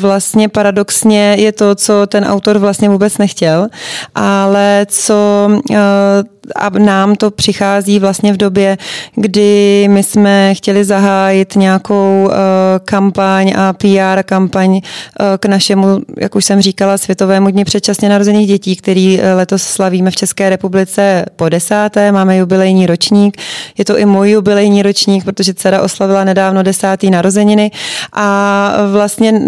vlastně 0.00 0.48
paradox 0.48 0.81
paradoxně 0.82 1.36
je 1.38 1.52
to, 1.52 1.74
co 1.74 2.06
ten 2.06 2.24
autor 2.24 2.58
vlastně 2.58 2.88
vůbec 2.88 3.18
nechtěl, 3.18 3.68
ale 4.14 4.86
co 4.88 5.48
eh, 5.70 5.76
a 6.56 6.70
nám 6.78 7.14
to 7.14 7.30
přichází 7.30 7.98
vlastně 7.98 8.32
v 8.32 8.36
době, 8.36 8.78
kdy 9.14 9.86
my 9.90 10.02
jsme 10.02 10.54
chtěli 10.54 10.84
zahájit 10.84 11.56
nějakou 11.56 12.24
uh, 12.24 12.32
kampaň 12.84 13.52
a 13.56 13.72
PR 13.72 14.22
kampaň 14.22 14.70
uh, 14.70 14.80
k 15.38 15.46
našemu, 15.46 16.00
jak 16.20 16.34
už 16.34 16.44
jsem 16.44 16.60
říkala, 16.60 16.98
Světovému 16.98 17.50
dni 17.50 17.64
předčasně 17.64 18.08
narozených 18.08 18.48
dětí, 18.48 18.76
který 18.76 19.20
letos 19.34 19.62
slavíme 19.62 20.10
v 20.10 20.16
České 20.16 20.50
republice 20.50 21.24
po 21.36 21.48
desáté, 21.48 22.12
máme 22.12 22.36
jubilejní 22.36 22.86
ročník. 22.86 23.36
Je 23.78 23.84
to 23.84 23.98
i 23.98 24.06
můj 24.06 24.30
jubilejní 24.30 24.82
ročník, 24.82 25.24
protože 25.24 25.54
dcera 25.54 25.82
oslavila 25.82 26.24
nedávno 26.24 26.62
desátý 26.62 27.10
narozeniny 27.10 27.70
a 28.12 28.72
vlastně 28.92 29.40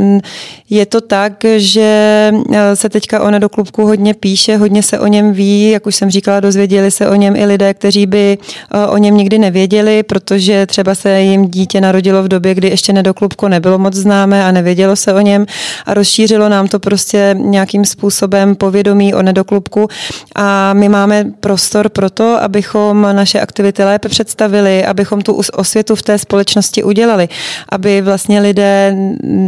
je 0.71 0.87
to 0.87 1.01
tak, 1.01 1.24
že 1.57 2.33
se 2.75 2.89
teďka 2.89 3.23
o 3.23 3.31
nedoklubku 3.31 3.87
hodně 3.87 4.15
píše, 4.15 4.57
hodně 4.57 4.83
se 4.83 4.99
o 4.99 5.07
něm 5.07 5.33
ví, 5.33 5.71
jak 5.71 5.87
už 5.87 5.95
jsem 5.97 6.11
říkala, 6.11 6.41
dozvěděli 6.41 6.65
dozvěděli 6.65 6.91
se 6.91 7.09
o 7.09 7.15
něm 7.15 7.37
i 7.37 7.47
lidé, 7.47 7.75
kteří 7.75 8.07
by 8.07 8.39
eh, 8.39 8.87
o 8.87 8.97
něm 8.97 9.17
nikdy 9.17 9.39
nevěděli, 9.39 10.03
protože 10.03 10.67
třeba 10.67 10.95
se 10.95 11.21
jim 11.21 11.49
dítě 11.49 11.81
narodilo 11.81 12.23
v 12.23 12.29
době, 12.29 12.55
kdy 12.55 12.69
ještě 12.69 12.93
nedoklubko 12.93 13.49
nebylo 13.49 13.79
moc 13.79 13.95
známé 13.95 14.45
a 14.45 14.53
nevědělo 14.53 14.97
se 14.97 15.13
o 15.15 15.21
něm. 15.21 15.47
A 15.87 15.95
rozšířilo 15.95 16.49
nám 16.49 16.69
to 16.69 16.79
prostě 16.79 17.37
nějakým 17.39 17.85
způsobem 17.85 18.57
povědomí 18.57 19.15
o 19.15 19.23
nedoklubku 19.23 19.89
a 20.35 20.73
my 20.73 20.89
máme 20.89 21.25
prostor 21.41 21.89
pro 21.89 22.11
to, 22.11 22.43
abychom 22.43 23.03
naše 23.13 23.41
aktivity 23.41 23.85
lépe 23.85 24.09
představili, 24.09 24.85
abychom 24.85 25.23
tu 25.23 25.41
osvětu 25.53 25.95
v 25.95 26.03
té 26.03 26.19
společnosti 26.19 26.83
udělali, 26.83 27.29
aby 27.69 28.01
vlastně 28.01 28.41
lidé 28.41 28.97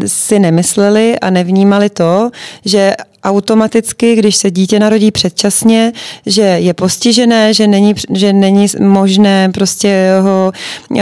si 0.07 0.39
nemysleli 0.39 1.19
a 1.19 1.31
nevnímali 1.31 1.56
to, 1.91 2.31
že 2.65 2.97
automaticky, 3.25 4.15
když 4.17 4.37
se 4.37 4.51
dítě 4.51 4.79
narodí 4.79 5.11
předčasně, 5.11 5.93
že 6.27 6.43
je 6.43 6.75
postižené, 6.75 7.55
že 7.55 7.67
není, 7.67 7.95
že 8.15 8.33
není 8.33 8.67
možné 8.81 9.49
prostě 9.55 10.09
ho 10.21 10.53
uh, 10.91 11.01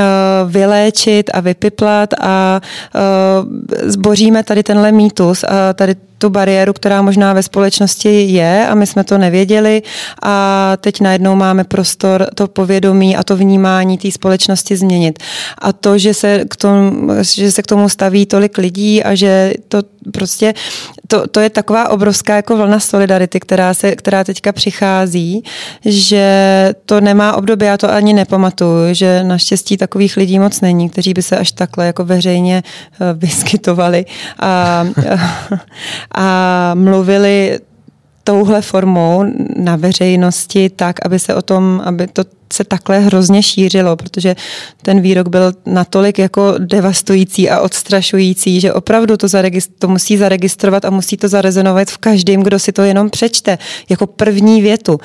vyléčit 0.48 1.30
a 1.34 1.40
vypiplat 1.40 2.14
a 2.20 2.60
uh, 2.94 3.90
zboříme 3.90 4.42
tady 4.42 4.62
tenhle 4.62 4.92
mýtus 4.92 5.44
a 5.44 5.72
tady 5.72 5.94
tu 6.18 6.30
bariéru, 6.30 6.72
která 6.72 7.02
možná 7.02 7.32
ve 7.32 7.42
společnosti 7.42 8.22
je 8.22 8.66
a 8.68 8.74
my 8.74 8.86
jsme 8.86 9.04
to 9.04 9.18
nevěděli 9.18 9.82
a 10.22 10.76
teď 10.80 11.00
najednou 11.00 11.36
máme 11.36 11.64
prostor 11.64 12.26
to 12.34 12.48
povědomí 12.48 13.16
a 13.16 13.22
to 13.22 13.36
vnímání 13.36 13.98
té 13.98 14.10
společnosti 14.10 14.76
změnit. 14.76 15.18
A 15.58 15.72
to, 15.72 15.98
že 15.98 16.14
se, 16.14 16.44
k 16.50 16.56
tomu, 16.56 17.08
že 17.22 17.52
se 17.52 17.62
k 17.62 17.66
tomu 17.66 17.88
staví 17.88 18.26
tolik 18.26 18.58
lidí 18.58 19.02
a 19.02 19.14
že 19.14 19.52
to 19.68 19.82
prostě, 20.12 20.54
to, 21.06 21.26
to 21.26 21.40
je 21.40 21.50
taková 21.50 21.88
obrovská 21.88 22.36
jako 22.36 22.56
vlna 22.56 22.80
solidarity, 22.80 23.40
která, 23.40 23.74
se, 23.74 23.96
která 23.96 24.24
teďka 24.24 24.52
přichází, 24.52 25.44
že 25.84 26.24
to 26.86 27.00
nemá 27.00 27.36
období, 27.36 27.66
já 27.66 27.76
to 27.76 27.92
ani 27.92 28.12
nepamatuju, 28.12 28.94
že 28.94 29.24
naštěstí 29.24 29.76
takových 29.76 30.16
lidí 30.16 30.38
moc 30.38 30.60
není, 30.60 30.90
kteří 30.90 31.14
by 31.14 31.22
se 31.22 31.36
až 31.36 31.52
takhle 31.52 31.86
jako 31.86 32.04
veřejně 32.04 32.62
eh, 32.64 33.12
vyskytovali 33.14 34.04
a, 34.40 34.84
a 36.14 36.70
mluvili 36.74 37.58
touhle 38.24 38.62
formou 38.62 39.24
na 39.56 39.76
veřejnosti 39.76 40.70
tak, 40.70 41.06
aby 41.06 41.18
se 41.18 41.34
o 41.34 41.42
tom, 41.42 41.82
aby 41.84 42.06
to 42.06 42.24
se 42.52 42.64
takhle 42.64 42.98
hrozně 42.98 43.42
šířilo, 43.42 43.96
protože 43.96 44.36
ten 44.82 45.00
výrok 45.00 45.28
byl 45.28 45.52
natolik 45.66 46.18
jako 46.18 46.54
devastující 46.58 47.50
a 47.50 47.60
odstrašující, 47.60 48.60
že 48.60 48.72
opravdu 48.72 49.16
to, 49.16 49.26
to 49.78 49.88
musí 49.88 50.16
zaregistrovat 50.16 50.84
a 50.84 50.90
musí 50.90 51.16
to 51.16 51.28
zarezonovat 51.28 51.90
v 51.90 51.98
každém, 51.98 52.42
kdo 52.42 52.58
si 52.58 52.72
to 52.72 52.82
jenom 52.82 53.10
přečte, 53.10 53.58
jako 53.88 54.06
první 54.06 54.62
větu. 54.62 55.00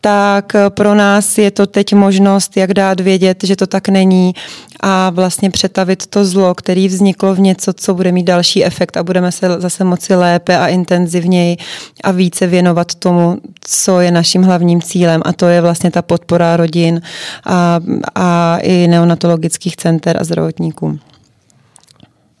Tak 0.00 0.52
pro 0.68 0.94
nás 0.94 1.38
je 1.38 1.50
to 1.50 1.66
teď 1.66 1.94
možnost, 1.94 2.56
jak 2.56 2.74
dát 2.74 3.00
vědět, 3.00 3.44
že 3.44 3.56
to 3.56 3.66
tak 3.66 3.88
není 3.88 4.34
a 4.80 5.10
vlastně 5.10 5.50
přetavit 5.50 6.06
to 6.06 6.24
zlo, 6.24 6.54
který 6.54 6.88
vzniklo 6.88 7.34
v 7.34 7.40
něco, 7.40 7.72
co 7.72 7.94
bude 7.94 8.12
mít 8.12 8.24
další 8.24 8.64
efekt 8.64 8.96
a 8.96 9.02
budeme 9.02 9.32
se 9.32 9.60
zase 9.60 9.84
moci 9.84 10.14
lépe 10.14 10.58
a 10.58 10.66
intenzivněji 10.66 11.56
a 12.04 12.10
více 12.10 12.46
věnovat 12.46 12.94
tomu, 12.94 13.38
co 13.60 14.00
je 14.00 14.10
naším 14.10 14.42
hlavním 14.42 14.82
cílem 14.82 15.22
a 15.24 15.32
to 15.32 15.46
je 15.46 15.60
vlastně 15.60 15.90
ta 15.90 16.02
podpora 16.02 16.56
rodin 16.56 17.00
a, 17.44 17.80
a 18.14 18.58
i 18.62 18.86
neonatologických 18.86 19.76
center 19.76 20.16
a 20.20 20.24
zdravotníků. 20.24 20.98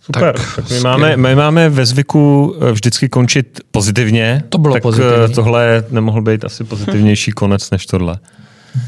Super. 0.00 0.34
Tak, 0.36 0.56
tak 0.56 0.70
my, 0.70 0.80
máme, 0.80 1.16
my 1.16 1.34
máme 1.34 1.68
ve 1.68 1.86
zvyku 1.86 2.54
eh, 2.60 2.72
vždycky 2.72 3.08
končit 3.08 3.60
pozitivně. 3.70 4.42
To 4.48 4.58
bylo 4.58 4.74
tak 4.74 4.80
eh, 4.80 4.82
pozitivní. 4.82 5.34
tohle 5.34 5.84
nemohl 5.90 6.22
být 6.22 6.44
asi 6.44 6.64
pozitivnější 6.64 7.32
konec 7.32 7.70
než 7.70 7.86
tohle. 7.86 8.18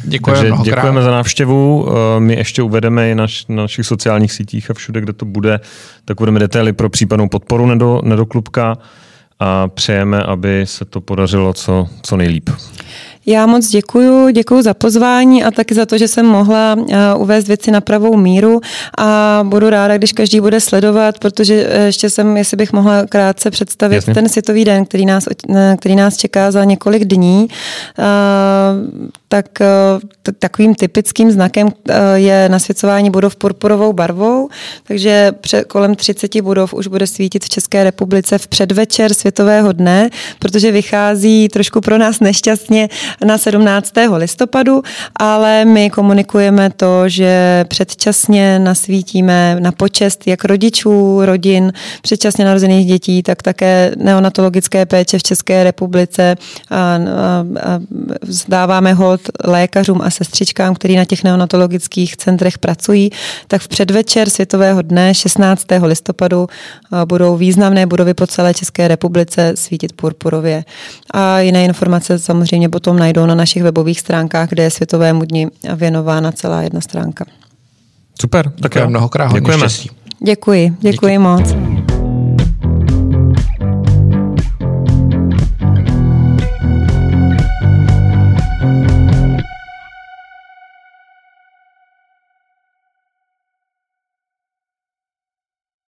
Děkujeme 0.05 0.51
Takže 0.51 0.63
děkujeme 0.63 1.03
za 1.03 1.11
návštěvu. 1.11 1.89
Eh, 1.89 2.21
my 2.21 2.35
ještě 2.35 2.63
uvedeme 2.63 3.11
i 3.11 3.15
naš, 3.15 3.47
na 3.49 3.57
našich 3.57 3.87
sociálních 3.87 4.33
sítích 4.33 4.71
a 4.71 4.75
všude, 4.75 5.01
kde 5.01 5.13
to 5.13 5.25
bude, 5.25 5.61
tak 6.05 6.19
budeme 6.19 6.41
detaily 6.41 6.73
pro 6.73 6.91
případnou 6.91 7.29
podporu 7.29 7.67
nedo, 7.67 8.01
nedoklubka 8.05 8.79
a 9.41 9.69
přejeme, 9.69 10.23
aby 10.23 10.63
se 10.67 10.85
to 10.85 11.01
podařilo 11.01 11.53
co, 11.53 11.89
co 12.03 12.17
nejlíp. 12.17 12.51
Já 13.29 13.47
moc 13.47 13.69
děkuju, 13.69 14.29
děkuju 14.29 14.63
za 14.63 14.75
pozvání 14.75 15.45
a 15.45 15.51
taky 15.51 15.75
za 15.75 15.87
to, 15.87 15.99
že 15.99 16.09
jsem 16.09 16.27
mohla 16.27 16.77
eh, 16.91 16.97
uvést 17.15 17.49
věci 17.49 17.71
na 17.71 17.81
pravou 17.81 18.17
míru. 18.17 18.61
A 18.99 19.41
budu 19.49 19.71
ráda, 19.71 19.99
když 19.99 20.13
každý 20.13 20.41
bude 20.41 20.61
sledovat, 20.61 21.19
protože 21.19 21.67
eh, 21.69 21.85
ještě 21.85 22.11
jsem, 22.11 22.37
jestli 22.37 22.57
bych 22.57 22.73
mohla 22.73 23.07
krátce 23.07 23.51
představit 23.51 23.95
Jasně. 23.95 24.15
ten 24.15 24.29
světový 24.29 24.65
den, 24.65 24.85
který 24.85 25.07
nás, 25.07 25.25
eh, 25.57 25.77
který 25.79 25.97
nás 25.97 26.17
čeká 26.17 26.51
za 26.51 26.65
několik 26.65 27.05
dní. 27.05 27.49
Tak 29.29 29.47
takovým 30.39 30.75
typickým 30.75 31.31
znakem 31.31 31.69
je 32.15 32.49
nasvěcování 32.49 33.11
budov 33.11 33.37
purpurovou 33.37 33.93
barvou, 33.93 34.49
takže 34.85 35.33
kolem 35.67 35.95
30 35.95 36.43
budov 36.43 36.75
už 36.75 36.87
bude 36.87 37.07
svítit 37.07 37.45
v 37.45 37.49
České 37.49 37.85
republice 37.85 38.39
v 38.39 38.47
předvečer 38.47 39.15
Světového 39.15 39.73
dne, 39.73 40.11
protože 40.39 40.73
vychází 40.73 41.49
trošku 41.49 41.81
pro 41.81 41.99
nás 41.99 42.21
nešťastně 42.21 42.89
na 43.25 43.39
17. 43.39 43.93
listopadu, 44.17 44.83
ale 45.17 45.65
my 45.65 45.91
komunikujeme 45.91 46.71
to, 46.71 47.09
že 47.09 47.65
předčasně 47.69 48.59
nasvítíme 48.59 49.57
na 49.61 49.73
počest 49.73 50.27
jak 50.27 50.45
rodičů, 50.45 51.21
rodin, 51.25 51.73
předčasně 52.03 52.45
narozených 52.45 52.87
dětí, 52.87 53.23
tak 53.23 53.43
také 53.43 53.93
neonatologické 53.97 54.87
péče 54.87 55.19
v 55.19 55.23
České 55.23 55.65
republice 55.65 56.37
a, 56.71 56.77
a, 56.77 56.99
a 56.99 57.81
vzdáváme 58.23 58.93
hod 58.93 59.21
lékařům 59.45 60.01
a 60.03 60.11
sestřičkám, 60.11 60.75
kteří 60.75 60.97
na 60.97 61.05
těch 61.05 61.25
neonatologických 61.25 62.17
centrech 62.17 62.59
pracují, 62.59 63.11
tak 63.49 63.63
v 63.63 63.69
předvečer 63.69 64.31
Světového 64.31 64.83
dne 64.83 65.15
16. 65.15 65.67
listopadu 65.83 66.47
budou 67.05 67.37
významné 67.37 67.87
budovy 67.87 68.15
po 68.15 68.27
celé 68.27 68.55
České 68.55 68.89
republice 68.89 69.53
svítit 69.55 69.93
purpurově. 69.93 70.65
A 71.11 71.41
jiné 71.41 71.65
informace 71.65 72.19
samozřejmě 72.19 72.69
potom 72.69 72.99
najdou 73.09 73.27
na 73.27 73.35
našich 73.35 73.63
webových 73.63 74.01
stránkách, 74.01 74.49
kde 74.49 74.63
je 74.63 74.71
Světovému 74.71 75.25
dni 75.25 75.49
věnována 75.75 76.33
celá 76.33 76.63
jedna 76.63 76.81
stránka. 76.81 77.25
Super, 78.21 78.53
tak 78.63 78.75
já 78.75 78.87
mnohokrát 78.87 79.33
Děkujeme. 79.33 79.67
Děkuji, 80.25 80.77
děkuji 80.81 81.13
Díky. 81.13 81.19
moc. 81.19 81.78